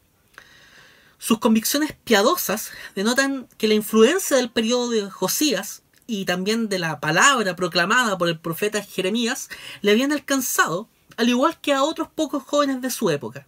Sus 1.18 1.38
convicciones 1.38 1.92
piadosas 2.04 2.70
denotan 2.94 3.48
que 3.58 3.68
la 3.68 3.74
influencia 3.74 4.36
del 4.36 4.50
periodo 4.50 4.90
de 4.90 5.10
Josías 5.10 5.82
y 6.06 6.24
también 6.24 6.68
de 6.68 6.78
la 6.78 7.00
palabra 7.00 7.54
proclamada 7.54 8.18
por 8.18 8.28
el 8.28 8.40
profeta 8.40 8.82
Jeremías 8.82 9.48
le 9.82 9.92
habían 9.92 10.12
alcanzado, 10.12 10.88
al 11.16 11.28
igual 11.28 11.60
que 11.60 11.72
a 11.72 11.82
otros 11.82 12.08
pocos 12.08 12.42
jóvenes 12.42 12.80
de 12.80 12.90
su 12.90 13.10
época. 13.10 13.46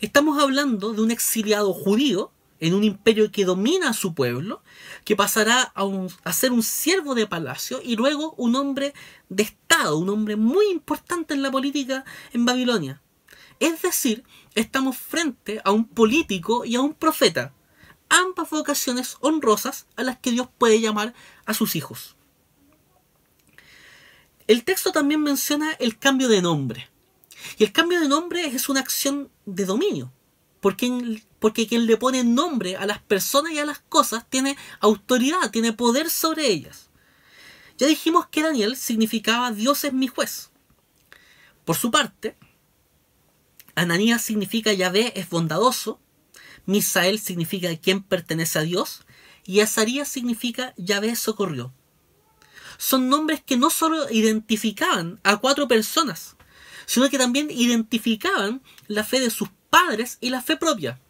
Estamos 0.00 0.42
hablando 0.42 0.92
de 0.92 1.02
un 1.02 1.10
exiliado 1.10 1.72
judío 1.72 2.30
en 2.60 2.74
un 2.74 2.84
imperio 2.84 3.30
que 3.30 3.44
domina 3.44 3.90
a 3.90 3.94
su 3.94 4.14
pueblo, 4.14 4.62
que 5.04 5.16
pasará 5.16 5.72
a, 5.74 6.32
ser 6.32 6.52
un 6.52 6.62
siervo 6.62 7.14
de 7.14 7.26
palacio 7.26 7.80
y 7.82 7.96
luego 7.96 8.34
un 8.36 8.56
hombre 8.56 8.94
de 9.28 9.42
Estado, 9.42 9.98
un 9.98 10.08
hombre 10.08 10.36
muy 10.36 10.66
importante 10.70 11.34
en 11.34 11.42
la 11.42 11.50
política 11.50 12.04
en 12.32 12.44
Babilonia. 12.44 13.02
Es 13.60 13.82
decir, 13.82 14.24
estamos 14.54 14.96
frente 14.96 15.60
a 15.64 15.72
un 15.72 15.86
político 15.86 16.64
y 16.64 16.76
a 16.76 16.80
un 16.80 16.94
profeta, 16.94 17.52
ambas 18.08 18.50
vocaciones 18.50 19.16
honrosas 19.20 19.86
a 19.96 20.02
las 20.02 20.18
que 20.18 20.30
Dios 20.30 20.48
puede 20.58 20.80
llamar 20.80 21.14
a 21.46 21.54
sus 21.54 21.76
hijos. 21.76 22.16
El 24.46 24.64
texto 24.64 24.92
también 24.92 25.22
menciona 25.22 25.72
el 25.72 25.98
cambio 25.98 26.28
de 26.28 26.42
nombre. 26.42 26.90
Y 27.58 27.64
el 27.64 27.72
cambio 27.72 28.00
de 28.00 28.08
nombre 28.08 28.46
es 28.46 28.68
una 28.68 28.80
acción 28.80 29.30
de 29.46 29.64
dominio, 29.64 30.12
porque, 30.60 31.22
porque 31.38 31.66
quien 31.66 31.86
le 31.86 31.96
pone 31.96 32.24
nombre 32.24 32.76
a 32.76 32.86
las 32.86 33.00
personas 33.00 33.52
y 33.52 33.58
a 33.58 33.66
las 33.66 33.80
cosas 33.80 34.28
tiene 34.28 34.56
autoridad, 34.80 35.50
tiene 35.50 35.72
poder 35.72 36.10
sobre 36.10 36.48
ellas. 36.48 36.88
Ya 37.76 37.86
dijimos 37.86 38.26
que 38.28 38.42
Daniel 38.42 38.76
significaba 38.76 39.50
Dios 39.50 39.84
es 39.84 39.92
mi 39.92 40.06
juez. 40.06 40.50
Por 41.64 41.76
su 41.76 41.90
parte, 41.90 42.36
Ananías 43.74 44.22
significa 44.22 44.72
Yahvé 44.72 45.18
es 45.18 45.28
bondadoso, 45.28 45.98
Misael 46.66 47.18
significa 47.18 47.74
quien 47.76 48.02
pertenece 48.02 48.58
a 48.58 48.62
Dios, 48.62 49.04
y 49.44 49.60
Azarías 49.60 50.08
significa 50.08 50.74
Yahvé 50.76 51.16
socorrió. 51.16 51.72
Son 52.78 53.08
nombres 53.08 53.42
que 53.42 53.56
no 53.56 53.70
solo 53.70 54.10
identificaban 54.10 55.20
a 55.22 55.36
cuatro 55.38 55.68
personas, 55.68 56.36
sino 56.86 57.08
que 57.08 57.18
también 57.18 57.50
identificaban 57.50 58.62
la 58.86 59.04
fe 59.04 59.20
de 59.20 59.30
sus 59.30 59.48
padres 59.70 60.18
y 60.20 60.30
la 60.30 60.42
fe 60.42 60.56
propia. 60.56 61.00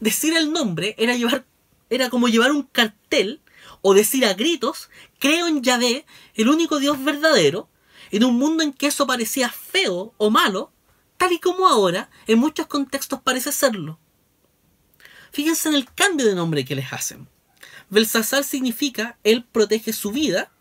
Decir 0.00 0.36
el 0.36 0.52
nombre 0.52 0.94
era, 0.98 1.14
llevar, 1.14 1.46
era 1.90 2.10
como 2.10 2.28
llevar 2.28 2.52
un 2.52 2.62
cartel 2.64 3.40
o 3.80 3.94
decir 3.94 4.24
a 4.24 4.34
gritos, 4.34 4.90
creo 5.18 5.46
en 5.46 5.62
Yahvé, 5.62 6.06
el 6.34 6.48
único 6.48 6.78
Dios 6.78 7.02
verdadero, 7.02 7.68
en 8.10 8.24
un 8.24 8.36
mundo 8.36 8.62
en 8.62 8.72
que 8.72 8.86
eso 8.86 9.06
parecía 9.06 9.50
feo 9.50 10.14
o 10.16 10.30
malo, 10.30 10.72
tal 11.16 11.32
y 11.32 11.38
como 11.38 11.66
ahora 11.68 12.10
en 12.26 12.38
muchos 12.38 12.66
contextos 12.66 13.20
parece 13.22 13.52
serlo. 13.52 13.98
Fíjense 15.32 15.68
en 15.68 15.74
el 15.74 15.92
cambio 15.92 16.26
de 16.26 16.34
nombre 16.34 16.64
que 16.64 16.76
les 16.76 16.92
hacen. 16.92 17.28
Belsasar 17.90 18.44
significa 18.44 19.18
él 19.24 19.44
protege 19.44 19.92
su 19.92 20.12
vida, 20.12 20.52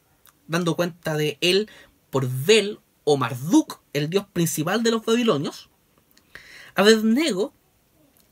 dando 0.53 0.75
cuenta 0.75 1.17
de 1.17 1.37
él 1.41 1.67
por 2.11 2.29
Bel 2.29 2.79
o 3.03 3.17
Marduk, 3.17 3.81
el 3.91 4.09
dios 4.09 4.25
principal 4.31 4.83
de 4.83 4.91
los 4.91 5.03
babilonios. 5.03 5.69
Abednego 6.75 7.53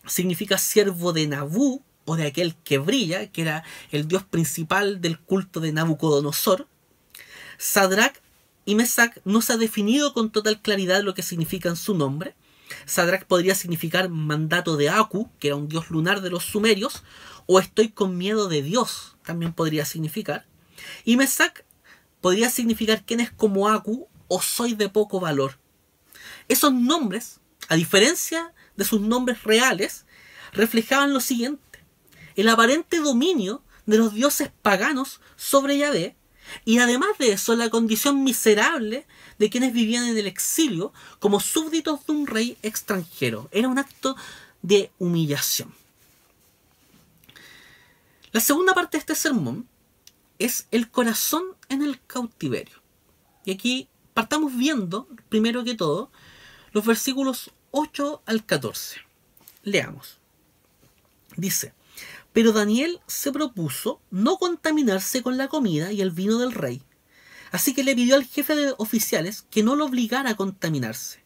significa 0.06 0.58
siervo 0.58 1.14
de 1.14 1.28
Nabú 1.28 1.84
o 2.06 2.16
de 2.16 2.28
aquel 2.28 2.56
que 2.56 2.78
brilla, 2.78 3.32
que 3.32 3.42
era 3.42 3.64
el 3.92 4.08
dios 4.08 4.24
principal 4.24 5.02
del 5.02 5.20
culto 5.20 5.60
de 5.60 5.72
Nabucodonosor. 5.74 6.68
Sadrach 7.58 8.22
y 8.66 8.76
Mesac 8.76 9.20
no 9.26 9.42
se 9.42 9.54
ha 9.54 9.58
definido 9.58 10.14
con 10.14 10.32
total 10.32 10.62
claridad 10.62 11.02
lo 11.02 11.16
que 11.16 11.24
significan 11.24 11.76
su 11.76 11.96
nombre. 11.96 12.36
Sadrach 12.86 13.26
podría 13.26 13.56
significar 13.56 14.10
mandato 14.10 14.78
de 14.78 14.90
Aku, 14.90 15.30
que 15.40 15.48
era 15.48 15.56
un 15.56 15.68
dios 15.68 15.90
lunar 15.90 16.22
de 16.22 16.30
los 16.30 16.46
sumerios, 16.46 17.04
o 17.48 17.60
estoy 17.60 17.90
con 17.90 18.18
miedo 18.18 18.48
de 18.48 18.62
Dios, 18.62 19.18
también 19.26 19.54
podría 19.54 19.86
significar. 19.86 20.46
Y 21.04 21.18
Mesac 21.18 21.66
podría 22.22 22.50
significar 22.50 23.04
quién 23.06 23.20
es 23.20 23.32
como 23.32 23.68
Aku 23.68 24.08
o 24.28 24.42
soy 24.42 24.74
de 24.76 24.90
poco 24.90 25.20
valor. 25.20 25.58
Esos 26.48 26.74
nombres, 26.74 27.40
a 27.68 27.76
diferencia 27.76 28.54
de 28.78 28.86
sus 28.86 29.02
nombres 29.02 29.44
reales, 29.44 30.06
reflejaban 30.54 31.14
lo 31.14 31.20
siguiente: 31.20 31.80
el 32.36 32.48
aparente 32.48 32.98
dominio 32.98 33.64
de 33.86 33.98
los 33.98 34.14
dioses 34.14 34.52
paganos 34.62 35.20
sobre 35.36 35.78
Yahvé 35.78 36.16
y 36.66 36.80
además 36.80 37.10
de 37.18 37.32
eso, 37.32 37.56
la 37.56 37.70
condición 37.70 38.24
miserable 38.24 39.06
de 39.38 39.50
quienes 39.50 39.74
vivían 39.74 40.06
en 40.06 40.18
el 40.18 40.28
exilio 40.28 40.94
como 41.20 41.40
súbditos 41.40 42.06
de 42.06 42.14
un 42.14 42.28
rey 42.28 42.58
extranjero. 42.62 43.50
Era 43.52 43.68
un 43.68 43.80
acto 43.80 44.16
de 44.62 44.92
humillación. 45.00 45.74
La 48.32 48.40
segunda 48.40 48.74
parte 48.74 48.98
de 48.98 49.00
este 49.00 49.16
sermón 49.16 49.68
es 50.46 50.68
el 50.72 50.90
corazón 50.90 51.44
en 51.70 51.82
el 51.82 52.02
cautiverio. 52.06 52.82
Y 53.46 53.52
aquí 53.52 53.90
partamos 54.14 54.56
viendo, 54.56 55.08
primero 55.30 55.64
que 55.64 55.76
todo, 55.76 56.12
los 56.72 56.86
versículos 56.86 57.52
8 57.72 58.24
al 58.26 58.46
14. 58.46 59.02
Leamos. 59.64 60.20
Dice, 61.38 61.74
pero 62.34 62.52
Daniel 62.52 63.00
se 63.08 63.32
propuso 63.32 64.02
no 64.10 64.38
contaminarse 64.38 65.22
con 65.22 65.38
la 65.38 65.48
comida 65.48 65.92
y 65.92 66.02
el 66.02 66.12
vino 66.12 66.38
del 66.38 66.54
rey. 66.54 66.82
Así 67.52 67.74
que 67.74 67.84
le 67.84 67.96
pidió 67.96 68.16
al 68.16 68.26
jefe 68.26 68.56
de 68.56 68.74
oficiales 68.78 69.46
que 69.50 69.64
no 69.64 69.76
lo 69.76 69.86
obligara 69.86 70.32
a 70.32 70.36
contaminarse. 70.36 71.22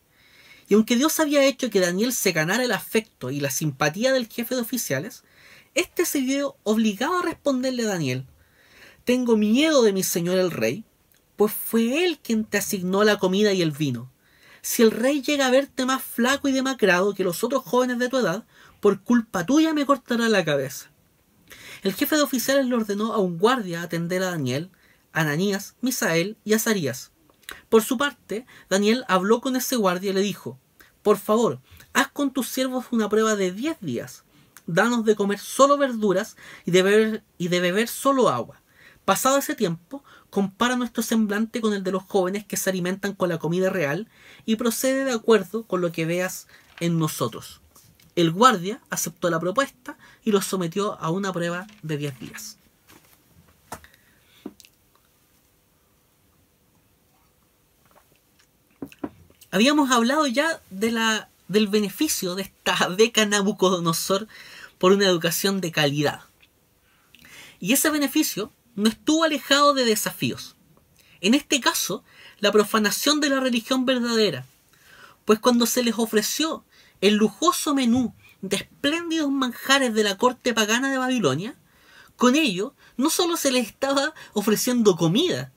Y 0.67 0.73
aunque 0.73 0.95
Dios 0.95 1.19
había 1.19 1.45
hecho 1.45 1.69
que 1.69 1.79
Daniel 1.79 2.11
se 2.11 2.31
ganara 2.31 2.63
el 2.63 2.71
afecto 2.71 3.29
y 3.29 3.39
la 3.39 3.51
simpatía 3.51 4.11
del 4.11 4.27
jefe 4.27 4.55
de 4.55 4.61
oficiales, 4.61 5.23
este 5.75 6.05
se 6.05 6.21
vio 6.21 6.57
obligado 6.63 7.19
a 7.19 7.23
responderle 7.23 7.83
a 7.83 7.89
Daniel, 7.89 8.25
Tengo 9.05 9.37
miedo 9.37 9.83
de 9.83 9.93
mi 9.93 10.01
señor 10.01 10.39
el 10.39 10.49
rey, 10.49 10.83
pues 11.35 11.53
fue 11.53 12.05
él 12.05 12.17
quien 12.23 12.43
te 12.43 12.57
asignó 12.57 13.03
la 13.03 13.19
comida 13.19 13.53
y 13.53 13.61
el 13.61 13.69
vino. 13.69 14.11
Si 14.63 14.81
el 14.81 14.89
rey 14.89 15.21
llega 15.21 15.45
a 15.45 15.51
verte 15.51 15.85
más 15.85 16.01
flaco 16.01 16.47
y 16.47 16.51
demacrado 16.51 17.13
que 17.13 17.23
los 17.23 17.43
otros 17.43 17.61
jóvenes 17.63 17.99
de 17.99 18.09
tu 18.09 18.17
edad, 18.17 18.45
por 18.79 19.03
culpa 19.03 19.45
tuya 19.45 19.75
me 19.75 19.85
cortará 19.85 20.27
la 20.27 20.43
cabeza. 20.43 20.89
El 21.83 21.93
jefe 21.93 22.15
de 22.15 22.23
oficiales 22.23 22.65
le 22.65 22.73
ordenó 22.73 23.13
a 23.13 23.19
un 23.19 23.37
guardia 23.37 23.83
atender 23.83 24.23
a 24.23 24.31
Daniel, 24.31 24.71
Ananías, 25.13 25.75
Misael 25.81 26.35
y 26.43 26.53
Azarías. 26.53 27.11
Por 27.69 27.83
su 27.83 27.99
parte, 27.99 28.47
Daniel 28.71 29.05
habló 29.07 29.39
con 29.39 29.55
ese 29.55 29.75
guardia 29.75 30.09
y 30.09 30.13
le 30.13 30.21
dijo, 30.21 30.57
Por 31.03 31.17
favor, 31.17 31.61
haz 31.93 32.07
con 32.07 32.33
tus 32.33 32.47
siervos 32.47 32.85
una 32.89 33.07
prueba 33.07 33.35
de 33.35 33.51
diez 33.51 33.79
días. 33.81 34.23
Danos 34.65 35.05
de 35.05 35.15
comer 35.15 35.37
solo 35.37 35.77
verduras 35.77 36.37
y 36.65 36.71
de 36.71 36.81
beber, 36.81 37.23
y 37.37 37.49
de 37.49 37.59
beber 37.59 37.87
solo 37.87 38.29
agua. 38.29 38.63
Pasado 39.05 39.37
ese 39.37 39.53
tiempo, 39.53 40.03
compara 40.31 40.75
nuestro 40.75 41.03
semblante 41.03 41.61
con 41.61 41.73
el 41.73 41.83
de 41.83 41.91
los 41.91 42.03
jóvenes 42.03 42.43
que 42.43 42.57
se 42.57 42.71
alimentan 42.71 43.13
con 43.13 43.29
la 43.29 43.37
comida 43.37 43.69
real 43.69 44.07
y 44.45 44.55
procede 44.55 45.05
de 45.05 45.13
acuerdo 45.13 45.63
con 45.63 45.79
lo 45.81 45.91
que 45.91 46.05
veas 46.05 46.47
en 46.79 46.97
nosotros. 46.97 47.61
El 48.15 48.31
guardia 48.31 48.81
aceptó 48.89 49.29
la 49.29 49.39
propuesta 49.39 49.97
y 50.23 50.31
los 50.31 50.45
sometió 50.45 50.99
a 50.99 51.11
una 51.11 51.31
prueba 51.31 51.67
de 51.83 51.97
10 51.97 52.19
días. 52.19 52.57
Habíamos 59.51 59.91
hablado 59.91 60.25
ya 60.25 60.59
de 60.71 60.91
la, 60.91 61.29
del 61.47 61.67
beneficio 61.67 62.33
de 62.35 62.41
esta 62.41 62.87
beca 62.97 63.25
Nabucodonosor 63.25 64.27
por 64.79 64.91
una 64.91 65.05
educación 65.05 65.61
de 65.61 65.71
calidad. 65.71 66.21
Y 67.59 67.73
ese 67.73 67.89
beneficio 67.89 68.51
no 68.75 68.89
estuvo 68.89 69.23
alejado 69.23 69.73
de 69.73 69.85
desafíos. 69.85 70.55
En 71.21 71.33
este 71.33 71.59
caso, 71.59 72.03
la 72.39 72.51
profanación 72.51 73.19
de 73.19 73.29
la 73.29 73.39
religión 73.39 73.85
verdadera, 73.85 74.45
pues 75.25 75.39
cuando 75.39 75.65
se 75.65 75.83
les 75.83 75.95
ofreció 75.97 76.65
el 77.01 77.15
lujoso 77.15 77.73
menú 77.73 78.13
de 78.41 78.57
espléndidos 78.57 79.31
manjares 79.31 79.93
de 79.93 80.03
la 80.03 80.17
corte 80.17 80.53
pagana 80.53 80.91
de 80.91 80.97
Babilonia, 80.97 81.55
con 82.15 82.35
ello 82.35 82.75
no 82.97 83.09
solo 83.09 83.37
se 83.37 83.51
les 83.51 83.67
estaba 83.67 84.13
ofreciendo 84.33 84.95
comida, 84.95 85.51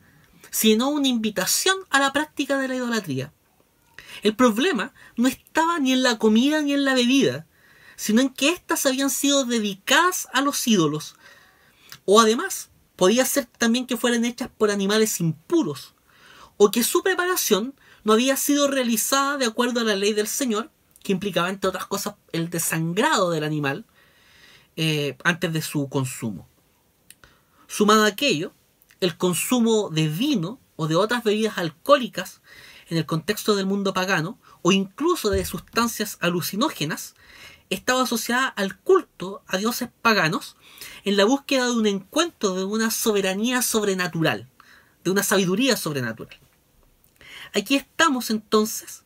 sino 0.51 0.89
una 0.89 1.09
invitación 1.09 1.77
a 1.91 2.01
la 2.01 2.13
práctica 2.13 2.59
de 2.59 2.69
la 2.69 2.77
idolatría. 2.77 3.33
El 4.23 4.35
problema 4.35 4.93
no 5.17 5.29
estaba 5.29 5.79
ni 5.79 5.93
en 5.93 6.03
la 6.03 6.19
comida 6.19 6.63
ni 6.63 6.73
en 6.73 6.85
la 6.85 6.95
bebida, 6.95 7.47
sino 7.97 8.21
en 8.21 8.31
que 8.31 8.51
éstas 8.51 8.87
habían 8.87 9.11
sido 9.11 9.45
dedicadas 9.45 10.29
a 10.33 10.41
los 10.41 10.67
ídolos. 10.67 11.17
O 12.05 12.21
además, 12.21 12.71
podía 12.99 13.25
ser 13.25 13.47
también 13.47 13.87
que 13.87 13.97
fueran 13.97 14.25
hechas 14.25 14.51
por 14.59 14.73
animales 14.73 15.21
impuros, 15.21 15.95
o 16.57 16.73
que 16.73 16.83
su 16.83 17.05
preparación 17.05 17.77
no 18.03 18.15
había 18.15 18.37
sido 18.37 18.67
realizada 18.67 19.37
de 19.37 19.47
acuerdo 19.47 19.79
a 19.79 19.85
la 19.85 19.95
ley 19.95 20.15
del 20.15 20.27
Señor, 20.27 20.73
que 21.05 21.13
implicaba, 21.13 21.49
entre 21.49 21.69
otras 21.69 21.87
cosas, 21.87 22.17
el 22.33 22.51
desangrado 22.51 23.31
del 23.31 23.45
animal 23.45 23.87
eh, 24.75 25.17
antes 25.23 25.53
de 25.53 25.63
su 25.63 25.89
consumo. 25.89 26.49
Sumado 27.69 28.03
a 28.03 28.09
aquello, 28.09 28.53
el 28.99 29.17
consumo 29.17 29.91
de 29.91 30.09
vino 30.09 30.59
o 30.75 30.89
de 30.89 30.97
otras 30.97 31.23
bebidas 31.23 31.57
alcohólicas 31.57 32.41
en 32.89 32.99
el 32.99 33.07
contexto 33.07 33.55
del 33.55 33.67
mundo 33.67 33.95
pagano, 33.95 34.41
o 34.63 34.73
incluso 34.73 35.31
de 35.31 35.45
sustancias 35.45 36.19
alucinógenas, 36.21 37.15
estaba 37.71 38.03
asociada 38.03 38.47
al 38.47 38.79
culto 38.79 39.43
a 39.47 39.59
dioses 39.59 39.89
paganos 40.03 40.57
en 41.05 41.17
la 41.17 41.25
búsqueda 41.25 41.67
de 41.67 41.73
un 41.73 41.87
encuentro 41.87 42.55
de 42.55 42.65
una 42.65 42.91
soberanía 42.91 43.63
sobrenatural, 43.63 44.49
de 45.05 45.11
una 45.11 45.23
sabiduría 45.23 45.77
sobrenatural. 45.77 46.39
Aquí 47.55 47.77
estamos 47.77 48.31
entonces 48.31 49.05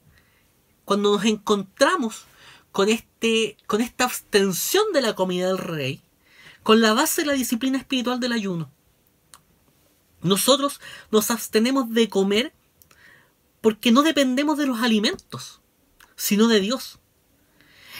cuando 0.84 1.12
nos 1.12 1.24
encontramos 1.24 2.24
con, 2.72 2.88
este, 2.88 3.56
con 3.66 3.80
esta 3.80 4.04
abstención 4.04 4.84
de 4.92 5.02
la 5.02 5.14
comida 5.14 5.48
del 5.48 5.58
rey, 5.58 6.02
con 6.62 6.80
la 6.80 6.94
base 6.94 7.22
de 7.22 7.26
la 7.28 7.32
disciplina 7.34 7.78
espiritual 7.78 8.20
del 8.20 8.32
ayuno. 8.32 8.70
Nosotros 10.22 10.80
nos 11.10 11.30
abstenemos 11.30 11.90
de 11.90 12.08
comer 12.08 12.54
porque 13.60 13.92
no 13.92 14.02
dependemos 14.02 14.58
de 14.58 14.66
los 14.66 14.80
alimentos, 14.80 15.60
sino 16.16 16.48
de 16.48 16.60
Dios. 16.60 16.98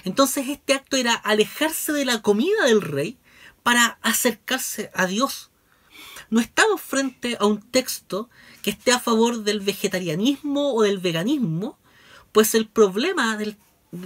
Entonces 0.04 0.48
este 0.48 0.74
acto 0.74 0.96
era 0.96 1.14
alejarse 1.14 1.92
de 1.92 2.04
la 2.04 2.22
comida 2.22 2.64
del 2.64 2.82
rey 2.82 3.18
para 3.62 3.98
acercarse 4.02 4.90
a 4.94 5.06
Dios. 5.06 5.50
No 6.30 6.40
estamos 6.40 6.80
frente 6.80 7.36
a 7.38 7.46
un 7.46 7.60
texto 7.60 8.28
que 8.62 8.70
esté 8.70 8.92
a 8.92 9.00
favor 9.00 9.42
del 9.44 9.60
vegetarianismo 9.60 10.74
o 10.74 10.82
del 10.82 10.98
veganismo, 10.98 11.78
pues 12.32 12.54
el 12.54 12.66
problema 12.66 13.38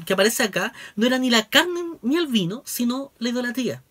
que 0.05 0.13
aparece 0.13 0.43
acá 0.43 0.73
no 0.97 1.07
era 1.07 1.19
ni 1.19 1.31
la 1.31 1.49
carne 1.49 1.85
ni 2.03 2.17
el 2.17 2.27
vino, 2.27 2.63
sino 2.67 3.13
la 3.19 3.29
idolatría. 3.29 3.83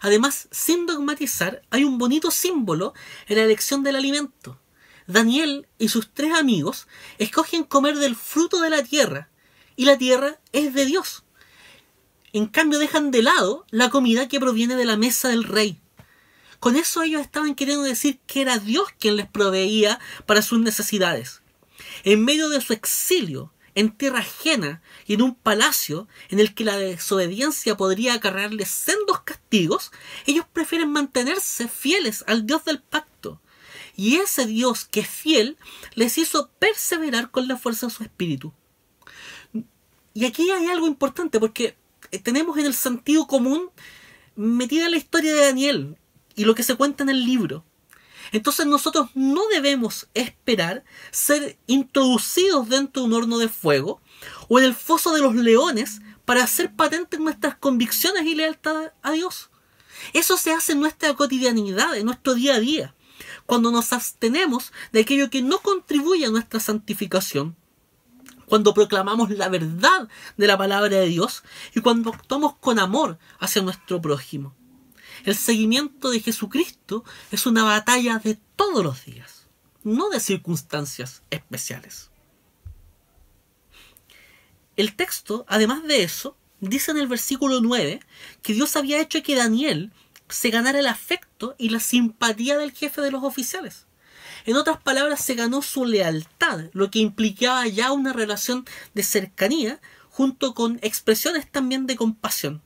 Además, 0.00 0.48
sin 0.50 0.86
dogmatizar, 0.86 1.62
hay 1.70 1.84
un 1.84 1.96
bonito 1.96 2.30
símbolo 2.30 2.92
en 3.26 3.36
la 3.36 3.44
elección 3.44 3.82
del 3.82 3.96
alimento. 3.96 4.58
Daniel 5.06 5.66
y 5.78 5.88
sus 5.88 6.12
tres 6.12 6.34
amigos 6.34 6.86
escogen 7.18 7.64
comer 7.64 7.96
del 7.96 8.16
fruto 8.16 8.60
de 8.60 8.70
la 8.70 8.82
tierra, 8.82 9.30
y 9.76 9.84
la 9.84 9.96
tierra 9.96 10.40
es 10.52 10.74
de 10.74 10.84
Dios. 10.84 11.24
En 12.32 12.46
cambio 12.46 12.78
dejan 12.78 13.10
de 13.10 13.22
lado 13.22 13.66
la 13.70 13.90
comida 13.90 14.28
que 14.28 14.40
proviene 14.40 14.74
de 14.74 14.86
la 14.86 14.96
mesa 14.96 15.28
del 15.28 15.44
rey. 15.44 15.80
Con 16.60 16.76
eso 16.76 17.02
ellos 17.02 17.20
estaban 17.20 17.54
queriendo 17.54 17.82
decir 17.82 18.20
que 18.26 18.40
era 18.40 18.58
Dios 18.58 18.88
quien 18.98 19.16
les 19.16 19.26
proveía 19.26 19.98
para 20.26 20.42
sus 20.42 20.60
necesidades. 20.60 21.42
En 22.04 22.24
medio 22.24 22.48
de 22.48 22.60
su 22.60 22.72
exilio, 22.72 23.52
en 23.74 23.90
tierra 23.90 24.20
ajena 24.20 24.82
y 25.06 25.14
en 25.14 25.22
un 25.22 25.34
palacio 25.34 26.08
en 26.28 26.40
el 26.40 26.54
que 26.54 26.64
la 26.64 26.76
desobediencia 26.76 27.76
podría 27.76 28.14
acarrearles 28.14 28.70
sendos 28.70 29.20
castigos, 29.22 29.92
ellos 30.26 30.46
prefieren 30.52 30.90
mantenerse 30.90 31.68
fieles 31.68 32.24
al 32.26 32.46
Dios 32.46 32.64
del 32.64 32.80
pacto. 32.80 33.40
Y 33.94 34.16
ese 34.16 34.46
Dios 34.46 34.84
que 34.84 35.00
es 35.00 35.08
fiel 35.08 35.58
les 35.94 36.16
hizo 36.16 36.50
perseverar 36.58 37.30
con 37.30 37.46
la 37.46 37.58
fuerza 37.58 37.86
de 37.86 37.92
su 37.92 38.02
espíritu. 38.02 38.54
Y 40.14 40.24
aquí 40.24 40.50
hay 40.50 40.66
algo 40.66 40.86
importante 40.86 41.40
porque 41.40 41.76
tenemos 42.18 42.58
en 42.58 42.66
el 42.66 42.74
sentido 42.74 43.26
común 43.26 43.70
metida 44.36 44.88
la 44.88 44.96
historia 44.96 45.34
de 45.34 45.46
Daniel 45.46 45.98
y 46.34 46.44
lo 46.44 46.54
que 46.54 46.62
se 46.62 46.74
cuenta 46.74 47.02
en 47.02 47.10
el 47.10 47.24
libro. 47.24 47.64
Entonces 48.32 48.66
nosotros 48.66 49.10
no 49.14 49.46
debemos 49.48 50.08
esperar 50.14 50.84
ser 51.10 51.58
introducidos 51.66 52.68
dentro 52.68 53.02
de 53.02 53.08
un 53.08 53.14
horno 53.14 53.38
de 53.38 53.48
fuego 53.48 54.00
o 54.48 54.58
en 54.58 54.64
el 54.64 54.74
foso 54.74 55.12
de 55.12 55.20
los 55.20 55.34
leones 55.34 56.00
para 56.24 56.44
hacer 56.44 56.74
patentes 56.74 57.20
nuestras 57.20 57.56
convicciones 57.56 58.24
y 58.24 58.34
lealtad 58.34 58.92
a 59.02 59.12
Dios. 59.12 59.50
Eso 60.14 60.36
se 60.36 60.52
hace 60.52 60.72
en 60.72 60.80
nuestra 60.80 61.14
cotidianidad, 61.14 61.96
en 61.96 62.06
nuestro 62.06 62.34
día 62.34 62.54
a 62.54 62.60
día, 62.60 62.94
cuando 63.46 63.70
nos 63.70 63.92
abstenemos 63.92 64.72
de 64.92 65.00
aquello 65.00 65.30
que 65.30 65.42
no 65.42 65.58
contribuye 65.58 66.24
a 66.24 66.30
nuestra 66.30 66.60
santificación 66.60 67.56
cuando 68.52 68.74
proclamamos 68.74 69.30
la 69.30 69.48
verdad 69.48 70.10
de 70.36 70.46
la 70.46 70.58
palabra 70.58 70.98
de 70.98 71.06
Dios 71.06 71.42
y 71.74 71.80
cuando 71.80 72.10
actuamos 72.10 72.54
con 72.56 72.78
amor 72.78 73.18
hacia 73.38 73.62
nuestro 73.62 73.98
prójimo. 74.02 74.54
El 75.24 75.36
seguimiento 75.36 76.10
de 76.10 76.20
Jesucristo 76.20 77.02
es 77.30 77.46
una 77.46 77.64
batalla 77.64 78.18
de 78.18 78.38
todos 78.54 78.84
los 78.84 79.06
días, 79.06 79.46
no 79.84 80.10
de 80.10 80.20
circunstancias 80.20 81.22
especiales. 81.30 82.10
El 84.76 84.96
texto, 84.96 85.46
además 85.48 85.84
de 85.84 86.02
eso, 86.02 86.36
dice 86.60 86.90
en 86.90 86.98
el 86.98 87.08
versículo 87.08 87.62
9 87.62 88.00
que 88.42 88.52
Dios 88.52 88.76
había 88.76 89.00
hecho 89.00 89.22
que 89.22 89.34
Daniel 89.34 89.94
se 90.28 90.50
ganara 90.50 90.78
el 90.78 90.88
afecto 90.88 91.54
y 91.56 91.70
la 91.70 91.80
simpatía 91.80 92.58
del 92.58 92.72
jefe 92.72 93.00
de 93.00 93.12
los 93.12 93.24
oficiales. 93.24 93.86
En 94.44 94.56
otras 94.56 94.80
palabras, 94.80 95.24
se 95.24 95.34
ganó 95.34 95.62
su 95.62 95.84
lealtad, 95.84 96.64
lo 96.72 96.90
que 96.90 96.98
implicaba 96.98 97.66
ya 97.66 97.92
una 97.92 98.12
relación 98.12 98.64
de 98.94 99.02
cercanía 99.02 99.80
junto 100.10 100.54
con 100.54 100.78
expresiones 100.82 101.50
también 101.50 101.86
de 101.86 101.96
compasión. 101.96 102.62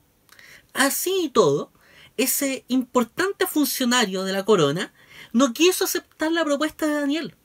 Así 0.73 1.13
y 1.23 1.29
todo, 1.29 1.71
ese 2.17 2.65
importante 2.67 3.47
funcionario 3.47 4.23
de 4.23 4.33
la 4.33 4.43
corona 4.43 4.91
no 5.33 5.53
quiso 5.53 5.85
aceptar 5.85 6.31
la 6.31 6.43
propuesta 6.43 6.87
de 6.87 6.93
Daniel, 6.93 7.35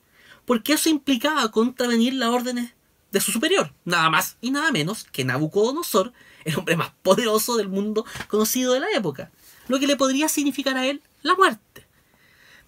porque 0.45 0.73
eso 0.73 0.89
implicaba 0.89 1.51
contravenir 1.51 2.13
las 2.13 2.29
órdenes 2.29 2.73
de 3.11 3.21
su 3.21 3.31
superior, 3.31 3.71
nada 3.85 4.09
más 4.09 4.37
y 4.41 4.49
nada 4.49 4.71
menos 4.71 5.05
que 5.05 5.23
Nabucodonosor, 5.23 6.11
el 6.45 6.57
hombre 6.57 6.75
más 6.75 6.91
poderoso 7.03 7.55
del 7.55 7.69
mundo 7.69 8.05
conocido 8.27 8.73
de 8.73 8.79
la 8.79 8.89
época, 8.95 9.31
lo 9.67 9.79
que 9.79 9.87
le 9.87 9.95
podría 9.95 10.27
significar 10.27 10.75
a 10.75 10.85
él 10.85 11.01
la 11.21 11.35
muerte. 11.35 11.82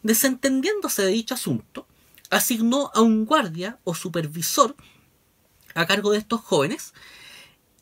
Desentendiéndose 0.05 1.01
de 1.01 1.07
dicho 1.07 1.33
asunto, 1.33 1.87
asignó 2.29 2.91
a 2.93 3.01
un 3.01 3.25
guardia 3.25 3.79
o 3.83 3.95
supervisor 3.95 4.75
a 5.73 5.87
cargo 5.87 6.11
de 6.11 6.19
estos 6.19 6.41
jóvenes, 6.41 6.93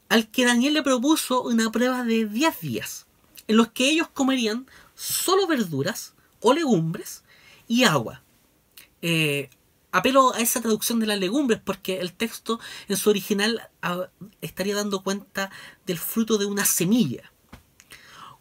al 0.07 0.31
que 0.31 0.45
Daniel 0.45 0.75
le 0.75 0.83
propuso 0.83 1.43
una 1.43 1.69
prueba 1.69 2.05
de 2.05 2.25
10 2.25 2.61
días. 2.61 3.07
en 3.49 3.57
los 3.57 3.73
que 3.73 3.89
ellos 3.89 4.07
comerían 4.07 4.67
solo 4.95 5.47
verduras 5.47 6.13
o 6.39 6.53
legumbres 6.53 7.25
y 7.67 7.83
agua. 7.83 8.23
Eh, 9.01 9.49
apelo 9.91 10.33
a 10.33 10.39
esa 10.39 10.61
traducción 10.61 11.01
de 11.01 11.07
las 11.07 11.19
legumbres 11.19 11.59
porque 11.59 11.99
el 11.99 12.13
texto 12.13 12.57
en 12.87 12.95
su 12.95 13.09
original 13.09 13.69
ah, 13.81 14.07
estaría 14.39 14.75
dando 14.75 15.03
cuenta 15.03 15.51
del 15.85 15.97
fruto 15.97 16.37
de 16.37 16.45
una 16.45 16.63
semilla. 16.63 17.33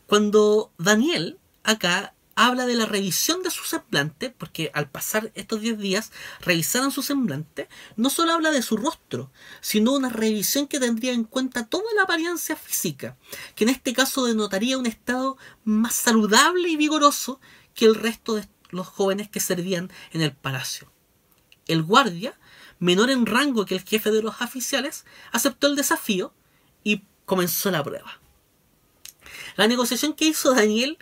Cuando 0.06 0.70
Daniel 0.78 1.40
acá 1.64 2.14
habla 2.34 2.66
de 2.66 2.74
la 2.74 2.86
revisión 2.86 3.42
de 3.42 3.50
su 3.50 3.64
semblante, 3.64 4.30
porque 4.30 4.70
al 4.74 4.88
pasar 4.88 5.30
estos 5.34 5.60
10 5.60 5.78
días 5.78 6.12
revisaron 6.40 6.90
su 6.90 7.02
semblante, 7.02 7.68
no 7.96 8.10
solo 8.10 8.32
habla 8.32 8.50
de 8.50 8.62
su 8.62 8.76
rostro, 8.76 9.30
sino 9.60 9.92
una 9.92 10.08
revisión 10.08 10.66
que 10.66 10.80
tendría 10.80 11.12
en 11.12 11.24
cuenta 11.24 11.66
toda 11.66 11.92
la 11.94 12.02
apariencia 12.02 12.56
física, 12.56 13.16
que 13.54 13.64
en 13.64 13.70
este 13.70 13.92
caso 13.92 14.24
denotaría 14.24 14.78
un 14.78 14.86
estado 14.86 15.36
más 15.64 15.94
saludable 15.94 16.68
y 16.68 16.76
vigoroso 16.76 17.40
que 17.74 17.86
el 17.86 17.94
resto 17.94 18.34
de 18.34 18.48
los 18.70 18.86
jóvenes 18.86 19.28
que 19.28 19.40
servían 19.40 19.90
en 20.12 20.22
el 20.22 20.32
palacio. 20.32 20.90
El 21.66 21.82
guardia, 21.82 22.38
menor 22.78 23.10
en 23.10 23.26
rango 23.26 23.66
que 23.66 23.74
el 23.74 23.82
jefe 23.82 24.10
de 24.10 24.22
los 24.22 24.40
oficiales, 24.40 25.04
aceptó 25.30 25.66
el 25.66 25.76
desafío 25.76 26.34
y 26.82 27.04
comenzó 27.24 27.70
la 27.70 27.84
prueba. 27.84 28.20
La 29.56 29.66
negociación 29.66 30.14
que 30.14 30.24
hizo 30.24 30.54
Daniel 30.54 30.98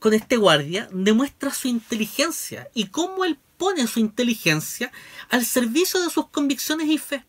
con 0.00 0.14
este 0.14 0.38
guardia 0.38 0.88
demuestra 0.92 1.54
su 1.54 1.68
inteligencia 1.68 2.68
y 2.74 2.86
cómo 2.86 3.24
él 3.24 3.38
pone 3.58 3.86
su 3.86 4.00
inteligencia 4.00 4.90
al 5.28 5.44
servicio 5.44 6.00
de 6.00 6.10
sus 6.10 6.28
convicciones 6.28 6.88
y 6.88 6.98
fe. 6.98 7.24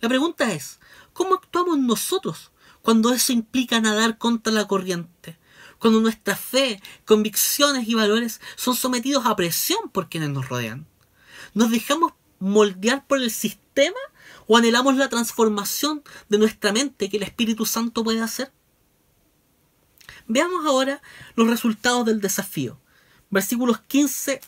La 0.00 0.08
pregunta 0.08 0.52
es, 0.52 0.80
¿cómo 1.12 1.34
actuamos 1.34 1.78
nosotros 1.78 2.50
cuando 2.82 3.12
eso 3.12 3.32
implica 3.32 3.80
nadar 3.80 4.18
contra 4.18 4.52
la 4.52 4.66
corriente? 4.66 5.38
Cuando 5.78 6.00
nuestra 6.00 6.34
fe, 6.34 6.82
convicciones 7.04 7.88
y 7.88 7.94
valores 7.94 8.40
son 8.56 8.74
sometidos 8.74 9.24
a 9.26 9.36
presión 9.36 9.88
por 9.92 10.08
quienes 10.08 10.30
nos 10.30 10.48
rodean. 10.48 10.86
¿Nos 11.54 11.70
dejamos 11.70 12.12
moldear 12.40 13.06
por 13.06 13.22
el 13.22 13.30
sistema 13.30 14.00
o 14.48 14.56
anhelamos 14.56 14.96
la 14.96 15.08
transformación 15.08 16.02
de 16.28 16.38
nuestra 16.38 16.72
mente 16.72 17.08
que 17.08 17.18
el 17.18 17.22
Espíritu 17.22 17.64
Santo 17.64 18.02
puede 18.02 18.20
hacer? 18.20 18.52
Veamos 20.30 20.66
ahora 20.66 21.00
los 21.36 21.48
resultados 21.48 22.04
del 22.04 22.20
desafío. 22.20 22.78
Versículos 23.30 23.80
15 23.80 24.42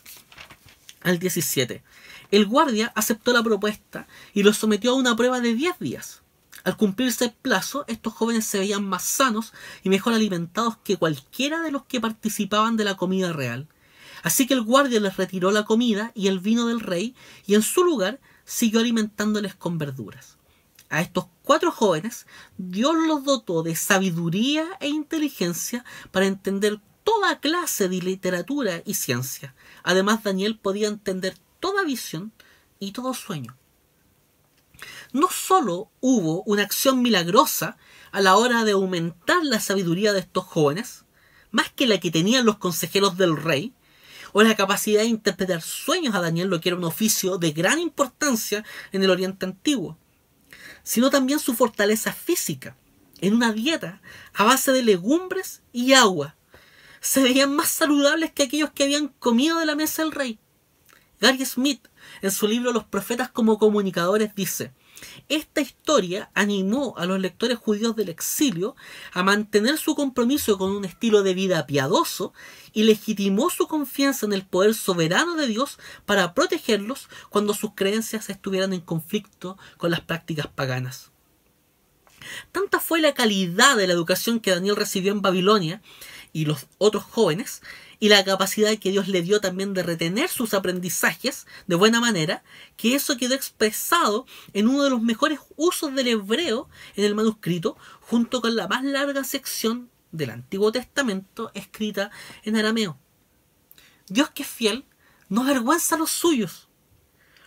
al 1.03 1.19
17. 1.19 1.83
El 2.31 2.45
guardia 2.45 2.93
aceptó 2.95 3.33
la 3.33 3.43
propuesta 3.43 4.07
y 4.35 4.43
los 4.43 4.59
sometió 4.59 4.91
a 4.91 4.97
una 4.97 5.17
prueba 5.17 5.41
de 5.41 5.55
10 5.55 5.79
días. 5.79 6.21
Al 6.65 6.77
cumplirse 6.77 7.25
el 7.25 7.33
plazo, 7.33 7.87
estos 7.89 8.13
jóvenes 8.13 8.45
se 8.45 8.59
veían 8.59 8.87
más 8.87 9.05
sanos 9.05 9.55
y 9.83 9.89
mejor 9.89 10.13
alimentados 10.13 10.77
que 10.85 10.99
cualquiera 10.99 11.63
de 11.63 11.73
los 11.73 11.87
que 11.87 11.99
participaban 11.99 12.77
de 12.77 12.85
la 12.85 12.99
comida 12.99 13.33
real. 13.33 13.67
Así 14.23 14.47
que 14.47 14.53
el 14.53 14.61
guardia 14.61 15.01
les 15.01 15.17
retiró 15.17 15.51
la 15.51 15.65
comida 15.65 16.13
y 16.15 16.29
el 16.29 16.41
vino 16.41 16.67
del 16.67 16.81
rey 16.81 17.15
y 17.47 17.55
en 17.55 17.63
su 17.63 17.85
lugar 17.85 18.21
siguió 18.45 18.81
alimentándoles 18.81 19.55
con 19.55 19.79
verduras 19.79 20.37
a 20.91 21.01
estos 21.01 21.27
cuatro 21.45 21.71
jóvenes, 21.71 22.27
Dios 22.59 22.95
los 23.07 23.25
dotó 23.25 23.63
de 23.63 23.77
sabiduría 23.77 24.67
e 24.81 24.89
inteligencia 24.89 25.85
para 26.11 26.27
entender 26.27 26.81
toda 27.05 27.41
clase 27.41 27.89
de 27.89 27.99
literatura 27.99 28.83
y 28.85 28.95
ciencia. 28.95 29.55
Además, 29.85 30.25
Daniel 30.25 30.59
podía 30.59 30.89
entender 30.89 31.37
toda 31.61 31.85
visión 31.85 32.33
y 32.81 32.93
todo 32.93 33.15
sueño. 33.15 33.57
No 35.13 35.29
solo 35.31 35.91
hubo 36.01 36.43
una 36.43 36.63
acción 36.63 37.03
milagrosa 37.03 37.77
a 38.11 38.21
la 38.21 38.37
hora 38.37 38.65
de 38.65 38.73
aumentar 38.73 39.45
la 39.45 39.61
sabiduría 39.61 40.13
de 40.13 40.21
estos 40.21 40.45
jóvenes, 40.45 41.05
más 41.53 41.71
que 41.71 41.87
la 41.87 41.99
que 41.99 42.11
tenían 42.11 42.45
los 42.45 42.59
consejeros 42.59 43.17
del 43.17 43.37
rey, 43.37 43.75
o 44.33 44.43
la 44.43 44.57
capacidad 44.57 45.01
de 45.01 45.07
interpretar 45.07 45.63
sueños 45.63 46.15
a 46.15 46.21
Daniel, 46.21 46.49
lo 46.49 46.61
que 46.61 46.69
era 46.69 46.77
un 46.77 46.85
oficio 46.85 47.39
de 47.39 47.51
gran 47.53 47.79
importancia 47.79 48.65
en 48.93 49.03
el 49.03 49.11
Oriente 49.11 49.47
Antiguo 49.47 49.99
sino 50.83 51.11
también 51.11 51.39
su 51.39 51.55
fortaleza 51.55 52.13
física, 52.13 52.77
en 53.21 53.35
una 53.35 53.53
dieta 53.53 54.01
a 54.35 54.45
base 54.45 54.73
de 54.73 54.83
legumbres 54.83 55.63
y 55.73 55.93
agua. 55.93 56.37
Se 57.01 57.23
veían 57.23 57.55
más 57.55 57.69
saludables 57.71 58.33
que 58.33 58.43
aquellos 58.43 58.71
que 58.71 58.85
habían 58.85 59.09
comido 59.09 59.59
de 59.59 59.67
la 59.67 59.75
mesa 59.75 60.03
del 60.03 60.13
rey. 60.13 60.39
Gary 61.21 61.45
Smith, 61.45 61.89
en 62.23 62.31
su 62.31 62.49
libro 62.49 62.73
Los 62.73 62.85
profetas 62.85 63.31
como 63.31 63.59
comunicadores, 63.59 64.35
dice, 64.35 64.73
esta 65.29 65.61
historia 65.61 66.31
animó 66.35 66.95
a 66.97 67.07
los 67.07 67.21
lectores 67.21 67.59
judíos 67.59 67.97
del 67.97 68.09
exilio 68.09 68.77
a 69.13 69.23
mantener 69.23 69.79
su 69.79 69.95
compromiso 69.95 70.59
con 70.59 70.71
un 70.73 70.85
estilo 70.85 71.23
de 71.23 71.35
vida 71.35 71.67
piadoso 71.67 72.33
y 72.73 72.85
legitimó 72.85 73.51
su 73.51 73.67
confianza 73.67 74.27
en 74.27 74.33
el 74.33 74.47
poder 74.47 74.75
soberano 74.75 75.37
de 75.37 75.47
Dios 75.47 75.79
para 76.07 76.35
protegerlos 76.35 77.09
cuando 77.29 77.55
sus 77.55 77.75
creencias 77.75 78.31
estuvieran 78.31 78.73
en 78.73 78.81
conflicto 78.81 79.59
con 79.77 79.91
las 79.91 80.01
prácticas 80.01 80.47
paganas. 80.49 81.11
Tanta 82.53 82.81
fue 82.81 83.01
la 83.01 83.15
calidad 83.15 83.77
de 83.77 83.87
la 83.87 83.93
educación 83.93 84.41
que 84.41 84.51
Daniel 84.51 84.77
recibió 84.77 85.13
en 85.13 85.23
Babilonia 85.23 85.81
y 86.33 86.45
los 86.45 86.67
otros 86.79 87.05
jóvenes 87.05 87.63
y 87.99 88.09
la 88.09 88.25
capacidad 88.25 88.77
que 88.79 88.91
Dios 88.91 89.09
le 89.09 89.23
dio 89.23 89.41
también 89.41 89.75
de 89.75 89.83
retener 89.83 90.29
sus 90.29 90.55
aprendizajes 90.55 91.47
de 91.67 91.77
buena 91.77 92.01
manera, 92.01 92.43
que 92.77 92.95
eso 92.95 93.17
quedó 93.17 93.35
expresado 93.35 94.27
en 94.55 94.69
uno 94.69 94.85
de 94.85 94.91
los 94.91 95.03
mejores 95.03 95.39
usos 95.57 95.95
del 95.95 96.09
hebreo 96.09 96.69
en 96.97 97.05
el 97.05 97.15
manuscrito, 97.15 97.77
junto 98.01 98.41
con 98.41 98.57
la 98.57 98.69
más 98.69 98.85
larga 98.85 99.23
sección 99.23 99.91
del 100.13 100.31
Antiguo 100.31 100.73
Testamento 100.73 101.51
escrita 101.55 102.11
en 102.43 102.57
arameo. 102.57 102.99
Dios 104.09 104.31
que 104.31 104.43
es 104.43 104.49
fiel, 104.49 104.87
no 105.29 105.43
avergüenza 105.43 105.95
a 105.95 105.99
los 105.99 106.11
suyos. 106.11 106.69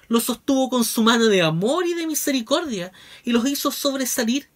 Los 0.07 0.25
sostuvo 0.25 0.69
con 0.69 0.83
su 0.85 1.01
mano 1.01 1.25
de 1.25 1.41
amor 1.41 1.87
y 1.87 1.95
de 1.95 2.07
misericordia 2.07 2.91
y 3.23 3.31
los 3.31 3.47
hizo 3.47 3.71
sobresalir. 3.71 4.49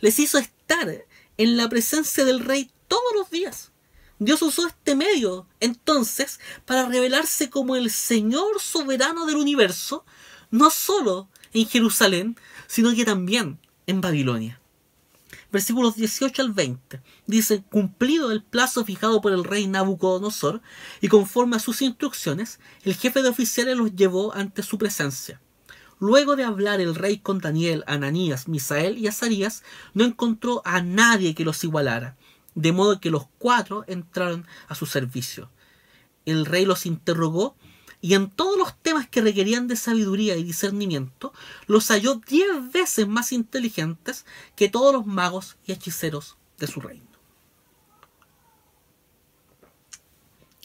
Les 0.00 0.18
hizo 0.18 0.38
estar 0.38 1.04
en 1.36 1.56
la 1.56 1.68
presencia 1.68 2.24
del 2.24 2.40
Rey 2.40 2.70
todos 2.88 3.12
los 3.14 3.30
días. 3.30 3.72
Dios 4.18 4.40
usó 4.40 4.66
este 4.66 4.94
medio 4.94 5.46
entonces 5.60 6.40
para 6.64 6.86
revelarse 6.86 7.50
como 7.50 7.76
el 7.76 7.90
Señor 7.90 8.60
soberano 8.60 9.26
del 9.26 9.36
universo, 9.36 10.04
no 10.50 10.70
solo 10.70 11.28
en 11.52 11.66
Jerusalén, 11.68 12.36
sino 12.66 12.94
que 12.94 13.04
también 13.04 13.58
en 13.86 14.00
Babilonia. 14.00 14.60
Versículos 15.52 15.96
18 15.96 16.42
al 16.42 16.52
20. 16.52 17.00
Dice, 17.26 17.62
cumplido 17.70 18.32
el 18.32 18.42
plazo 18.42 18.84
fijado 18.84 19.20
por 19.20 19.32
el 19.32 19.44
rey 19.44 19.66
Nabucodonosor, 19.66 20.62
y 21.00 21.08
conforme 21.08 21.56
a 21.56 21.60
sus 21.60 21.82
instrucciones, 21.82 22.58
el 22.84 22.94
jefe 22.94 23.22
de 23.22 23.28
oficiales 23.28 23.76
los 23.76 23.94
llevó 23.94 24.34
ante 24.34 24.62
su 24.62 24.78
presencia. 24.78 25.40
Luego 25.98 26.36
de 26.36 26.44
hablar 26.44 26.80
el 26.80 26.94
rey 26.94 27.18
con 27.18 27.38
Daniel, 27.38 27.84
Ananías, 27.86 28.48
Misael 28.48 28.98
y 28.98 29.06
Azarías, 29.06 29.62
no 29.94 30.04
encontró 30.04 30.62
a 30.64 30.82
nadie 30.82 31.34
que 31.34 31.44
los 31.44 31.64
igualara 31.64 32.16
de 32.56 32.72
modo 32.72 33.00
que 33.00 33.10
los 33.10 33.26
cuatro 33.38 33.84
entraron 33.86 34.46
a 34.66 34.74
su 34.74 34.86
servicio. 34.86 35.48
El 36.24 36.46
rey 36.46 36.64
los 36.64 36.86
interrogó 36.86 37.54
y 38.00 38.14
en 38.14 38.30
todos 38.30 38.58
los 38.58 38.76
temas 38.82 39.08
que 39.08 39.20
requerían 39.20 39.68
de 39.68 39.76
sabiduría 39.76 40.36
y 40.36 40.42
discernimiento, 40.42 41.32
los 41.66 41.88
halló 41.88 42.16
diez 42.16 42.72
veces 42.72 43.06
más 43.06 43.32
inteligentes 43.32 44.26
que 44.56 44.68
todos 44.68 44.92
los 44.92 45.06
magos 45.06 45.56
y 45.66 45.72
hechiceros 45.72 46.36
de 46.58 46.66
su 46.66 46.80
reino. 46.80 47.06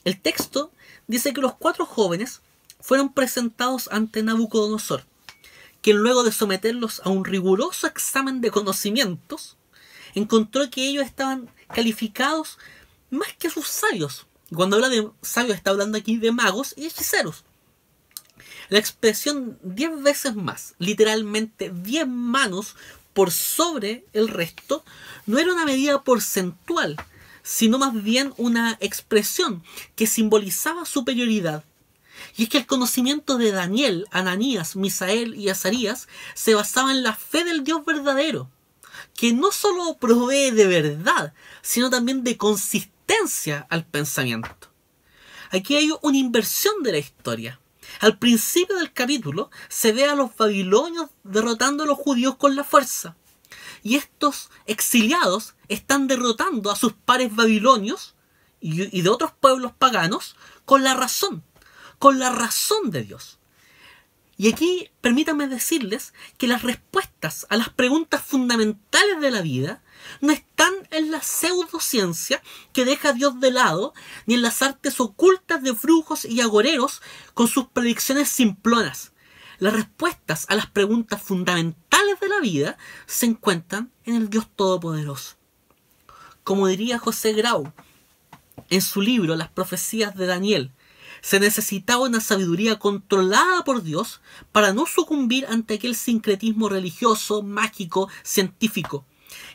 El 0.04 0.20
texto 0.20 0.72
dice 1.08 1.34
que 1.34 1.42
los 1.42 1.56
cuatro 1.56 1.86
jóvenes 1.86 2.42
fueron 2.80 3.14
presentados 3.14 3.90
ante 3.92 4.24
Nabucodonosor, 4.24 5.06
quien 5.82 5.98
luego 5.98 6.24
de 6.24 6.32
someterlos 6.32 7.02
a 7.04 7.10
un 7.10 7.26
riguroso 7.26 7.86
examen 7.86 8.42
de 8.42 8.52
conocimientos, 8.52 9.58
encontró 10.16 10.70
que 10.70 10.88
ellos 10.88 11.06
estaban 11.06 11.50
calificados 11.74 12.58
más 13.10 13.34
que 13.34 13.50
sus 13.50 13.68
sabios. 13.68 14.26
Cuando 14.54 14.76
habla 14.76 14.90
de 14.90 15.10
sabios 15.22 15.56
está 15.56 15.72
hablando 15.72 15.98
aquí 15.98 16.18
de 16.18 16.32
magos 16.32 16.74
y 16.78 16.86
hechiceros. 16.86 17.44
La 18.70 18.80
expresión 18.80 19.58
diez 19.64 20.02
veces 20.02 20.36
más, 20.36 20.76
literalmente 20.80 21.72
diez 21.74 22.08
manos 22.08 22.76
por 23.14 23.32
sobre 23.32 24.06
el 24.14 24.30
resto, 24.30 24.84
no 25.26 25.40
era 25.40 25.54
una 25.54 25.66
medida 25.66 26.04
porcentual, 26.04 26.96
sino 27.44 27.80
más 27.80 28.02
bien 28.02 28.34
una 28.38 28.78
expresión 28.80 29.64
que 29.96 30.08
simbolizaba 30.08 30.86
superioridad. 30.86 31.66
Y 32.38 32.44
es 32.44 32.50
que 32.50 32.60
el 32.60 32.66
conocimiento 32.66 33.38
de 33.38 33.52
Daniel, 33.52 34.06
Ananías, 34.12 34.76
Misael 34.76 35.36
y 35.36 35.50
Azarías 35.50 36.08
se 36.34 36.54
basaba 36.56 36.92
en 36.92 37.04
la 37.04 37.16
fe 37.16 37.44
del 37.44 37.64
Dios 37.64 37.84
verdadero 37.84 38.50
que 39.22 39.34
no 39.34 39.52
solo 39.52 39.98
provee 40.00 40.50
de 40.50 40.66
verdad, 40.66 41.36
sino 41.62 41.92
también 41.92 42.24
de 42.24 42.38
consistencia 42.38 43.68
al 43.70 43.86
pensamiento. 43.86 44.72
Aquí 45.52 45.76
hay 45.76 45.92
una 46.02 46.18
inversión 46.18 46.82
de 46.82 46.94
la 46.94 46.98
historia. 46.98 47.60
Al 48.00 48.18
principio 48.18 48.78
del 48.78 48.92
capítulo 48.94 49.52
se 49.70 49.92
ve 49.92 50.06
a 50.06 50.16
los 50.16 50.36
babilonios 50.36 51.12
derrotando 51.24 51.84
a 51.84 51.86
los 51.86 52.00
judíos 52.00 52.36
con 52.38 52.56
la 52.56 52.64
fuerza. 52.64 53.16
y 53.84 53.96
estos 53.96 54.50
exiliados 54.66 55.54
están 55.68 56.08
derrotando 56.08 56.72
a 56.72 56.76
sus 56.76 56.94
pares 56.94 57.36
babilonios 57.36 58.16
y, 58.60 59.04
de 59.04 59.10
otros 59.10 59.34
pueblos 59.40 59.72
paganos 59.78 60.36
con 60.66 60.84
la 60.84 60.96
razón, 60.96 61.44
con 62.00 62.18
la 62.18 62.32
razón 62.32 62.90
de 62.90 63.04
Dios. 63.04 63.38
Y 64.42 64.52
aquí 64.52 64.90
permítanme 65.02 65.48
decirles 65.48 66.16
que 66.40 66.48
las 66.48 66.64
respuestas 66.64 67.46
a 67.52 67.58
las 67.58 67.70
preguntas 67.70 68.24
fundamentales 68.24 69.22
de 69.22 69.30
la 69.30 69.42
vida 69.44 69.84
no 70.20 70.32
están 70.32 70.74
en 70.90 71.12
la 71.12 71.22
pseudociencia 71.22 72.42
que 72.74 72.84
deja 72.84 73.10
a 73.10 73.14
Dios 73.14 73.40
de 73.40 73.52
lado, 73.52 73.94
ni 74.26 74.34
en 74.34 74.42
las 74.42 74.64
artes 74.64 75.00
ocultas 75.00 75.62
de 75.62 75.74
brujos 75.74 76.26
y 76.26 76.42
agoreros 76.42 77.04
con 77.36 77.48
sus 77.48 77.68
predicciones 77.68 78.30
simplonas. 78.30 79.12
Las 79.60 79.74
respuestas 79.74 80.48
a 80.50 80.56
las 80.56 80.66
preguntas 80.66 81.22
fundamentales 81.22 82.20
de 82.20 82.28
la 82.28 82.40
vida 82.40 82.80
se 83.06 83.28
encuentran 83.28 83.92
en 84.06 84.16
el 84.16 84.32
Dios 84.32 84.48
Todopoderoso. 84.56 85.36
Como 86.44 86.66
diría 86.66 86.98
José 86.98 87.34
Grau 87.34 87.72
en 88.72 88.82
su 88.82 89.04
libro 89.04 89.36
Las 89.36 89.50
profecías 89.50 90.16
de 90.16 90.26
Daniel, 90.26 90.72
se 91.22 91.40
necesitaba 91.40 92.06
una 92.06 92.20
sabiduría 92.20 92.80
controlada 92.80 93.64
por 93.64 93.84
Dios 93.84 94.22
para 94.52 94.74
no 94.74 94.86
sucumbir 94.86 95.46
ante 95.48 95.76
aquel 95.76 95.96
sincretismo 95.96 96.70
religioso, 96.70 97.44
mágico, 97.44 98.10
científico. 98.24 99.06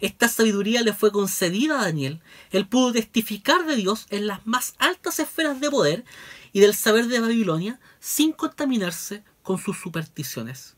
Esta 0.01 0.29
sabiduría 0.29 0.83
le 0.83 0.93
fue 0.93 1.12
concedida 1.12 1.81
a 1.81 1.85
Daniel. 1.85 2.21
Él 2.51 2.67
pudo 2.67 2.93
testificar 2.93 3.67
de 3.67 3.77
Dios 3.77 4.07
en 4.11 4.27
las 4.27 4.47
más 4.47 4.75
altas 4.79 5.19
esferas 5.19 5.61
de 5.61 5.71
poder 5.71 6.05
y 6.53 6.61
del 6.61 6.75
saber 6.75 7.07
de 7.09 7.21
Babilonia 7.21 7.81
sin 8.01 8.33
contaminarse 8.33 9.25
con 9.43 9.59
sus 9.59 9.79
supersticiones. 9.79 10.77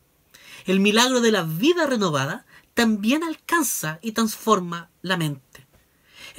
El 0.65 0.79
milagro 0.79 1.21
de 1.21 1.31
la 1.31 1.43
vida 1.43 1.85
renovada 1.85 2.45
también 2.73 3.23
alcanza 3.23 3.99
y 4.01 4.11
transforma 4.11 4.89
la 5.01 5.17
mente. 5.17 5.68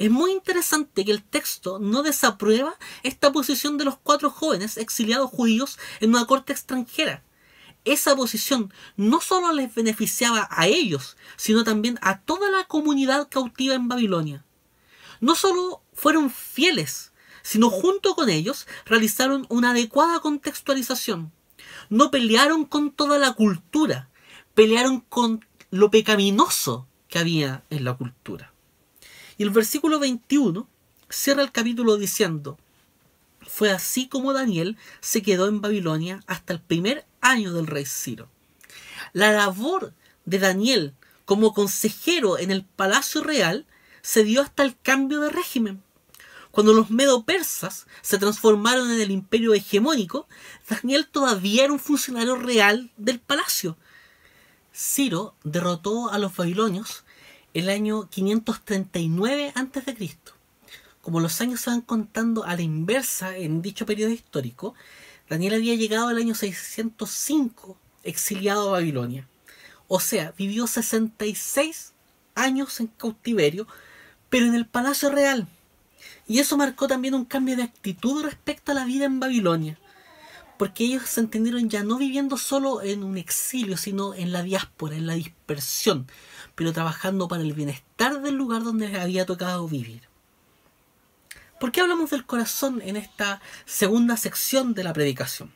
Es 0.01 0.09
muy 0.09 0.31
interesante 0.31 1.05
que 1.05 1.11
el 1.11 1.21
texto 1.21 1.77
no 1.77 2.01
desaprueba 2.01 2.73
esta 3.03 3.31
posición 3.31 3.77
de 3.77 3.85
los 3.85 3.99
cuatro 3.99 4.31
jóvenes 4.31 4.77
exiliados 4.77 5.29
judíos 5.29 5.77
en 5.99 6.09
una 6.09 6.25
corte 6.25 6.53
extranjera. 6.53 7.23
Esa 7.85 8.15
posición 8.15 8.73
no 8.97 9.21
solo 9.21 9.53
les 9.53 9.75
beneficiaba 9.75 10.47
a 10.49 10.65
ellos, 10.65 11.17
sino 11.37 11.63
también 11.63 11.99
a 12.01 12.19
toda 12.19 12.49
la 12.49 12.63
comunidad 12.63 13.29
cautiva 13.29 13.75
en 13.75 13.89
Babilonia. 13.89 14.43
No 15.19 15.35
solo 15.35 15.83
fueron 15.93 16.31
fieles, 16.31 17.11
sino 17.43 17.69
junto 17.69 18.15
con 18.15 18.31
ellos 18.31 18.65
realizaron 18.85 19.45
una 19.49 19.69
adecuada 19.69 20.19
contextualización. 20.19 21.31
No 21.91 22.09
pelearon 22.09 22.65
con 22.65 22.89
toda 22.89 23.19
la 23.19 23.33
cultura, 23.33 24.09
pelearon 24.55 25.01
con 25.01 25.45
lo 25.69 25.91
pecaminoso 25.91 26.87
que 27.07 27.19
había 27.19 27.63
en 27.69 27.83
la 27.83 27.93
cultura. 27.93 28.50
Y 29.41 29.43
el 29.43 29.49
versículo 29.49 29.97
21 29.97 30.67
cierra 31.09 31.41
el 31.41 31.51
capítulo 31.51 31.97
diciendo, 31.97 32.59
fue 33.41 33.71
así 33.71 34.07
como 34.07 34.33
Daniel 34.33 34.77
se 34.99 35.23
quedó 35.23 35.47
en 35.47 35.61
Babilonia 35.61 36.23
hasta 36.27 36.53
el 36.53 36.61
primer 36.61 37.07
año 37.21 37.51
del 37.51 37.65
rey 37.65 37.87
Ciro. 37.87 38.29
La 39.13 39.31
labor 39.31 39.95
de 40.25 40.37
Daniel 40.37 40.93
como 41.25 41.55
consejero 41.55 42.37
en 42.37 42.51
el 42.51 42.63
palacio 42.63 43.23
real 43.23 43.65
se 44.03 44.23
dio 44.23 44.43
hasta 44.43 44.61
el 44.61 44.77
cambio 44.79 45.21
de 45.21 45.31
régimen. 45.31 45.81
Cuando 46.51 46.73
los 46.73 46.91
medo-persas 46.91 47.87
se 48.03 48.19
transformaron 48.19 48.91
en 48.91 49.01
el 49.01 49.09
imperio 49.09 49.55
hegemónico, 49.55 50.27
Daniel 50.69 51.07
todavía 51.07 51.63
era 51.63 51.73
un 51.73 51.79
funcionario 51.79 52.35
real 52.35 52.91
del 52.95 53.19
palacio. 53.19 53.75
Ciro 54.71 55.33
derrotó 55.43 56.11
a 56.11 56.19
los 56.19 56.35
babilonios 56.35 57.03
el 57.53 57.69
año 57.69 58.09
539 58.09 59.53
a.C. 59.55 60.17
Como 61.01 61.19
los 61.19 61.41
años 61.41 61.61
se 61.61 61.69
van 61.69 61.81
contando 61.81 62.43
a 62.45 62.55
la 62.55 62.61
inversa 62.61 63.35
en 63.35 63.61
dicho 63.61 63.85
periodo 63.85 64.11
histórico, 64.11 64.75
Daniel 65.29 65.55
había 65.55 65.75
llegado 65.75 66.07
al 66.07 66.17
año 66.17 66.35
605 66.35 67.77
exiliado 68.03 68.69
a 68.69 68.73
Babilonia. 68.73 69.27
O 69.87 69.99
sea, 69.99 70.33
vivió 70.37 70.67
66 70.67 71.93
años 72.35 72.79
en 72.79 72.87
cautiverio, 72.87 73.67
pero 74.29 74.45
en 74.45 74.55
el 74.55 74.65
palacio 74.65 75.09
real. 75.09 75.47
Y 76.27 76.39
eso 76.39 76.55
marcó 76.55 76.87
también 76.87 77.13
un 77.13 77.25
cambio 77.25 77.57
de 77.57 77.63
actitud 77.63 78.23
respecto 78.23 78.71
a 78.71 78.75
la 78.75 78.85
vida 78.85 79.05
en 79.05 79.19
Babilonia 79.19 79.77
porque 80.61 80.83
ellos 80.83 81.09
se 81.09 81.21
entendieron 81.21 81.71
ya 81.71 81.83
no 81.83 81.97
viviendo 81.97 82.37
solo 82.37 82.83
en 82.83 83.03
un 83.03 83.17
exilio, 83.17 83.77
sino 83.77 84.13
en 84.13 84.31
la 84.31 84.43
diáspora, 84.43 84.95
en 84.95 85.07
la 85.07 85.15
dispersión, 85.15 86.05
pero 86.53 86.71
trabajando 86.71 87.27
para 87.27 87.41
el 87.41 87.53
bienestar 87.53 88.21
del 88.21 88.35
lugar 88.35 88.61
donde 88.61 88.87
les 88.87 89.01
había 89.01 89.25
tocado 89.25 89.67
vivir. 89.67 90.03
¿Por 91.59 91.71
qué 91.71 91.81
hablamos 91.81 92.11
del 92.11 92.27
corazón 92.27 92.79
en 92.83 92.95
esta 92.95 93.41
segunda 93.65 94.17
sección 94.17 94.75
de 94.75 94.83
la 94.83 94.93
predicación? 94.93 95.51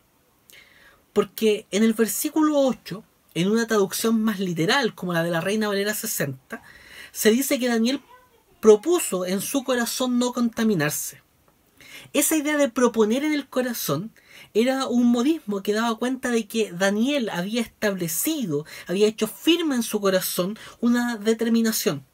Porque 1.13 1.67
en 1.69 1.83
el 1.83 1.93
versículo 1.93 2.59
8, 2.61 3.03
en 3.35 3.51
una 3.51 3.67
traducción 3.67 4.23
más 4.23 4.39
literal 4.39 4.95
como 4.95 5.13
la 5.13 5.21
de 5.21 5.29
la 5.29 5.39
Reina 5.39 5.67
Valera 5.67 5.93
60, 5.93 6.63
se 7.11 7.29
dice 7.29 7.59
que 7.59 7.67
Daniel 7.67 8.01
propuso 8.59 9.27
en 9.27 9.41
su 9.41 9.63
corazón 9.63 10.17
no 10.17 10.33
contaminarse. 10.33 11.21
Esa 12.11 12.35
idea 12.37 12.57
de 12.57 12.69
proponer 12.69 13.23
en 13.23 13.33
el 13.33 13.47
corazón 13.47 14.11
era 14.53 14.87
un 14.87 15.05
modismo 15.11 15.61
que 15.61 15.73
daba 15.73 15.97
cuenta 15.97 16.31
de 16.31 16.47
que 16.47 16.71
Daniel 16.71 17.29
había 17.29 17.61
establecido, 17.61 18.65
había 18.87 19.07
hecho 19.07 19.27
firme 19.27 19.75
en 19.75 19.83
su 19.83 19.99
corazón 19.99 20.57
una 20.79 21.17
determinación. 21.17 22.05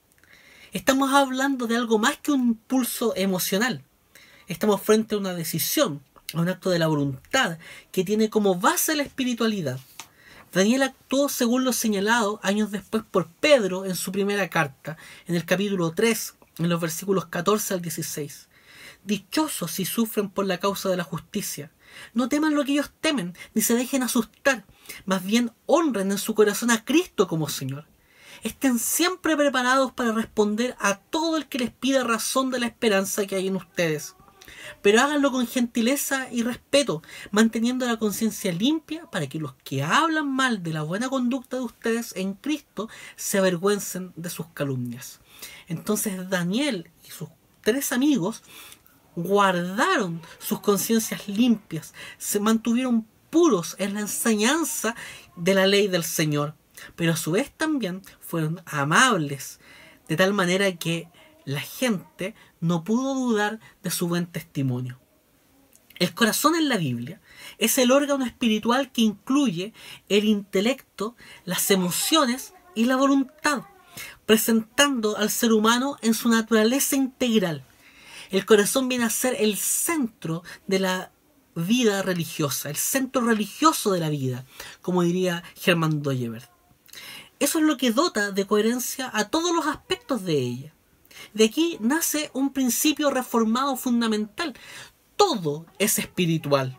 Estamos 0.74 1.14
hablando 1.14 1.68
de 1.68 1.76
algo 1.76 2.00
más 2.00 2.18
que 2.18 2.32
un 2.32 2.42
impulso 2.42 3.14
emocional. 3.16 3.84
Estamos 4.48 4.82
frente 4.82 5.16
a 5.16 5.18
una 5.18 5.34
decisión, 5.34 6.02
a 6.34 6.42
un 6.42 6.50
acto 6.50 6.70
de 6.70 6.80
la 6.80 6.88
voluntad 6.88 7.58
que 7.92 8.04
tiene 8.04 8.30
como 8.30 8.56
base 8.56 8.96
la 8.96 9.04
espiritualidad. 9.04 9.80
Daniel 10.54 10.84
actuó 10.84 11.30
según 11.30 11.64
lo 11.64 11.72
señalado 11.72 12.40
años 12.44 12.72
después 12.72 13.04
por 13.10 13.28
Pedro 13.28 13.86
en 13.86 13.96
su 13.96 14.12
primera 14.12 14.50
carta, 14.50 14.98
en 15.28 15.36
el 15.36 15.46
capítulo 15.46 15.92
3, 15.92 16.36
en 16.60 16.70
los 16.70 16.82
versículos 16.82 17.26
14 17.26 17.76
al 17.76 17.82
16. 17.82 18.50
Dichosos 19.04 19.72
si 19.72 19.86
sufren 19.86 20.30
por 20.30 20.46
la 20.46 20.60
causa 20.60 20.90
de 20.90 20.98
la 20.98 21.04
justicia. 21.04 21.72
No 22.14 22.30
teman 22.30 22.56
lo 22.56 22.64
que 22.64 22.74
ellos 22.74 22.92
temen, 23.02 23.36
ni 23.54 23.62
se 23.62 23.76
dejen 23.76 24.04
asustar. 24.04 24.66
Más 25.06 25.24
bien 25.24 25.52
honren 25.66 26.12
en 26.12 26.18
su 26.18 26.36
corazón 26.36 26.72
a 26.72 26.84
Cristo 26.84 27.28
como 27.28 27.50
Señor. 27.50 27.88
Estén 28.44 28.80
siempre 28.80 29.38
preparados 29.38 29.92
para 29.92 30.12
responder 30.12 30.76
a 30.80 30.98
todo 30.98 31.38
el 31.38 31.48
que 31.48 31.60
les 31.60 31.72
pida 31.72 32.04
razón 32.04 32.50
de 32.50 32.60
la 32.60 32.66
esperanza 32.68 33.26
que 33.26 33.36
hay 33.36 33.48
en 33.48 33.56
ustedes. 33.56 34.16
Pero 34.82 35.02
háganlo 35.02 35.32
con 35.32 35.48
gentileza 35.48 36.28
y 36.32 36.44
respeto, 36.44 37.04
manteniendo 37.30 37.86
la 37.86 37.98
conciencia 37.98 38.52
limpia 38.52 39.06
para 39.12 39.28
que 39.28 39.40
los 39.40 39.54
que 39.64 39.84
hablan 39.84 40.32
mal 40.32 40.64
de 40.64 40.74
la 40.74 40.82
buena 40.82 41.10
conducta 41.10 41.58
de 41.58 41.64
ustedes 41.64 42.16
en 42.16 42.34
Cristo 42.34 42.90
se 43.16 43.38
avergüencen 43.38 44.12
de 44.16 44.30
sus 44.30 44.48
calumnias. 44.48 45.20
Entonces 45.68 46.30
Daniel 46.30 46.90
y 47.08 47.12
sus 47.12 47.30
tres 47.62 47.92
amigos 47.92 48.44
guardaron 49.16 50.22
sus 50.40 50.60
conciencias 50.60 51.28
limpias, 51.28 51.94
se 52.18 52.40
mantuvieron 52.40 53.08
puros 53.30 53.76
en 53.80 53.94
la 53.96 54.02
enseñanza 54.02 54.96
de 55.36 55.54
la 55.54 55.68
ley 55.68 55.88
del 55.88 56.04
Señor, 56.04 56.56
pero 56.96 57.14
a 57.14 57.18
su 57.18 57.32
vez 57.32 57.52
también 57.52 58.02
fueron 58.20 58.62
amables, 58.66 59.60
de 60.08 60.18
tal 60.18 60.34
manera 60.34 60.72
que 60.76 61.08
la 61.46 61.62
gente 61.62 62.36
no 62.60 62.84
pudo 62.84 63.16
dudar 63.16 63.60
de 63.84 63.90
su 63.90 64.08
buen 64.08 64.28
testimonio. 64.28 65.00
El 65.98 66.14
corazón 66.14 66.56
en 66.56 66.68
la 66.68 66.78
Biblia 66.78 67.22
es 67.60 67.78
el 67.78 67.92
órgano 67.92 68.26
espiritual 68.26 68.92
que 68.92 69.02
incluye 69.02 69.74
el 70.10 70.26
intelecto, 70.26 71.16
las 71.46 71.70
emociones 71.70 72.54
y 72.74 72.86
la 72.86 72.96
voluntad, 72.96 73.64
presentando 74.26 75.18
al 75.18 75.30
ser 75.30 75.54
humano 75.54 75.98
en 76.02 76.14
su 76.14 76.30
naturaleza 76.30 76.96
integral. 76.96 77.64
El 78.32 78.46
corazón 78.46 78.88
viene 78.88 79.04
a 79.04 79.10
ser 79.10 79.36
el 79.40 79.58
centro 79.58 80.44
de 80.66 80.80
la 80.80 81.12
vida 81.54 82.02
religiosa, 82.02 82.70
el 82.70 82.78
centro 82.78 83.22
religioso 83.22 83.92
de 83.92 84.00
la 84.00 84.10
vida, 84.10 84.46
como 84.82 85.04
diría 85.04 85.44
Germán 85.56 86.02
Doyever. 86.02 86.50
Eso 87.40 87.60
es 87.60 87.66
lo 87.66 87.76
que 87.76 87.92
dota 87.92 88.32
de 88.32 88.48
coherencia 88.48 89.12
a 89.14 89.28
todos 89.28 89.54
los 89.54 89.66
aspectos 89.66 90.24
de 90.24 90.40
ella. 90.40 90.74
De 91.34 91.44
aquí 91.44 91.78
nace 91.82 92.32
un 92.34 92.54
principio 92.54 93.10
reformado 93.10 93.76
fundamental. 93.76 94.56
Todo 95.18 95.66
es 95.78 96.00
espiritual. 96.00 96.78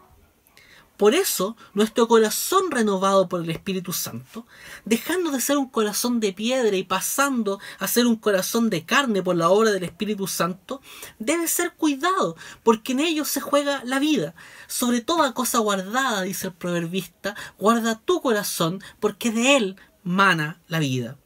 Por 0.96 1.14
eso, 1.14 1.56
nuestro 1.74 2.06
corazón 2.06 2.70
renovado 2.70 3.28
por 3.28 3.42
el 3.42 3.50
Espíritu 3.50 3.92
Santo, 3.92 4.46
dejando 4.84 5.30
de 5.30 5.40
ser 5.40 5.56
un 5.56 5.68
corazón 5.68 6.20
de 6.20 6.32
piedra 6.32 6.76
y 6.76 6.84
pasando 6.84 7.58
a 7.78 7.88
ser 7.88 8.06
un 8.06 8.16
corazón 8.16 8.70
de 8.70 8.84
carne 8.84 9.22
por 9.22 9.36
la 9.36 9.48
obra 9.48 9.72
del 9.72 9.84
Espíritu 9.84 10.26
Santo, 10.28 10.80
debe 11.18 11.48
ser 11.48 11.72
cuidado, 11.74 12.36
porque 12.62 12.92
en 12.92 13.00
ello 13.00 13.24
se 13.24 13.40
juega 13.40 13.82
la 13.84 13.98
vida. 13.98 14.34
Sobre 14.68 15.00
toda 15.00 15.34
cosa 15.34 15.58
guardada, 15.58 16.22
dice 16.22 16.48
el 16.48 16.52
proverbista, 16.52 17.34
guarda 17.58 17.98
tu 17.98 18.20
corazón, 18.20 18.80
porque 19.00 19.30
de 19.30 19.56
él 19.56 19.76
mana 20.04 20.60
la 20.68 20.78
vida. 20.78 21.16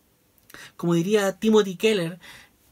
como 0.76 0.94
diría 0.94 1.38
Timothy 1.38 1.76
Keller, 1.76 2.18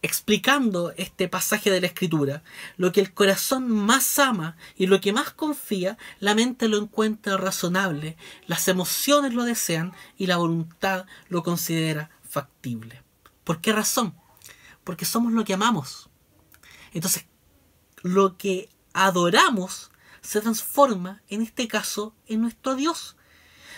explicando 0.05 0.93
este 0.99 1.31
pasaje 1.31 1.71
de 1.71 1.81
la 1.81 1.87
escritura, 1.87 2.43
lo 2.77 2.93
que 2.93 3.01
el 3.01 3.15
corazón 3.15 3.71
más 3.71 4.19
ama 4.19 4.55
y 4.77 4.87
lo 4.87 5.01
que 5.01 5.15
más 5.15 5.31
confía, 5.31 5.97
la 6.21 6.35
mente 6.35 6.69
lo 6.69 6.77
encuentra 6.77 7.39
razonable, 7.39 8.19
las 8.47 8.69
emociones 8.69 9.33
lo 9.33 9.45
desean 9.45 9.95
y 10.19 10.27
la 10.27 10.37
voluntad 10.37 11.07
lo 11.31 11.43
considera 11.43 12.11
factible. 12.23 13.03
¿Por 13.45 13.63
qué 13.63 13.73
razón? 13.73 14.15
Porque 14.85 15.07
somos 15.07 15.33
lo 15.33 15.43
que 15.47 15.55
amamos. 15.55 16.11
Entonces, 16.93 17.25
lo 18.03 18.37
que 18.37 18.69
adoramos 18.93 19.91
se 20.21 20.43
transforma, 20.43 21.23
en 21.29 21.41
este 21.41 21.67
caso, 21.67 22.15
en 22.27 22.43
nuestro 22.43 22.75
Dios. 22.75 23.17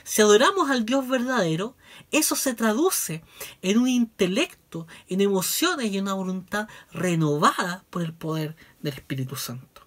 Si 0.07 0.23
adoramos 0.23 0.71
al 0.71 0.87
Dios 0.87 1.09
verdadero, 1.09 1.75
eso 2.13 2.37
se 2.37 2.55
traduce 2.55 3.25
en 3.61 3.79
un 3.79 3.89
intelecto, 3.89 4.87
en 5.09 5.21
emociones 5.21 5.91
y 5.91 5.99
en 5.99 6.05
una 6.05 6.15
voluntad 6.15 6.69
renovada 6.93 7.85
por 7.91 8.03
el 8.03 8.15
poder 8.15 8.55
del 8.83 8.95
Espíritu 8.95 9.35
Santo. 9.35 9.83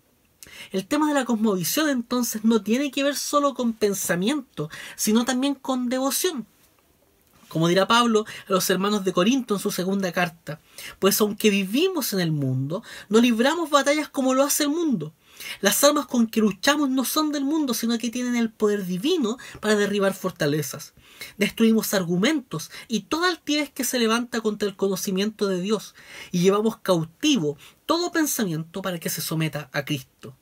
El 0.73 0.85
tema 0.85 1.07
de 1.07 1.13
la 1.13 1.23
cosmovisión 1.23 1.87
entonces 1.87 2.43
no 2.43 2.61
tiene 2.61 2.91
que 2.91 3.01
ver 3.01 3.15
solo 3.15 3.53
con 3.53 3.71
pensamiento, 3.71 4.69
sino 4.97 5.23
también 5.23 5.55
con 5.55 5.87
devoción. 5.87 6.45
Como 7.47 7.69
dirá 7.69 7.87
Pablo 7.87 8.25
a 8.49 8.51
los 8.51 8.69
hermanos 8.69 9.05
de 9.05 9.13
Corinto 9.13 9.53
en 9.53 9.61
su 9.61 9.71
segunda 9.71 10.11
carta, 10.11 10.59
pues 10.99 11.21
aunque 11.21 11.49
vivimos 11.49 12.11
en 12.11 12.19
el 12.19 12.33
mundo, 12.33 12.83
no 13.07 13.21
libramos 13.21 13.69
batallas 13.69 14.09
como 14.09 14.33
lo 14.33 14.43
hace 14.43 14.63
el 14.63 14.69
mundo. 14.69 15.13
Las 15.61 15.83
armas 15.83 16.07
con 16.07 16.27
que 16.27 16.41
luchamos 16.41 16.89
no 16.89 17.05
son 17.05 17.31
del 17.31 17.43
mundo, 17.43 17.73
sino 17.73 17.97
que 17.97 18.09
tienen 18.09 18.35
el 18.35 18.51
poder 18.51 18.85
divino 18.85 19.37
para 19.59 19.75
derribar 19.75 20.13
fortalezas. 20.13 20.93
Destruimos 21.37 21.93
argumentos 21.93 22.71
y 22.87 23.01
toda 23.01 23.29
altivez 23.29 23.69
que 23.69 23.83
se 23.83 23.99
levanta 23.99 24.41
contra 24.41 24.67
el 24.67 24.75
conocimiento 24.75 25.47
de 25.47 25.61
Dios 25.61 25.95
y 26.31 26.39
llevamos 26.39 26.77
cautivo 26.77 27.57
todo 27.85 28.11
pensamiento 28.11 28.81
para 28.81 28.99
que 28.99 29.09
se 29.09 29.21
someta 29.21 29.69
a 29.73 29.83
Cristo 29.83 30.35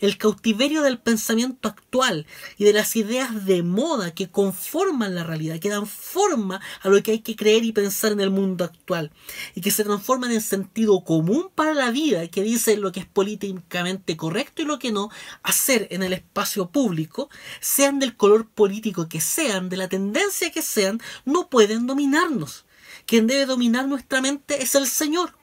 el 0.00 0.18
cautiverio 0.18 0.82
del 0.82 0.98
pensamiento 0.98 1.68
actual 1.68 2.26
y 2.58 2.64
de 2.64 2.72
las 2.72 2.96
ideas 2.96 3.46
de 3.46 3.62
moda 3.62 4.14
que 4.14 4.30
conforman 4.30 5.14
la 5.14 5.24
realidad, 5.24 5.58
que 5.58 5.68
dan 5.68 5.86
forma 5.86 6.60
a 6.82 6.88
lo 6.88 7.02
que 7.02 7.12
hay 7.12 7.18
que 7.20 7.36
creer 7.36 7.64
y 7.64 7.72
pensar 7.72 8.12
en 8.12 8.20
el 8.20 8.30
mundo 8.30 8.64
actual, 8.64 9.12
y 9.54 9.60
que 9.60 9.70
se 9.70 9.84
transforman 9.84 10.32
en 10.32 10.40
sentido 10.40 11.04
común 11.04 11.50
para 11.54 11.74
la 11.74 11.90
vida, 11.90 12.26
que 12.28 12.42
dice 12.42 12.76
lo 12.76 12.92
que 12.92 13.00
es 13.00 13.06
políticamente 13.06 14.16
correcto 14.16 14.62
y 14.62 14.64
lo 14.64 14.78
que 14.78 14.92
no, 14.92 15.10
hacer 15.42 15.88
en 15.90 16.02
el 16.02 16.12
espacio 16.12 16.70
público, 16.70 17.30
sean 17.60 17.98
del 17.98 18.16
color 18.16 18.48
político 18.48 19.08
que 19.08 19.20
sean, 19.20 19.68
de 19.68 19.76
la 19.76 19.88
tendencia 19.88 20.50
que 20.50 20.62
sean, 20.62 21.00
no 21.24 21.48
pueden 21.48 21.86
dominarnos. 21.86 22.64
Quien 23.06 23.26
debe 23.26 23.46
dominar 23.46 23.88
nuestra 23.88 24.20
mente 24.20 24.62
es 24.62 24.74
el 24.74 24.86
Señor. 24.86 25.41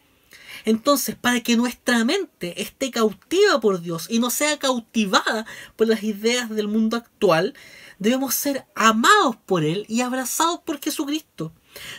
Entonces, 0.66 1.16
para 1.16 1.42
que 1.42 1.58
nuestra 1.58 2.04
mente 2.06 2.62
esté 2.62 2.92
cautiva 2.92 3.60
por 3.60 3.82
Dios 3.82 4.08
y 4.10 4.20
no 4.20 4.30
sea 4.30 4.58
cautivada 4.60 5.46
por 5.76 5.88
las 5.88 6.04
ideas 6.04 6.50
del 6.50 6.68
mundo 6.68 6.98
actual, 6.98 7.54
debemos 7.98 8.36
ser 8.36 8.66
amados 8.76 9.36
por 9.46 9.64
Él 9.64 9.86
y 9.88 10.02
abrazados 10.02 10.60
por 10.60 10.80
Jesucristo. 10.80 11.54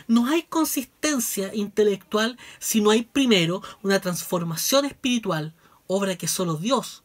No 0.07 0.27
hay 0.27 0.43
consistencia 0.43 1.53
intelectual 1.53 2.37
si 2.59 2.81
no 2.81 2.91
hay 2.91 3.03
primero 3.03 3.61
una 3.83 3.99
transformación 3.99 4.85
espiritual, 4.85 5.53
obra 5.87 6.17
que 6.17 6.27
solo 6.27 6.55
Dios 6.55 7.03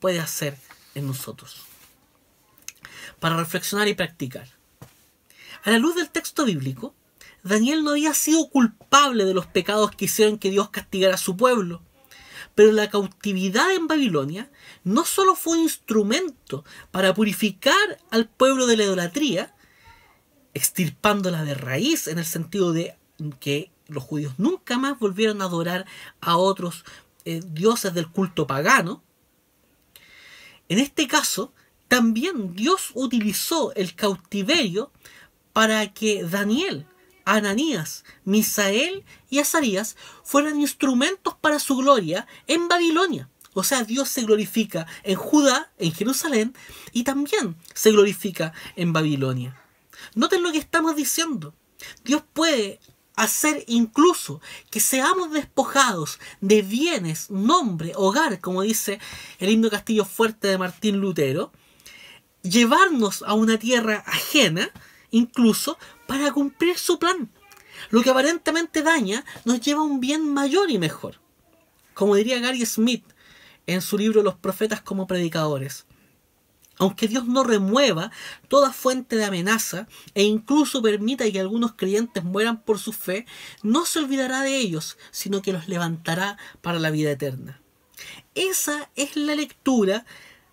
puede 0.00 0.20
hacer 0.20 0.56
en 0.94 1.06
nosotros. 1.06 1.62
Para 3.20 3.36
reflexionar 3.36 3.88
y 3.88 3.94
practicar. 3.94 4.48
A 5.64 5.70
la 5.70 5.78
luz 5.78 5.96
del 5.96 6.10
texto 6.10 6.44
bíblico, 6.44 6.94
Daniel 7.42 7.84
no 7.84 7.90
había 7.90 8.14
sido 8.14 8.48
culpable 8.48 9.24
de 9.24 9.34
los 9.34 9.46
pecados 9.46 9.92
que 9.92 10.06
hicieron 10.06 10.38
que 10.38 10.50
Dios 10.50 10.70
castigara 10.70 11.14
a 11.14 11.18
su 11.18 11.36
pueblo. 11.36 11.82
Pero 12.54 12.72
la 12.72 12.90
cautividad 12.90 13.72
en 13.72 13.86
Babilonia 13.86 14.50
no 14.82 15.04
solo 15.04 15.36
fue 15.36 15.56
un 15.58 15.62
instrumento 15.62 16.64
para 16.90 17.14
purificar 17.14 18.00
al 18.10 18.28
pueblo 18.28 18.66
de 18.66 18.76
la 18.76 18.84
idolatría, 18.84 19.54
extirpándola 20.54 21.44
de 21.44 21.54
raíz 21.54 22.08
en 22.08 22.18
el 22.18 22.24
sentido 22.24 22.72
de 22.72 22.96
que 23.38 23.70
los 23.86 24.02
judíos 24.02 24.34
nunca 24.38 24.76
más 24.76 24.98
volvieron 24.98 25.40
a 25.40 25.44
adorar 25.44 25.86
a 26.20 26.36
otros 26.36 26.84
eh, 27.24 27.40
dioses 27.46 27.94
del 27.94 28.08
culto 28.08 28.46
pagano. 28.46 29.02
En 30.68 30.80
este 30.80 31.06
caso, 31.06 31.52
también 31.86 32.54
Dios 32.54 32.90
utilizó 32.94 33.72
el 33.74 33.94
cautiverio 33.94 34.90
para 35.52 35.92
que 35.94 36.24
Daniel 36.24 36.86
Ananías, 37.34 38.04
Misael 38.24 39.04
y 39.28 39.38
Azarías 39.38 39.96
fueran 40.24 40.60
instrumentos 40.60 41.34
para 41.40 41.58
su 41.58 41.76
gloria 41.76 42.26
en 42.46 42.68
Babilonia. 42.68 43.28
O 43.54 43.64
sea, 43.64 43.82
Dios 43.84 44.08
se 44.08 44.22
glorifica 44.22 44.86
en 45.02 45.16
Judá, 45.16 45.70
en 45.78 45.92
Jerusalén, 45.92 46.54
y 46.92 47.04
también 47.04 47.56
se 47.74 47.90
glorifica 47.90 48.52
en 48.76 48.92
Babilonia. 48.92 49.60
Noten 50.14 50.42
lo 50.42 50.52
que 50.52 50.58
estamos 50.58 50.96
diciendo. 50.96 51.54
Dios 52.04 52.22
puede 52.32 52.80
hacer 53.16 53.64
incluso 53.66 54.40
que 54.70 54.78
seamos 54.78 55.32
despojados 55.32 56.20
de 56.40 56.62
bienes, 56.62 57.30
nombre, 57.30 57.92
hogar, 57.96 58.40
como 58.40 58.62
dice 58.62 59.00
el 59.40 59.50
himno 59.50 59.70
Castillo 59.70 60.04
Fuerte 60.04 60.48
de 60.48 60.58
Martín 60.58 60.98
Lutero, 60.98 61.52
llevarnos 62.42 63.22
a 63.22 63.34
una 63.34 63.58
tierra 63.58 64.04
ajena, 64.06 64.70
incluso 65.10 65.78
para 66.08 66.32
cumplir 66.32 66.78
su 66.78 66.98
plan. 66.98 67.30
Lo 67.90 68.02
que 68.02 68.10
aparentemente 68.10 68.82
daña 68.82 69.24
nos 69.44 69.60
lleva 69.60 69.82
a 69.82 69.84
un 69.84 70.00
bien 70.00 70.32
mayor 70.32 70.70
y 70.70 70.78
mejor. 70.78 71.20
Como 71.94 72.16
diría 72.16 72.40
Gary 72.40 72.64
Smith 72.64 73.04
en 73.66 73.82
su 73.82 73.98
libro 73.98 74.22
Los 74.22 74.34
profetas 74.34 74.80
como 74.80 75.06
predicadores. 75.06 75.84
Aunque 76.78 77.08
Dios 77.08 77.26
no 77.26 77.44
remueva 77.44 78.10
toda 78.48 78.72
fuente 78.72 79.16
de 79.16 79.24
amenaza 79.26 79.86
e 80.14 80.22
incluso 80.22 80.80
permita 80.80 81.30
que 81.30 81.40
algunos 81.40 81.74
creyentes 81.74 82.24
mueran 82.24 82.62
por 82.62 82.78
su 82.78 82.92
fe, 82.92 83.26
no 83.62 83.84
se 83.84 83.98
olvidará 83.98 84.40
de 84.40 84.56
ellos, 84.56 84.96
sino 85.10 85.42
que 85.42 85.52
los 85.52 85.68
levantará 85.68 86.38
para 86.62 86.78
la 86.78 86.90
vida 86.90 87.10
eterna. 87.10 87.60
Esa 88.34 88.90
es 88.94 89.16
la 89.16 89.34
lectura 89.34 90.06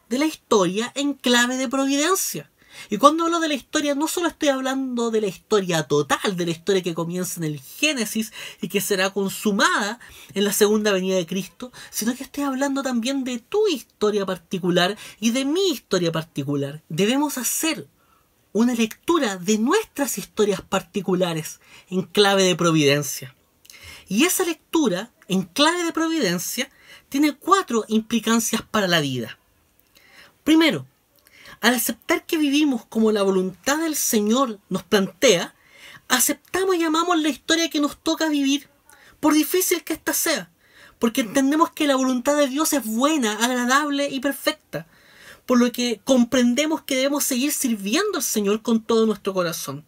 de 0.10 0.18
la 0.18 0.26
historia 0.26 0.92
en 0.96 1.14
clave 1.14 1.56
de 1.56 1.70
providencia. 1.70 2.52
Y 2.90 2.98
cuando 2.98 3.26
hablo 3.26 3.40
de 3.40 3.48
la 3.48 3.54
historia, 3.54 3.96
no 3.96 4.08
solo 4.08 4.28
estoy 4.28 4.50
hablando 4.50 5.12
de 5.12 5.22
la 5.22 5.28
historia 5.28 5.84
total, 5.84 6.36
de 6.36 6.46
la 6.46 6.52
historia 6.52 6.84
que 6.84 6.94
comienza 6.94 7.40
en 7.40 7.46
el 7.46 7.60
Génesis 7.60 8.32
y 8.62 8.68
que 8.68 8.82
será 8.82 9.12
consumada 9.12 10.00
en 10.34 10.44
la 10.44 10.54
segunda 10.54 10.92
venida 10.92 11.16
de 11.16 11.26
Cristo, 11.26 11.72
sino 11.90 12.16
que 12.16 12.24
estoy 12.24 12.44
hablando 12.44 12.84
también 12.84 13.24
de 13.24 13.40
tu 13.40 13.68
historia 13.68 14.26
particular 14.26 14.98
y 15.20 15.32
de 15.32 15.46
mi 15.46 15.70
historia 15.70 16.12
particular. 16.12 16.84
Debemos 16.90 17.38
hacer 17.38 17.88
una 18.52 18.74
lectura 18.74 19.36
de 19.38 19.58
nuestras 19.58 20.18
historias 20.18 20.62
particulares 20.62 21.60
en 21.90 22.04
clave 22.04 22.44
de 22.44 22.56
providencia. 22.56 23.36
Y 24.08 24.24
esa 24.24 24.46
lectura 24.46 25.12
en 25.28 25.44
clave 25.44 25.84
de 25.84 25.92
providencia 25.92 26.70
tiene 27.10 27.36
cuatro 27.36 27.84
implicancias 27.88 28.62
para 28.62 28.88
la 28.88 29.02
vida. 29.02 29.38
Primero, 30.44 30.86
al 31.62 31.76
aceptar 31.76 32.26
que 32.26 32.38
vivimos 32.38 32.86
como 32.86 33.12
la 33.12 33.24
voluntad 33.24 33.78
del 33.78 33.96
Señor 33.96 34.60
nos 34.70 34.84
plantea, 34.84 35.56
aceptamos 36.08 36.76
y 36.76 36.84
amamos 36.84 37.20
la 37.20 37.30
historia 37.30 37.70
que 37.70 37.80
nos 37.80 37.98
toca 37.98 38.30
vivir, 38.30 38.70
por 39.20 39.34
difícil 39.34 39.84
que 39.84 39.94
ésta 39.94 40.14
sea, 40.14 40.52
porque 41.00 41.22
entendemos 41.22 41.72
que 41.72 41.88
la 41.88 41.96
voluntad 41.96 42.38
de 42.38 42.48
Dios 42.48 42.74
es 42.74 42.86
buena, 42.86 43.34
agradable 43.44 44.10
y 44.10 44.20
perfecta, 44.20 44.88
por 45.46 45.60
lo 45.60 45.72
que 45.72 46.02
comprendemos 46.04 46.82
que 46.84 46.96
debemos 46.96 47.24
seguir 47.24 47.52
sirviendo 47.52 48.18
al 48.18 48.24
Señor 48.24 48.62
con 48.62 48.84
todo 48.84 49.06
nuestro 49.06 49.34
corazón. 49.34 49.86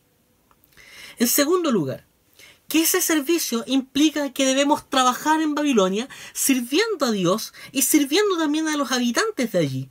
En 1.18 1.28
segundo 1.28 1.72
lugar, 1.72 2.05
que 2.68 2.82
ese 2.82 3.01
servicio 3.01 3.63
implica 3.65 4.34
que 4.34 4.45
debemos 4.45 4.89
trabajar 4.89 5.41
en 5.41 5.55
Babilonia 5.55 6.09
sirviendo 6.34 7.05
a 7.05 7.11
Dios 7.11 7.53
y 7.72 7.84
sirviendo 7.84 8.38
también 8.38 8.68
a 8.68 8.78
los 8.78 8.91
habitantes 8.91 9.51
de 9.51 9.59
allí. 9.59 9.89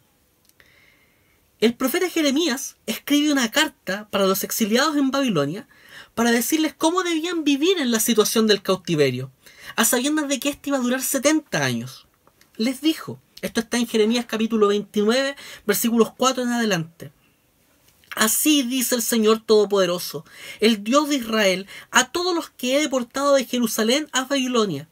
El 1.59 1.73
profeta 1.75 2.11
Jeremías 2.11 2.77
escribe 2.85 3.33
una 3.33 3.51
carta 3.51 4.09
para 4.11 4.27
los 4.27 4.45
exiliados 4.45 4.97
en 4.97 5.11
Babilonia 5.11 5.67
para 6.15 6.31
decirles 6.31 6.75
cómo 6.77 7.03
debían 7.03 7.45
vivir 7.45 7.79
en 7.79 7.91
la 7.91 8.01
situación 8.01 8.47
del 8.47 8.61
cautiverio, 8.61 9.31
a 9.75 9.87
sabiendas 9.87 10.29
de 10.29 10.39
que 10.39 10.51
éste 10.51 10.69
iba 10.69 10.77
a 10.77 10.83
durar 10.83 11.01
70 11.01 11.65
años. 11.65 12.07
Les 12.59 12.83
dijo, 12.83 13.19
esto 13.41 13.61
está 13.61 13.79
en 13.79 13.87
Jeremías 13.87 14.27
capítulo 14.27 14.69
29, 14.69 15.35
versículos 15.67 16.13
4 16.15 16.43
en 16.43 16.51
adelante. 16.51 17.13
Así 18.15 18.63
dice 18.63 18.95
el 18.95 19.03
Señor 19.03 19.41
Todopoderoso, 19.41 20.27
el 20.61 20.85
Dios 20.85 21.09
de 21.09 21.17
Israel, 21.17 21.67
a 21.91 22.13
todos 22.13 22.35
los 22.35 22.51
que 22.51 22.77
he 22.77 22.81
deportado 22.81 23.35
de 23.35 23.47
Jerusalén 23.47 24.09
a 24.13 24.25
Babilonia. 24.25 24.89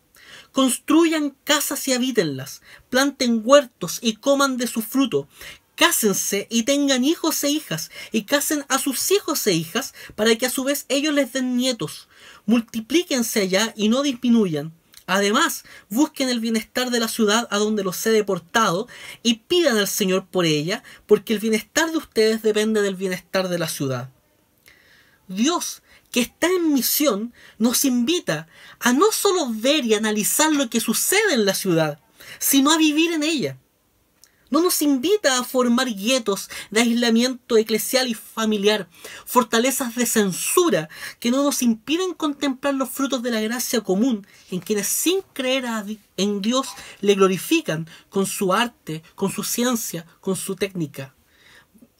Construyan 0.52 1.36
casas 1.44 1.86
y 1.88 1.92
habítenlas, 1.92 2.62
planten 2.88 3.42
huertos 3.44 3.98
y 4.00 4.16
coman 4.16 4.56
de 4.56 4.66
su 4.66 4.82
fruto, 4.82 5.26
cásense 5.76 6.46
y 6.50 6.64
tengan 6.64 7.04
hijos 7.04 7.42
e 7.44 7.50
hijas, 7.50 7.90
y 8.12 8.22
casen 8.22 8.64
a 8.68 8.78
sus 8.78 9.10
hijos 9.10 9.46
e 9.46 9.52
hijas, 9.52 9.94
para 10.14 10.34
que 10.36 10.46
a 10.46 10.50
su 10.50 10.64
vez 10.64 10.86
ellos 10.88 11.14
les 11.14 11.32
den 11.32 11.56
nietos. 11.56 12.08
Multiplíquense 12.46 13.42
allá 13.42 13.72
y 13.76 13.88
no 13.88 14.02
disminuyan. 14.02 14.72
Además, 15.06 15.64
busquen 15.90 16.30
el 16.30 16.40
bienestar 16.40 16.90
de 16.90 17.00
la 17.00 17.08
ciudad 17.08 17.46
a 17.50 17.58
donde 17.58 17.84
los 17.84 18.04
he 18.06 18.10
deportado 18.10 18.88
y 19.22 19.34
pidan 19.34 19.76
al 19.76 19.88
Señor 19.88 20.26
por 20.26 20.46
ella, 20.46 20.82
porque 21.06 21.34
el 21.34 21.40
bienestar 21.40 21.90
de 21.90 21.98
ustedes 21.98 22.42
depende 22.42 22.80
del 22.80 22.94
bienestar 22.94 23.48
de 23.48 23.58
la 23.58 23.68
ciudad. 23.68 24.10
Dios, 25.28 25.82
que 26.10 26.20
está 26.20 26.46
en 26.46 26.72
misión, 26.72 27.34
nos 27.58 27.84
invita 27.84 28.46
a 28.78 28.92
no 28.92 29.12
solo 29.12 29.48
ver 29.50 29.84
y 29.84 29.94
analizar 29.94 30.52
lo 30.52 30.70
que 30.70 30.80
sucede 30.80 31.34
en 31.34 31.44
la 31.44 31.54
ciudad, 31.54 31.98
sino 32.38 32.72
a 32.72 32.78
vivir 32.78 33.12
en 33.12 33.22
ella. 33.22 33.58
No 34.54 34.62
nos 34.62 34.82
invita 34.82 35.36
a 35.36 35.42
formar 35.42 35.92
guetos 35.92 36.48
de 36.70 36.82
aislamiento 36.82 37.56
eclesial 37.56 38.06
y 38.06 38.14
familiar, 38.14 38.88
fortalezas 39.26 39.96
de 39.96 40.06
censura 40.06 40.88
que 41.18 41.32
no 41.32 41.42
nos 41.42 41.60
impiden 41.60 42.14
contemplar 42.14 42.72
los 42.74 42.88
frutos 42.88 43.20
de 43.24 43.32
la 43.32 43.40
gracia 43.40 43.80
común 43.80 44.24
en 44.52 44.60
quienes 44.60 44.86
sin 44.86 45.22
creer 45.32 45.64
en 46.16 46.40
Dios 46.40 46.68
le 47.00 47.16
glorifican 47.16 47.88
con 48.08 48.26
su 48.26 48.52
arte, 48.52 49.02
con 49.16 49.32
su 49.32 49.42
ciencia, 49.42 50.06
con 50.20 50.36
su 50.36 50.54
técnica. 50.54 51.16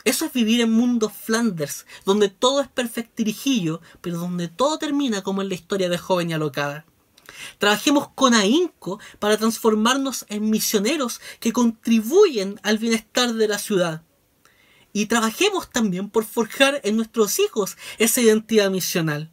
Eso 0.05 0.24
es 0.24 0.32
vivir 0.32 0.61
en 0.61 0.70
mundo 0.70 1.11
Flanders, 1.11 1.86
donde 2.05 2.28
todo 2.28 2.61
es 2.61 2.68
perfectirijillo, 2.68 3.80
pero 4.00 4.18
donde 4.18 4.46
todo 4.46 4.78
termina 4.78 5.22
como 5.22 5.42
en 5.42 5.48
la 5.48 5.57
historia 5.57 5.88
de 5.88 5.98
joven 5.98 6.30
y 6.30 6.34
alocada. 6.34 6.86
Trabajemos 7.59 8.09
con 8.14 8.35
ahínco 8.35 9.01
para 9.18 9.37
transformarnos 9.37 10.27
en 10.29 10.51
misioneros 10.51 11.20
que 11.41 11.53
contribuyen 11.53 12.61
al 12.62 12.79
bienestar 12.79 13.33
de 13.35 13.49
la 13.49 13.59
ciudad. 13.59 14.03
Y 14.93 15.07
trabajemos 15.07 15.70
también 15.70 16.09
por 16.09 16.25
forjar 16.25 16.81
en 16.85 16.97
nuestros 16.97 17.39
hijos 17.39 17.77
esa 17.99 18.20
identidad 18.20 18.70
misional. 18.70 19.31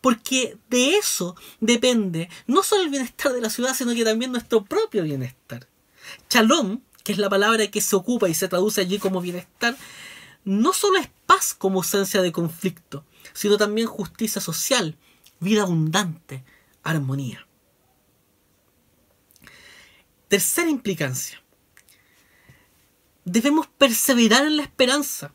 Porque 0.00 0.58
de 0.68 0.96
eso 0.96 1.36
depende 1.60 2.28
no 2.46 2.62
solo 2.62 2.82
el 2.82 2.90
bienestar 2.90 3.32
de 3.32 3.40
la 3.40 3.50
ciudad, 3.50 3.74
sino 3.74 3.94
que 3.94 4.04
también 4.04 4.32
nuestro 4.32 4.64
propio 4.64 5.02
bienestar. 5.04 5.66
Shalom, 6.28 6.80
que 7.04 7.12
es 7.12 7.18
la 7.18 7.30
palabra 7.30 7.66
que 7.68 7.80
se 7.80 7.96
ocupa 7.96 8.28
y 8.28 8.34
se 8.34 8.48
traduce 8.48 8.80
allí 8.80 8.98
como 8.98 9.20
bienestar, 9.20 9.76
no 10.44 10.72
solo 10.72 10.98
es 10.98 11.08
paz 11.26 11.54
como 11.54 11.78
ausencia 11.78 12.22
de 12.22 12.32
conflicto, 12.32 13.04
sino 13.32 13.56
también 13.56 13.86
justicia 13.86 14.40
social, 14.40 14.96
vida 15.40 15.62
abundante, 15.62 16.44
armonía. 16.90 17.46
Tercera 20.28 20.68
implicancia. 20.68 21.42
Debemos 23.24 23.66
perseverar 23.66 24.46
en 24.46 24.56
la 24.56 24.62
esperanza, 24.62 25.34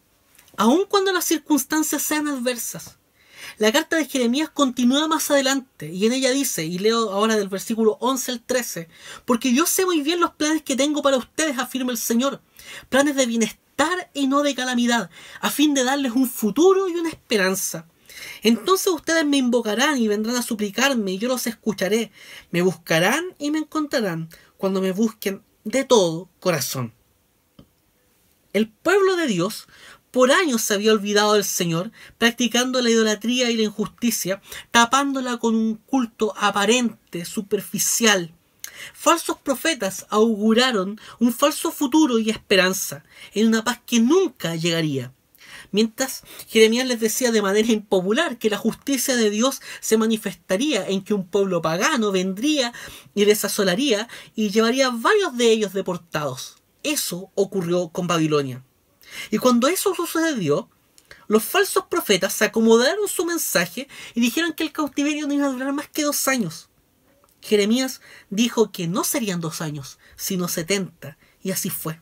aun 0.58 0.86
cuando 0.86 1.12
las 1.12 1.26
circunstancias 1.26 2.02
sean 2.02 2.28
adversas. 2.28 2.98
La 3.58 3.72
carta 3.72 3.98
de 3.98 4.06
Jeremías 4.06 4.50
continúa 4.50 5.08
más 5.08 5.30
adelante 5.30 5.92
y 5.92 6.06
en 6.06 6.14
ella 6.14 6.32
dice, 6.32 6.64
y 6.64 6.80
leo 6.80 7.12
ahora 7.12 7.36
del 7.36 7.50
versículo 7.50 7.98
11 8.00 8.32
al 8.32 8.42
13, 8.42 8.88
porque 9.26 9.54
yo 9.54 9.66
sé 9.66 9.86
muy 9.86 10.02
bien 10.02 10.20
los 10.20 10.32
planes 10.32 10.64
que 10.64 10.76
tengo 10.76 11.02
para 11.02 11.18
ustedes, 11.18 11.60
afirma 11.60 11.92
el 11.92 11.98
Señor, 11.98 12.42
planes 12.90 13.16
de 13.16 13.26
bienestar 13.26 14.10
y 14.14 14.28
no 14.28 14.44
de 14.44 14.56
calamidad, 14.56 15.10
a 15.42 15.50
fin 15.50 15.74
de 15.74 15.84
darles 15.84 16.14
un 16.14 16.30
futuro 16.30 16.88
y 16.88 16.96
una 16.96 17.10
esperanza. 17.10 17.88
Entonces 18.42 18.88
ustedes 18.88 19.26
me 19.26 19.38
invocarán 19.38 19.98
y 19.98 20.08
vendrán 20.08 20.36
a 20.36 20.42
suplicarme 20.42 21.14
y 21.14 21.18
yo 21.18 21.28
los 21.28 21.48
escucharé. 21.48 22.12
Me 22.52 22.62
buscarán 22.62 23.24
y 23.40 23.52
me 23.52 23.60
encontrarán 23.60 24.30
cuando 24.58 24.82
me 24.82 24.92
busquen 24.92 25.44
de 25.64 25.84
todo 25.84 26.30
corazón. 26.40 26.94
El 28.54 28.70
pueblo 28.70 29.16
de 29.16 29.28
Dios 29.28 29.68
por 30.12 30.32
años 30.32 30.62
se 30.62 30.76
había 30.76 30.94
olvidado 30.94 31.34
del 31.34 31.44
Señor, 31.44 31.92
practicando 32.20 32.82
la 32.84 32.92
idolatría 32.92 33.50
y 33.50 33.58
la 33.58 33.64
injusticia, 33.64 34.44
tapándola 34.70 35.38
con 35.38 35.56
un 35.56 35.76
culto 35.76 36.36
aparente, 36.38 37.26
superficial. 37.26 38.32
Falsos 38.94 39.38
profetas 39.40 40.06
auguraron 40.10 41.00
un 41.20 41.34
falso 41.34 41.72
futuro 41.72 42.20
y 42.20 42.30
esperanza, 42.30 43.04
en 43.34 43.48
una 43.48 43.64
paz 43.64 43.82
que 43.88 44.00
nunca 44.00 44.56
llegaría. 44.56 45.12
Mientras 45.74 46.22
Jeremías 46.48 46.86
les 46.86 47.00
decía 47.00 47.32
de 47.32 47.42
manera 47.42 47.72
impopular 47.72 48.38
que 48.38 48.52
la 48.52 48.60
justicia 48.60 49.16
de 49.16 49.32
Dios 49.32 49.60
se 49.82 49.98
manifestaría 49.98 50.88
en 50.88 51.04
que 51.04 51.16
un 51.16 51.28
pueblo 51.28 51.64
pagano 51.64 52.12
vendría 52.12 52.72
y 53.16 53.26
les 53.26 53.44
asolaría 53.44 54.08
y 54.36 54.52
llevaría 54.52 54.92
varios 54.92 55.36
de 55.36 55.52
ellos 55.52 55.74
deportados. 55.74 56.58
Eso 56.84 57.32
ocurrió 57.34 57.90
con 57.90 58.06
Babilonia. 58.06 58.64
Y 59.32 59.40
cuando 59.40 59.68
eso 59.68 59.96
sucedió, 59.96 60.70
los 61.28 61.44
falsos 61.44 61.86
profetas 61.88 62.34
se 62.34 62.46
acomodaron 62.46 63.08
su 63.08 63.26
mensaje 63.26 63.88
y 64.14 64.22
dijeron 64.22 64.54
que 64.54 64.62
el 64.62 64.72
cautiverio 64.72 65.26
no 65.26 65.34
iba 65.34 65.48
a 65.48 65.52
durar 65.52 65.74
más 65.74 65.88
que 65.88 66.04
dos 66.04 66.28
años. 66.28 66.70
Jeremías 67.42 68.00
dijo 68.30 68.72
que 68.72 68.88
no 68.88 69.04
serían 69.04 69.42
dos 69.42 69.60
años, 69.60 69.98
sino 70.18 70.48
setenta, 70.48 71.18
y 71.42 71.50
así 71.50 71.72
fue. 71.72 72.00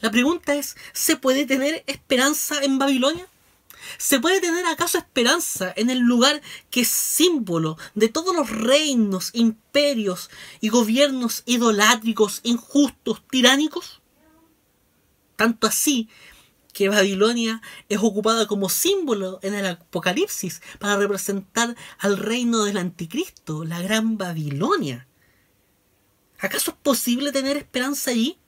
La 0.00 0.10
pregunta 0.10 0.54
es, 0.54 0.76
¿se 0.92 1.16
puede 1.16 1.46
tener 1.46 1.84
esperanza 1.86 2.62
en 2.62 2.78
Babilonia? 2.78 3.26
¿Se 3.98 4.20
puede 4.20 4.40
tener 4.40 4.66
acaso 4.66 4.98
esperanza 4.98 5.72
en 5.76 5.90
el 5.90 5.98
lugar 5.98 6.42
que 6.70 6.82
es 6.82 6.88
símbolo 6.88 7.78
de 7.94 8.08
todos 8.08 8.34
los 8.34 8.50
reinos, 8.50 9.30
imperios 9.32 10.30
y 10.60 10.68
gobiernos 10.68 11.42
idolátricos, 11.46 12.40
injustos, 12.42 13.22
tiránicos? 13.30 14.00
Tanto 15.36 15.66
así 15.66 16.08
que 16.72 16.88
Babilonia 16.88 17.62
es 17.88 17.98
ocupada 17.98 18.46
como 18.46 18.68
símbolo 18.68 19.40
en 19.42 19.54
el 19.54 19.66
Apocalipsis 19.66 20.62
para 20.78 20.96
representar 20.96 21.74
al 21.98 22.16
reino 22.16 22.64
del 22.64 22.76
anticristo, 22.76 23.64
la 23.64 23.80
gran 23.80 24.18
Babilonia. 24.18 25.06
¿Acaso 26.38 26.70
es 26.70 26.76
posible 26.78 27.32
tener 27.32 27.56
esperanza 27.56 28.12
allí? 28.12 28.38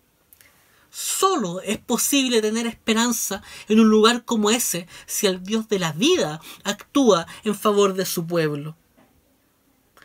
Solo 0.95 1.63
es 1.63 1.79
posible 1.79 2.43
tener 2.43 2.67
esperanza 2.67 3.43
en 3.67 3.81
un 3.81 3.89
lugar 3.89 4.27
como 4.27 4.51
ese 4.51 4.87
si 5.07 5.27
el 5.27 5.43
Dios 5.43 5.67
de 5.71 5.79
la 5.79 5.93
vida 5.93 6.39
actúa 6.65 7.27
en 7.45 7.55
favor 7.55 7.95
de 7.95 8.05
su 8.05 8.27
pueblo. 8.27 8.77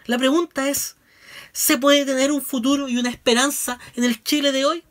La 0.06 0.18
pregunta 0.18 0.70
es, 0.70 0.96
¿se 1.52 1.78
puede 1.78 2.06
tener 2.06 2.32
un 2.32 2.42
futuro 2.42 2.88
y 2.88 2.96
una 2.96 3.10
esperanza 3.10 3.80
en 3.98 4.06
el 4.06 4.24
Chile 4.24 4.54
de 4.54 4.64
hoy? 4.64 4.86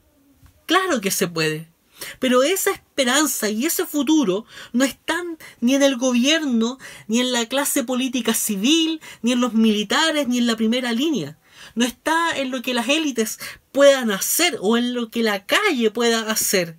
Claro 0.66 1.00
que 1.00 1.10
se 1.10 1.28
puede. 1.28 1.70
Pero 2.18 2.42
esa 2.42 2.72
esperanza 2.72 3.48
y 3.48 3.64
ese 3.64 3.86
futuro 3.86 4.44
no 4.74 4.84
están 4.84 5.38
ni 5.62 5.76
en 5.76 5.82
el 5.82 5.96
gobierno, 5.96 6.78
ni 7.08 7.20
en 7.20 7.32
la 7.32 7.46
clase 7.46 7.84
política 7.84 8.34
civil, 8.34 9.00
ni 9.22 9.32
en 9.32 9.40
los 9.40 9.54
militares, 9.54 10.28
ni 10.28 10.36
en 10.36 10.46
la 10.46 10.56
primera 10.56 10.92
línea 10.92 11.38
no 11.76 11.84
está 11.84 12.36
en 12.36 12.50
lo 12.50 12.62
que 12.62 12.74
las 12.74 12.88
élites 12.88 13.38
puedan 13.70 14.10
hacer 14.10 14.58
o 14.60 14.76
en 14.76 14.94
lo 14.94 15.10
que 15.10 15.22
la 15.22 15.46
calle 15.46 15.92
pueda 15.92 16.28
hacer. 16.28 16.76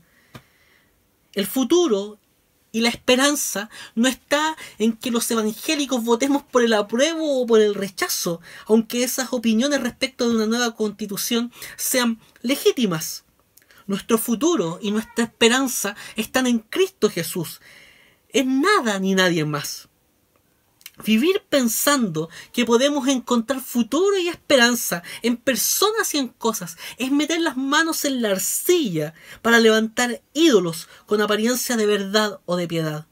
El 1.33 1.47
futuro 1.47 2.19
y 2.71 2.81
la 2.81 2.89
esperanza 2.89 3.69
no 3.95 4.07
está 4.07 4.57
en 4.79 4.93
que 4.93 5.11
los 5.11 5.29
evangélicos 5.31 6.03
votemos 6.03 6.43
por 6.43 6.63
el 6.63 6.73
apruebo 6.73 7.41
o 7.41 7.45
por 7.45 7.61
el 7.61 7.75
rechazo, 7.75 8.41
aunque 8.65 9.03
esas 9.03 9.31
opiniones 9.31 9.81
respecto 9.81 10.27
de 10.27 10.35
una 10.35 10.47
nueva 10.47 10.75
constitución 10.75 11.53
sean 11.77 12.19
legítimas. 12.41 13.23
Nuestro 13.85 14.17
futuro 14.17 14.79
y 14.81 14.91
nuestra 14.91 15.25
esperanza 15.25 15.95
están 16.15 16.47
en 16.47 16.59
Cristo 16.59 17.09
Jesús, 17.09 17.61
en 18.29 18.61
nada 18.61 18.99
ni 18.99 19.13
nadie 19.15 19.45
más. 19.45 19.86
Vivir 21.05 21.43
pensando 21.47 22.29
que 22.51 22.65
podemos 22.65 23.07
encontrar 23.07 23.61
futuro 23.61 24.17
y 24.17 24.29
esperanza 24.29 25.03
en 25.21 25.37
personas 25.37 26.13
y 26.13 26.17
en 26.17 26.29
cosas 26.29 26.77
es 26.97 27.11
meter 27.11 27.39
las 27.39 27.55
manos 27.55 28.03
en 28.03 28.21
la 28.21 28.31
arcilla 28.31 29.13
para 29.41 29.59
levantar 29.59 30.21
ídolos 30.33 30.87
con 31.05 31.21
apariencia 31.21 31.77
de 31.77 31.85
verdad 31.85 32.39
o 32.45 32.55
de 32.55 32.67
piedad. 32.67 33.05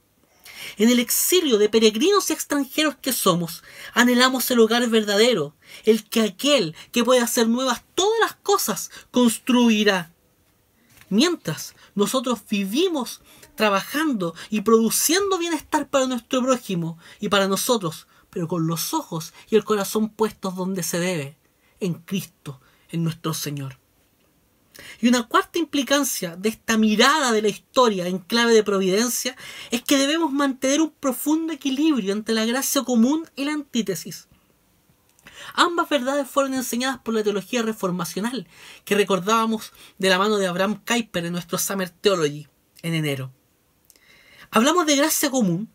En 0.78 0.90
el 0.90 1.00
exilio 1.00 1.60
de 1.60 1.70
peregrinos 1.70 2.30
y 2.30 2.34
extranjeros 2.34 2.96
que 2.96 3.14
somos, 3.14 3.64
anhelamos 3.94 4.50
el 4.50 4.60
hogar 4.60 4.88
verdadero, 4.90 5.56
el 5.84 6.04
que 6.10 6.22
aquel 6.22 6.76
que 6.92 7.04
puede 7.04 7.22
hacer 7.22 7.48
nuevas 7.48 7.84
todas 7.94 8.20
las 8.20 8.36
cosas 8.36 8.90
construirá. 9.12 10.12
Mientras 11.10 11.76
nosotros 11.94 12.40
vivimos 12.50 13.22
trabajando 13.56 14.36
y 14.50 14.62
produciendo 14.62 15.38
bienestar 15.38 15.90
para 15.90 16.08
nuestro 16.08 16.42
prójimo 16.42 16.98
y 17.20 17.30
para 17.30 17.48
nosotros, 17.48 18.08
pero 18.30 18.48
con 18.48 18.68
los 18.68 18.94
ojos 18.94 19.34
y 19.50 19.56
el 19.56 19.64
corazón 19.64 20.10
puestos 20.10 20.56
donde 20.56 20.84
se 20.84 21.00
debe, 21.00 21.38
en 21.80 21.94
Cristo, 21.96 22.62
en 22.90 23.04
nuestro 23.04 23.34
Señor. 23.34 23.80
Y 25.00 25.08
una 25.08 25.24
cuarta 25.24 25.60
implicancia 25.60 26.36
de 26.36 26.50
esta 26.50 26.78
mirada 26.78 27.32
de 27.32 27.42
la 27.42 27.48
historia 27.48 28.08
en 28.08 28.20
clave 28.20 28.54
de 28.54 28.64
providencia 28.64 29.36
es 29.72 29.82
que 29.82 29.98
debemos 29.98 30.32
mantener 30.32 30.82
un 30.82 30.92
profundo 30.92 31.54
equilibrio 31.54 32.14
entre 32.14 32.36
la 32.36 32.46
gracia 32.46 32.84
común 32.84 33.30
y 33.36 33.46
la 33.46 33.54
antítesis. 33.54 34.28
Ambas 35.54 35.88
verdades 35.90 36.28
fueron 36.28 36.54
enseñadas 36.54 37.00
por 37.00 37.14
la 37.14 37.24
teología 37.24 37.62
reformacional, 37.62 38.48
que 38.84 38.96
recordábamos 38.96 39.72
de 39.98 40.10
la 40.10 40.18
mano 40.18 40.38
de 40.38 40.48
Abraham 40.48 40.82
Kuyper 40.86 41.26
en 41.26 41.34
nuestro 41.34 41.58
Summer 41.58 41.90
Theology 41.90 42.48
en 42.82 42.94
enero. 42.94 43.32
Hablamos 44.52 44.86
de 44.86 44.96
gracia 44.96 45.30
común 45.30 45.70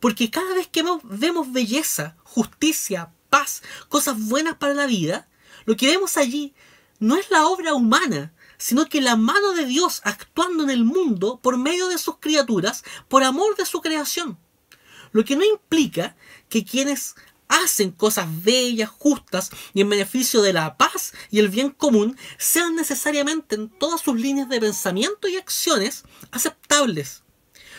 porque 0.00 0.30
cada 0.30 0.54
vez 0.54 0.68
que 0.68 0.84
vemos 1.04 1.52
belleza, 1.52 2.16
justicia, 2.22 3.12
paz, 3.30 3.62
cosas 3.88 4.18
buenas 4.18 4.56
para 4.56 4.74
la 4.74 4.86
vida, 4.86 5.28
lo 5.64 5.76
que 5.76 5.86
vemos 5.86 6.16
allí 6.16 6.54
no 6.98 7.16
es 7.16 7.30
la 7.30 7.46
obra 7.46 7.74
humana, 7.74 8.32
sino 8.58 8.86
que 8.86 9.00
la 9.00 9.16
mano 9.16 9.52
de 9.52 9.66
Dios 9.66 10.00
actuando 10.04 10.64
en 10.64 10.70
el 10.70 10.84
mundo 10.84 11.40
por 11.42 11.58
medio 11.58 11.88
de 11.88 11.98
sus 11.98 12.18
criaturas, 12.18 12.84
por 13.08 13.22
amor 13.22 13.56
de 13.56 13.66
su 13.66 13.80
creación. 13.80 14.38
Lo 15.12 15.24
que 15.24 15.36
no 15.36 15.44
implica 15.44 16.16
que 16.48 16.64
quienes 16.64 17.14
hacen 17.48 17.92
cosas 17.92 18.26
bellas, 18.42 18.90
justas 18.90 19.50
y 19.72 19.80
en 19.80 19.88
beneficio 19.88 20.42
de 20.42 20.52
la 20.52 20.76
paz 20.76 21.12
y 21.30 21.38
el 21.38 21.48
bien 21.48 21.70
común 21.70 22.16
sean 22.38 22.74
necesariamente 22.74 23.54
en 23.54 23.68
todas 23.68 24.00
sus 24.00 24.18
líneas 24.18 24.48
de 24.48 24.60
pensamiento 24.60 25.28
y 25.28 25.36
acciones 25.36 26.04
aceptables. 26.32 27.22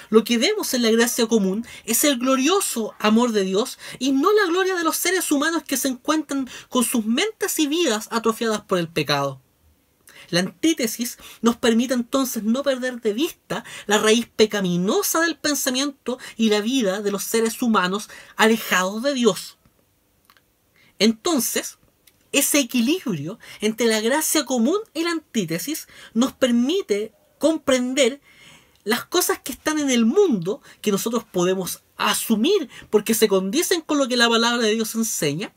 Lo 0.10 0.24
que 0.24 0.38
vemos 0.38 0.74
en 0.74 0.84
la 0.84 0.92
gracia 0.92 1.28
común 1.28 1.66
es 1.86 2.04
el 2.04 2.18
glorioso 2.18 2.94
amor 3.00 3.32
de 3.32 3.44
Dios 3.44 3.78
y 4.00 4.12
no 4.12 4.32
la 4.34 4.46
gloria 4.46 4.76
de 4.76 4.84
los 4.84 4.98
seres 4.98 5.32
humanos 5.32 5.64
que 5.64 5.78
se 5.78 5.88
encuentran 5.88 6.50
con 6.70 6.84
sus 6.84 7.06
mentes 7.06 7.60
y 7.60 7.68
vidas 7.68 8.08
atrofiadas 8.12 8.62
por 8.62 8.78
el 8.78 8.88
pecado. 8.88 9.42
La 10.30 10.42
antítesis 10.42 11.18
nos 11.42 11.56
permite 11.56 11.94
entonces 11.94 12.44
no 12.44 12.64
perder 12.64 13.00
de 13.02 13.14
vista 13.14 13.64
la 13.86 13.98
raíz 13.98 14.28
pecaminosa 14.28 15.22
del 15.22 15.38
pensamiento 15.38 16.20
y 16.36 16.50
la 16.50 16.62
vida 16.62 17.02
de 17.02 17.12
los 17.12 17.24
seres 17.24 17.62
humanos 17.62 18.10
alejados 18.36 19.04
de 19.04 19.14
Dios. 19.14 19.58
Entonces, 21.00 21.78
ese 22.32 22.60
equilibrio 22.60 23.40
entre 23.62 23.88
la 23.88 24.02
gracia 24.02 24.46
común 24.46 24.80
y 24.94 25.04
la 25.04 25.12
antítesis 25.12 25.88
nos 26.14 26.34
permite 26.34 27.14
comprender 27.40 28.20
las 28.88 29.04
cosas 29.04 29.40
que 29.40 29.52
están 29.52 29.80
en 29.80 29.90
el 29.90 30.06
mundo, 30.06 30.62
que 30.80 30.94
nosotros 30.94 31.26
podemos 31.26 31.84
asumir 31.98 32.70
porque 32.90 33.14
se 33.14 33.28
condicen 33.28 33.82
con 33.82 33.98
lo 33.98 34.08
que 34.08 34.16
la 34.16 34.30
palabra 34.30 34.66
de 34.66 34.76
Dios 34.76 34.96
enseña, 34.96 35.54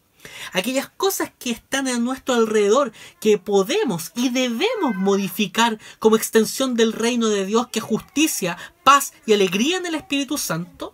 aquellas 0.53 0.89
cosas 0.89 1.31
que 1.39 1.53
están 1.53 1.87
a 1.87 1.97
nuestro 2.01 2.35
alrededor, 2.35 2.91
que 3.21 3.39
podemos 3.39 4.11
y 4.17 4.31
debemos 4.31 4.97
modificar 4.97 5.79
como 6.01 6.17
extensión 6.17 6.75
del 6.75 6.93
reino 6.93 7.29
de 7.29 7.47
Dios, 7.47 7.69
que 7.69 7.79
justicia, 7.79 8.59
paz 8.83 9.13
y 9.27 9.33
alegría 9.33 9.77
en 9.77 9.87
el 9.87 9.95
Espíritu 9.95 10.37
Santo, 10.37 10.93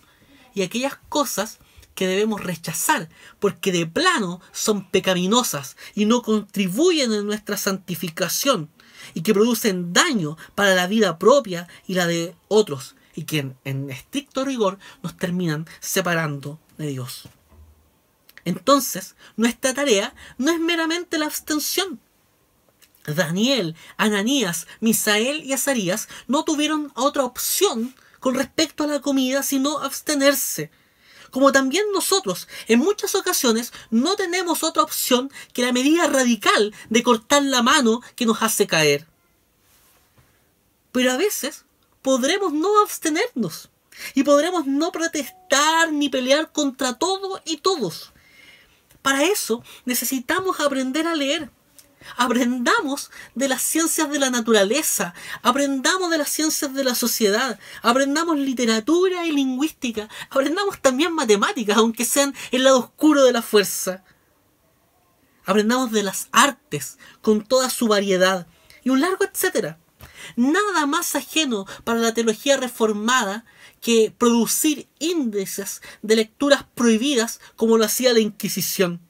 y 0.52 0.60
aquellas 0.60 0.98
cosas 1.08 1.58
que 1.94 2.06
debemos 2.06 2.44
rechazar, 2.44 3.08
porque 3.40 3.72
de 3.72 3.86
plano 3.86 4.42
son 4.52 4.90
pecaminosas 4.90 5.78
y 5.94 6.04
no 6.04 6.20
contribuyen 6.20 7.14
en 7.14 7.24
nuestra 7.24 7.56
santificación, 7.56 8.70
y 9.14 9.22
que 9.22 9.34
producen 9.34 9.92
daño 9.92 10.36
para 10.54 10.74
la 10.74 10.86
vida 10.86 11.18
propia 11.18 11.68
y 11.86 11.94
la 11.94 12.06
de 12.06 12.34
otros, 12.48 12.96
y 13.14 13.24
que 13.24 13.38
en, 13.38 13.56
en 13.64 13.90
estricto 13.90 14.44
rigor 14.44 14.78
nos 15.02 15.16
terminan 15.16 15.66
separando 15.80 16.58
de 16.78 16.88
Dios. 16.88 17.28
Entonces, 18.44 19.16
nuestra 19.36 19.74
tarea 19.74 20.14
no 20.38 20.52
es 20.52 20.60
meramente 20.60 21.18
la 21.18 21.26
abstención. 21.26 22.00
Daniel, 23.06 23.76
Ananías, 23.96 24.66
Misael 24.80 25.44
y 25.44 25.52
Azarías 25.52 26.08
no 26.26 26.44
tuvieron 26.44 26.92
otra 26.94 27.24
opción 27.24 27.94
con 28.20 28.34
respecto 28.34 28.84
a 28.84 28.86
la 28.86 29.00
comida 29.00 29.42
sino 29.42 29.78
abstenerse. 29.78 30.70
Como 31.30 31.52
también 31.52 31.84
nosotros, 31.92 32.48
en 32.68 32.78
muchas 32.78 33.14
ocasiones, 33.14 33.72
no 33.90 34.16
tenemos 34.16 34.62
otra 34.62 34.82
opción 34.82 35.30
que 35.52 35.62
la 35.62 35.72
medida 35.72 36.06
radical 36.06 36.74
de 36.88 37.02
cortar 37.02 37.42
la 37.42 37.62
mano 37.62 38.00
que 38.14 38.26
nos 38.26 38.42
hace 38.42 38.66
caer. 38.66 39.06
Pero 40.92 41.12
a 41.12 41.16
veces 41.16 41.64
podremos 42.02 42.52
no 42.52 42.80
abstenernos 42.80 43.68
y 44.14 44.22
podremos 44.22 44.66
no 44.66 44.92
protestar 44.92 45.92
ni 45.92 46.08
pelear 46.08 46.52
contra 46.52 46.94
todo 46.94 47.40
y 47.44 47.58
todos. 47.58 48.12
Para 49.02 49.24
eso 49.24 49.62
necesitamos 49.84 50.60
aprender 50.60 51.06
a 51.06 51.14
leer. 51.14 51.50
Aprendamos 52.16 53.10
de 53.34 53.48
las 53.48 53.62
ciencias 53.62 54.10
de 54.10 54.18
la 54.18 54.30
naturaleza, 54.30 55.14
aprendamos 55.42 56.10
de 56.10 56.18
las 56.18 56.30
ciencias 56.30 56.72
de 56.74 56.84
la 56.84 56.94
sociedad, 56.94 57.58
aprendamos 57.82 58.38
literatura 58.38 59.24
y 59.26 59.32
lingüística, 59.32 60.08
aprendamos 60.30 60.80
también 60.80 61.12
matemáticas, 61.12 61.76
aunque 61.76 62.04
sean 62.04 62.34
el 62.50 62.64
lado 62.64 62.78
oscuro 62.78 63.24
de 63.24 63.32
la 63.32 63.42
fuerza. 63.42 64.04
Aprendamos 65.44 65.92
de 65.92 66.02
las 66.02 66.28
artes 66.32 66.98
con 67.22 67.44
toda 67.44 67.70
su 67.70 67.86
variedad 67.88 68.46
y 68.82 68.90
un 68.90 69.00
largo 69.00 69.24
etcétera. 69.24 69.78
Nada 70.34 70.86
más 70.86 71.14
ajeno 71.14 71.66
para 71.84 72.00
la 72.00 72.14
teología 72.14 72.56
reformada 72.56 73.44
que 73.80 74.12
producir 74.16 74.88
índices 74.98 75.82
de 76.02 76.16
lecturas 76.16 76.64
prohibidas 76.74 77.40
como 77.54 77.78
lo 77.78 77.84
hacía 77.84 78.12
la 78.12 78.20
Inquisición. 78.20 79.00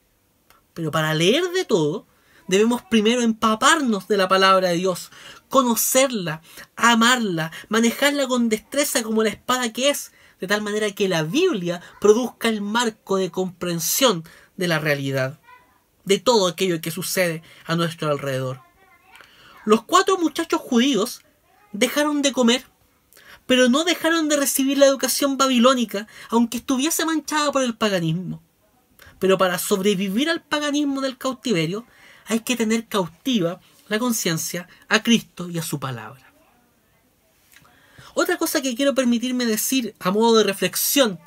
Pero 0.73 0.91
para 0.91 1.15
leer 1.15 1.49
de 1.51 1.65
todo, 1.65 2.05
debemos 2.47 2.81
primero 2.81 3.21
empaparnos 3.21 4.07
de 4.07 4.17
la 4.17 4.27
palabra 4.27 4.69
de 4.69 4.75
Dios, 4.75 5.11
conocerla, 5.49 6.41
amarla, 6.75 7.51
manejarla 7.69 8.27
con 8.27 8.49
destreza 8.49 9.03
como 9.03 9.23
la 9.23 9.29
espada 9.29 9.71
que 9.73 9.89
es, 9.89 10.11
de 10.39 10.47
tal 10.47 10.61
manera 10.61 10.91
que 10.91 11.07
la 11.07 11.23
Biblia 11.23 11.81
produzca 11.99 12.49
el 12.49 12.61
marco 12.61 13.17
de 13.17 13.31
comprensión 13.31 14.23
de 14.55 14.67
la 14.67 14.79
realidad, 14.79 15.39
de 16.05 16.19
todo 16.19 16.47
aquello 16.47 16.81
que 16.81 16.91
sucede 16.91 17.43
a 17.65 17.75
nuestro 17.75 18.09
alrededor. 18.09 18.61
Los 19.65 19.83
cuatro 19.83 20.17
muchachos 20.17 20.61
judíos 20.61 21.21
dejaron 21.73 22.21
de 22.21 22.31
comer 22.31 22.65
pero 23.47 23.69
no 23.69 23.85
dejaron 23.85 24.27
de 24.29 24.35
recibir 24.35 24.77
la 24.77 24.85
educación 24.85 25.37
babilónica, 25.37 26.05
aunque 26.29 26.57
estuviese 26.57 27.05
manchada 27.05 27.51
por 27.51 27.63
el 27.63 27.75
paganismo. 27.75 28.43
Pero 29.19 29.37
para 29.37 29.57
sobrevivir 29.57 30.29
al 30.29 30.43
paganismo 30.43 31.01
del 31.01 31.17
cautiverio, 31.17 31.87
hay 32.27 32.41
que 32.41 32.55
tener 32.55 32.87
cautiva 32.87 33.59
la 33.87 33.99
conciencia 33.99 34.67
a 34.89 35.01
Cristo 35.01 35.49
y 35.49 35.57
a 35.57 35.63
su 35.63 35.79
palabra. 35.79 36.31
Otra 38.13 38.37
cosa 38.37 38.61
que 38.61 38.75
quiero 38.75 38.95
permitirme 38.95 39.45
decir 39.45 39.95
a 39.99 40.11
modo 40.11 40.37
de 40.37 40.43
reflexión, 40.43 41.19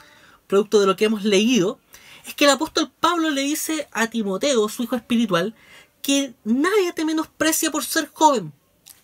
producto 0.46 0.80
de 0.80 0.86
lo 0.86 0.96
que 0.96 1.06
hemos 1.06 1.24
leído, 1.24 1.78
es 2.26 2.34
que 2.34 2.44
el 2.44 2.50
apóstol 2.50 2.90
Pablo 3.00 3.30
le 3.30 3.42
dice 3.42 3.88
a 3.92 4.08
Timoteo, 4.08 4.68
su 4.68 4.82
hijo 4.82 4.96
espiritual, 4.96 5.54
que 6.02 6.34
nadie 6.44 6.92
te 6.92 7.04
menosprecia 7.04 7.70
por 7.70 7.84
ser 7.84 8.10
joven, 8.12 8.52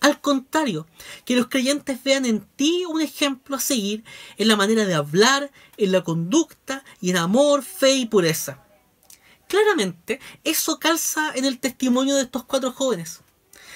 al 0.01 0.21
contrario, 0.21 0.87
que 1.25 1.37
los 1.37 1.49
creyentes 1.49 2.03
vean 2.05 2.27
en 2.27 2.41
ti 2.41 2.85
un 2.87 3.01
ejemplo 3.01 3.57
a 3.57 3.61
seguir 3.61 4.05
en 4.37 4.49
la 4.49 4.57
manera 4.57 4.85
de 4.85 4.95
hablar, 4.95 5.51
en 5.77 5.93
la 5.93 6.05
conducta 6.05 6.85
y 7.01 7.11
en 7.11 7.17
amor, 7.17 7.63
fe 7.63 7.93
y 7.93 8.07
pureza. 8.07 8.66
Claramente, 9.49 10.21
eso 10.43 10.79
calza 10.79 11.33
en 11.35 11.45
el 11.45 11.61
testimonio 11.61 12.17
de 12.17 12.23
estos 12.23 12.45
cuatro 12.45 12.73
jóvenes. 12.73 13.21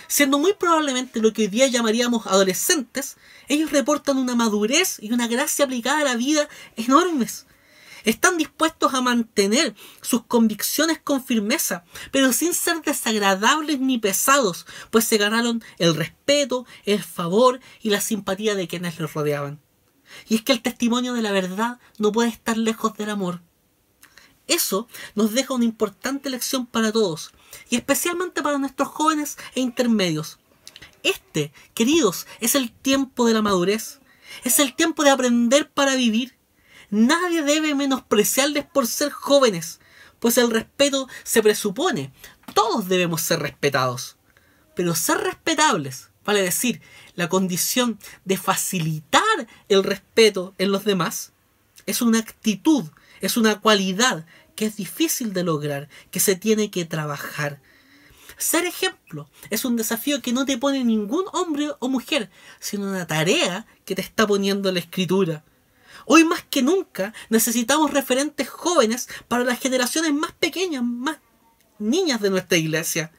Siendo 0.08 0.40
muy 0.40 0.54
probablemente 0.54 1.20
lo 1.20 1.32
que 1.32 1.42
hoy 1.42 1.48
día 1.48 1.68
llamaríamos 1.68 2.26
adolescentes, 2.26 3.16
ellos 3.46 3.70
reportan 3.70 4.18
una 4.18 4.34
madurez 4.34 4.98
y 5.00 5.12
una 5.12 5.28
gracia 5.28 5.64
aplicada 5.64 6.00
a 6.00 6.04
la 6.04 6.16
vida 6.16 6.48
enormes. 6.74 7.46
Están 8.02 8.36
dispuestos 8.36 8.94
a 8.94 9.02
mantener 9.02 9.76
sus 10.00 10.24
convicciones 10.24 10.98
con 10.98 11.22
firmeza, 11.24 11.84
pero 12.10 12.32
sin 12.32 12.54
ser 12.54 12.82
desagradables 12.82 13.78
ni 13.78 13.98
pesados, 13.98 14.66
pues 14.90 15.04
se 15.04 15.18
ganaron 15.18 15.62
el 15.78 15.94
respeto, 15.94 16.66
el 16.84 17.04
favor 17.04 17.60
y 17.80 17.90
la 17.90 18.00
simpatía 18.00 18.56
de 18.56 18.66
quienes 18.66 18.98
les 18.98 19.12
rodeaban. 19.12 19.60
Y 20.28 20.36
es 20.36 20.42
que 20.42 20.52
el 20.52 20.62
testimonio 20.62 21.12
de 21.14 21.22
la 21.22 21.30
verdad 21.30 21.78
no 21.98 22.10
puede 22.10 22.30
estar 22.30 22.56
lejos 22.56 22.96
del 22.96 23.10
amor. 23.10 23.42
Eso 24.51 24.88
nos 25.14 25.32
deja 25.32 25.55
una 25.55 25.64
importante 25.64 26.28
lección 26.28 26.66
para 26.66 26.92
todos, 26.92 27.32
y 27.70 27.76
especialmente 27.76 28.42
para 28.42 28.59
nuestros 28.59 28.88
jóvenes 28.88 29.38
e 29.55 29.61
intermedios. 29.61 30.38
Este, 31.03 31.53
queridos, 31.72 32.26
es 32.40 32.55
el 32.55 32.70
tiempo 32.70 33.26
de 33.26 33.32
la 33.34 33.42
madurez. 33.42 34.01
Es 34.44 34.59
el 34.59 34.76
tiempo 34.76 35.03
de 35.03 35.11
aprender 35.11 35.70
para 35.70 35.96
vivir 35.96 36.38
Nadie 36.90 37.42
debe 37.42 37.76
menospreciarles 37.76 38.64
por 38.64 38.88
ser 38.88 39.12
jóvenes, 39.12 39.78
pues 40.18 40.36
el 40.38 40.51
respeto 40.51 41.09
se 41.22 41.40
presupone. 41.40 42.12
Todos 42.53 42.88
debemos 42.88 43.22
ser 43.22 43.38
respetados. 43.38 44.16
Pero 44.74 44.96
ser 44.96 45.18
respetables, 45.18 46.11
vale 46.24 46.42
decir, 46.42 46.80
la 47.14 47.28
condición 47.28 47.98
de 48.24 48.36
facilitar 48.36 49.22
el 49.68 49.84
respeto 49.84 50.55
en 50.59 50.72
los 50.72 50.84
demás, 50.84 51.32
es 51.86 52.03
una 52.03 52.18
actitud, 52.18 52.84
es 53.20 53.36
una 53.36 53.61
cualidad 53.61 54.26
que 54.61 54.66
es 54.66 54.76
difícil 54.76 55.32
de 55.32 55.42
lograr, 55.42 55.88
que 56.11 56.20
se 56.20 56.36
tiene 56.36 56.70
que 56.70 56.84
trabajar. 56.84 57.62
Ser 58.36 58.66
ejemplo 58.66 59.26
es 59.48 59.64
un 59.64 59.74
desafío 59.74 60.20
que 60.20 60.34
no 60.34 60.44
te 60.44 60.58
pone 60.58 60.84
ningún 60.84 61.24
hombre 61.32 61.70
o 61.78 61.88
mujer, 61.88 62.30
sino 62.58 62.90
una 62.90 63.06
tarea 63.06 63.66
que 63.86 63.94
te 63.94 64.02
está 64.02 64.26
poniendo 64.26 64.70
la 64.70 64.80
escritura. 64.80 65.44
Hoy 66.04 66.24
más 66.24 66.42
que 66.42 66.61
nunca 66.61 67.14
necesitamos 67.30 67.90
referentes 67.90 68.50
jóvenes 68.50 69.08
para 69.28 69.44
las 69.44 69.58
generaciones 69.58 70.12
más 70.12 70.32
pequeñas, 70.32 70.84
más 70.84 71.16
niñas 71.78 72.20
de 72.20 72.28
nuestra 72.28 72.58
iglesia, 72.58 73.12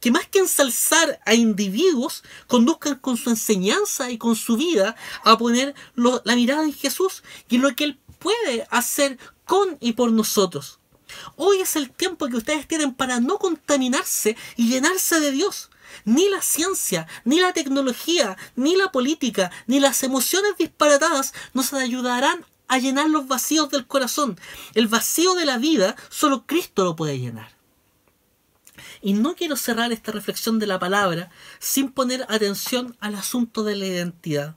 que 0.00 0.10
más 0.10 0.26
que 0.26 0.40
ensalzar 0.40 1.20
a 1.24 1.34
individuos, 1.34 2.24
conduzcan 2.48 2.96
con 2.96 3.16
su 3.16 3.30
enseñanza 3.30 4.10
y 4.10 4.18
con 4.18 4.34
su 4.34 4.56
vida 4.56 4.96
a 5.22 5.38
poner 5.38 5.72
la 5.94 6.34
mirada 6.34 6.64
en 6.64 6.72
Jesús 6.72 7.22
y 7.48 7.58
lo 7.58 7.76
que 7.76 7.84
Él 7.84 8.00
puede 8.18 8.66
hacer 8.70 9.20
con 9.44 9.78
y 9.80 9.92
por 9.92 10.10
nosotros. 10.10 10.79
Hoy 11.36 11.60
es 11.60 11.76
el 11.76 11.90
tiempo 11.90 12.28
que 12.28 12.36
ustedes 12.36 12.66
tienen 12.66 12.94
para 12.94 13.20
no 13.20 13.38
contaminarse 13.38 14.36
y 14.56 14.68
llenarse 14.68 15.20
de 15.20 15.32
Dios. 15.32 15.70
Ni 16.04 16.28
la 16.28 16.40
ciencia, 16.40 17.08
ni 17.24 17.40
la 17.40 17.52
tecnología, 17.52 18.36
ni 18.56 18.76
la 18.76 18.92
política, 18.92 19.50
ni 19.66 19.80
las 19.80 20.02
emociones 20.02 20.56
disparatadas 20.56 21.34
nos 21.52 21.72
ayudarán 21.72 22.46
a 22.68 22.78
llenar 22.78 23.10
los 23.10 23.26
vacíos 23.26 23.70
del 23.70 23.86
corazón. 23.86 24.38
El 24.74 24.86
vacío 24.86 25.34
de 25.34 25.44
la 25.44 25.58
vida 25.58 25.96
solo 26.08 26.46
Cristo 26.46 26.84
lo 26.84 26.94
puede 26.94 27.18
llenar. 27.18 27.50
Y 29.02 29.14
no 29.14 29.34
quiero 29.34 29.56
cerrar 29.56 29.92
esta 29.92 30.12
reflexión 30.12 30.58
de 30.58 30.66
la 30.66 30.78
palabra 30.78 31.30
sin 31.58 31.90
poner 31.90 32.24
atención 32.28 32.96
al 33.00 33.16
asunto 33.16 33.64
de 33.64 33.76
la 33.76 33.86
identidad. 33.86 34.54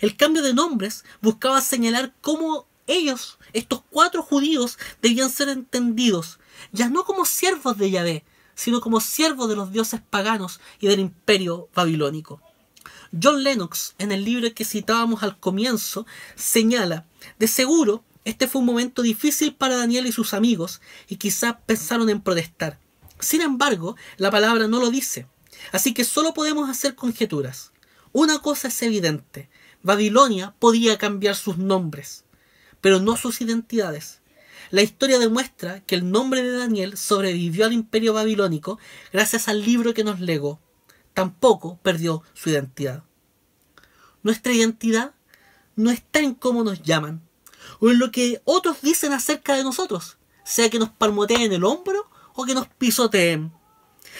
El 0.00 0.16
cambio 0.16 0.42
de 0.42 0.54
nombres 0.54 1.04
buscaba 1.22 1.60
señalar 1.60 2.12
cómo 2.20 2.66
ellos, 2.86 3.38
estos 3.52 3.82
cuatro 3.90 4.22
judíos, 4.22 4.78
debían 5.02 5.30
ser 5.30 5.48
entendidos, 5.48 6.38
ya 6.72 6.88
no 6.88 7.04
como 7.04 7.24
siervos 7.24 7.78
de 7.78 7.90
Yahvé, 7.90 8.24
sino 8.54 8.80
como 8.80 9.00
siervos 9.00 9.48
de 9.48 9.56
los 9.56 9.72
dioses 9.72 10.00
paganos 10.08 10.60
y 10.80 10.86
del 10.86 11.00
imperio 11.00 11.68
babilónico. 11.74 12.40
John 13.20 13.42
Lennox, 13.42 13.94
en 13.98 14.12
el 14.12 14.24
libro 14.24 14.52
que 14.54 14.64
citábamos 14.64 15.22
al 15.22 15.38
comienzo, 15.38 16.06
señala, 16.34 17.06
de 17.38 17.46
seguro, 17.46 18.04
este 18.24 18.48
fue 18.48 18.60
un 18.60 18.66
momento 18.66 19.02
difícil 19.02 19.54
para 19.54 19.76
Daniel 19.76 20.06
y 20.06 20.12
sus 20.12 20.34
amigos, 20.34 20.80
y 21.08 21.16
quizás 21.16 21.56
pensaron 21.66 22.08
en 22.10 22.20
protestar. 22.20 22.78
Sin 23.20 23.40
embargo, 23.40 23.96
la 24.16 24.30
palabra 24.30 24.66
no 24.66 24.80
lo 24.80 24.90
dice, 24.90 25.26
así 25.72 25.94
que 25.94 26.04
solo 26.04 26.34
podemos 26.34 26.68
hacer 26.68 26.94
conjeturas. 26.94 27.72
Una 28.12 28.40
cosa 28.40 28.68
es 28.68 28.82
evidente, 28.82 29.48
Babilonia 29.82 30.54
podía 30.58 30.98
cambiar 30.98 31.36
sus 31.36 31.58
nombres, 31.58 32.23
pero 32.84 33.00
no 33.00 33.16
sus 33.16 33.40
identidades. 33.40 34.20
La 34.70 34.82
historia 34.82 35.18
demuestra 35.18 35.80
que 35.80 35.94
el 35.94 36.10
nombre 36.10 36.42
de 36.42 36.58
Daniel 36.58 36.98
sobrevivió 36.98 37.64
al 37.64 37.72
imperio 37.72 38.12
babilónico 38.12 38.78
gracias 39.10 39.48
al 39.48 39.64
libro 39.64 39.94
que 39.94 40.04
nos 40.04 40.20
legó. 40.20 40.60
Tampoco 41.14 41.78
perdió 41.82 42.22
su 42.34 42.50
identidad. 42.50 43.02
Nuestra 44.22 44.52
identidad 44.52 45.14
no 45.76 45.90
está 45.90 46.18
en 46.18 46.34
cómo 46.34 46.62
nos 46.62 46.82
llaman 46.82 47.22
o 47.80 47.88
en 47.88 47.98
lo 47.98 48.10
que 48.10 48.42
otros 48.44 48.82
dicen 48.82 49.14
acerca 49.14 49.56
de 49.56 49.64
nosotros, 49.64 50.18
sea 50.44 50.68
que 50.68 50.78
nos 50.78 50.90
palmoteen 50.90 51.54
el 51.54 51.64
hombro 51.64 52.10
o 52.34 52.44
que 52.44 52.52
nos 52.52 52.68
pisoteen 52.68 53.50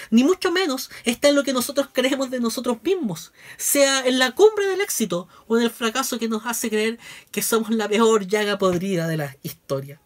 ni 0.09 0.23
mucho 0.23 0.51
menos 0.51 0.89
está 1.03 1.29
en 1.29 1.35
lo 1.35 1.43
que 1.43 1.53
nosotros 1.53 1.89
creemos 1.91 2.29
de 2.29 2.39
nosotros 2.39 2.77
mismos, 2.83 3.31
sea 3.57 4.05
en 4.05 4.19
la 4.19 4.31
cumbre 4.31 4.67
del 4.67 4.81
éxito 4.81 5.27
o 5.47 5.57
en 5.57 5.63
el 5.63 5.69
fracaso 5.71 6.19
que 6.19 6.29
nos 6.29 6.45
hace 6.45 6.69
creer 6.69 6.99
que 7.31 7.41
somos 7.41 7.69
la 7.69 7.87
peor 7.87 8.27
llaga 8.27 8.57
podrida 8.57 9.07
de 9.07 9.17
la 9.17 9.35
historia. 9.43 10.01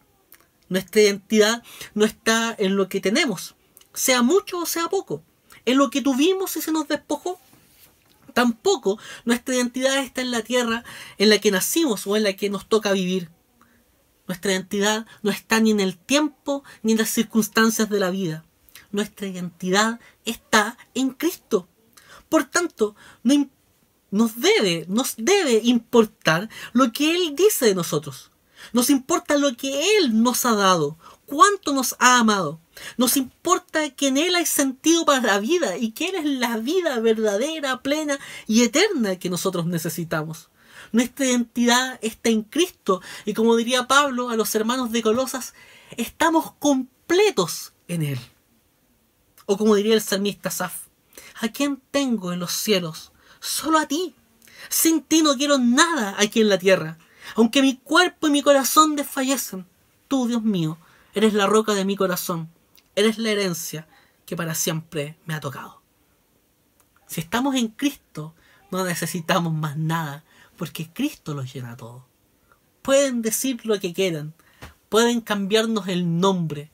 Nuestra 0.67 1.01
identidad 1.01 1.63
no 1.93 2.05
está 2.05 2.55
en 2.57 2.75
lo 2.75 2.89
que 2.89 3.01
tenemos, 3.01 3.55
sea 3.93 4.21
mucho 4.21 4.59
o 4.59 4.65
sea 4.65 4.87
poco, 4.87 5.23
en 5.65 5.77
lo 5.77 5.89
que 5.89 6.01
tuvimos 6.01 6.55
y 6.57 6.61
se 6.61 6.71
nos 6.71 6.87
despojó. 6.87 7.39
Tampoco 8.33 8.99
nuestra 9.25 9.55
identidad 9.55 9.97
está 9.97 10.21
en 10.21 10.31
la 10.31 10.41
tierra 10.41 10.83
en 11.17 11.29
la 11.29 11.39
que 11.39 11.51
nacimos 11.51 12.05
o 12.05 12.15
en 12.15 12.23
la 12.23 12.33
que 12.33 12.49
nos 12.49 12.69
toca 12.69 12.91
vivir. 12.91 13.29
Nuestra 14.27 14.51
identidad 14.51 15.07
no 15.23 15.31
está 15.31 15.59
ni 15.59 15.71
en 15.71 15.79
el 15.79 15.97
tiempo 15.97 16.63
ni 16.83 16.91
en 16.91 16.99
las 16.99 17.09
circunstancias 17.09 17.89
de 17.89 17.99
la 17.99 18.11
vida 18.11 18.45
nuestra 18.91 19.27
identidad 19.27 19.99
está 20.25 20.77
en 20.93 21.11
Cristo. 21.11 21.67
Por 22.29 22.45
tanto, 22.45 22.95
nos 24.11 24.39
debe, 24.39 24.85
nos 24.87 25.15
debe 25.17 25.61
importar 25.63 26.49
lo 26.73 26.91
que 26.91 27.15
Él 27.15 27.35
dice 27.35 27.65
de 27.65 27.75
nosotros. 27.75 28.31
Nos 28.73 28.89
importa 28.89 29.37
lo 29.37 29.55
que 29.55 29.97
Él 29.97 30.21
nos 30.21 30.45
ha 30.45 30.53
dado, 30.53 30.97
cuánto 31.25 31.73
nos 31.73 31.95
ha 31.99 32.19
amado. 32.19 32.59
Nos 32.97 33.17
importa 33.17 33.89
que 33.89 34.07
en 34.07 34.17
Él 34.17 34.35
hay 34.35 34.45
sentido 34.45 35.05
para 35.05 35.21
la 35.21 35.39
vida 35.39 35.77
y 35.77 35.91
que 35.91 36.09
Él 36.09 36.15
es 36.15 36.25
la 36.25 36.57
vida 36.57 36.99
verdadera, 36.99 37.81
plena 37.81 38.19
y 38.47 38.63
eterna 38.63 39.17
que 39.17 39.29
nosotros 39.29 39.65
necesitamos. 39.65 40.49
Nuestra 40.91 41.25
identidad 41.25 41.99
está 42.01 42.29
en 42.29 42.43
Cristo 42.43 43.01
y 43.25 43.33
como 43.33 43.55
diría 43.55 43.87
Pablo 43.87 44.29
a 44.29 44.35
los 44.35 44.53
hermanos 44.55 44.91
de 44.91 45.01
Colosas, 45.01 45.53
estamos 45.97 46.53
completos 46.53 47.73
en 47.87 48.03
Él. 48.03 48.19
O 49.51 49.57
como 49.57 49.73
diría 49.73 49.95
el 49.95 50.01
salmista 50.01 50.51
Saf, 50.51 50.83
¿a 51.41 51.47
quién 51.47 51.81
tengo 51.89 52.31
en 52.31 52.39
los 52.39 52.51
cielos? 52.51 53.11
Solo 53.39 53.79
a 53.79 53.87
ti. 53.87 54.13
Sin 54.69 55.01
ti 55.01 55.23
no 55.23 55.35
quiero 55.35 55.57
nada 55.57 56.13
aquí 56.19 56.41
en 56.41 56.49
la 56.49 56.59
tierra. 56.59 56.99
Aunque 57.35 57.63
mi 57.63 57.75
cuerpo 57.77 58.27
y 58.27 58.29
mi 58.29 58.43
corazón 58.43 58.95
desfallecen, 58.95 59.65
tú, 60.07 60.27
Dios 60.27 60.43
mío, 60.43 60.77
eres 61.15 61.33
la 61.33 61.47
roca 61.47 61.73
de 61.73 61.83
mi 61.83 61.95
corazón. 61.95 62.47
Eres 62.95 63.17
la 63.17 63.31
herencia 63.31 63.87
que 64.27 64.35
para 64.35 64.53
siempre 64.53 65.17
me 65.25 65.33
ha 65.33 65.39
tocado. 65.39 65.81
Si 67.07 67.19
estamos 67.19 67.55
en 67.55 67.69
Cristo, 67.69 68.35
no 68.69 68.85
necesitamos 68.85 69.51
más 69.51 69.77
nada, 69.77 70.23
porque 70.57 70.93
Cristo 70.93 71.33
los 71.33 71.51
llena 71.51 71.75
todo. 71.75 72.05
Pueden 72.83 73.23
decir 73.23 73.65
lo 73.65 73.79
que 73.79 73.95
quieran, 73.95 74.35
pueden 74.89 75.21
cambiarnos 75.21 75.87
el 75.87 76.19
nombre, 76.19 76.69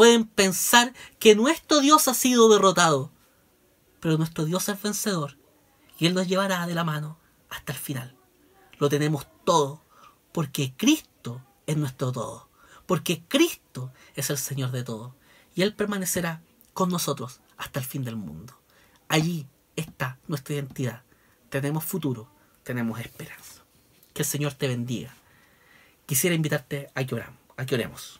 pueden 0.00 0.24
pensar 0.24 0.94
que 1.18 1.34
nuestro 1.34 1.80
Dios 1.80 2.08
ha 2.08 2.14
sido 2.14 2.48
derrotado. 2.48 3.12
Pero 4.00 4.16
nuestro 4.16 4.46
Dios 4.46 4.66
es 4.70 4.80
vencedor 4.80 5.36
y 5.98 6.06
Él 6.06 6.14
nos 6.14 6.26
llevará 6.26 6.66
de 6.66 6.74
la 6.74 6.84
mano 6.84 7.18
hasta 7.50 7.72
el 7.72 7.78
final. 7.78 8.16
Lo 8.78 8.88
tenemos 8.88 9.26
todo 9.44 9.84
porque 10.32 10.72
Cristo 10.74 11.44
es 11.66 11.76
nuestro 11.76 12.12
todo. 12.12 12.48
Porque 12.86 13.22
Cristo 13.28 13.92
es 14.14 14.30
el 14.30 14.38
Señor 14.38 14.70
de 14.70 14.84
todo. 14.84 15.16
Y 15.54 15.60
Él 15.60 15.74
permanecerá 15.74 16.40
con 16.72 16.88
nosotros 16.88 17.42
hasta 17.58 17.78
el 17.80 17.84
fin 17.84 18.02
del 18.02 18.16
mundo. 18.16 18.58
Allí 19.06 19.48
está 19.76 20.18
nuestra 20.28 20.54
identidad. 20.54 21.02
Tenemos 21.50 21.84
futuro, 21.84 22.32
tenemos 22.62 22.98
esperanza. 23.00 23.64
Que 24.14 24.22
el 24.22 24.26
Señor 24.26 24.54
te 24.54 24.66
bendiga. 24.66 25.14
Quisiera 26.06 26.34
invitarte 26.34 26.88
a 26.94 27.04
que, 27.04 27.16
oramos, 27.16 27.38
a 27.58 27.66
que 27.66 27.74
oremos. 27.74 28.19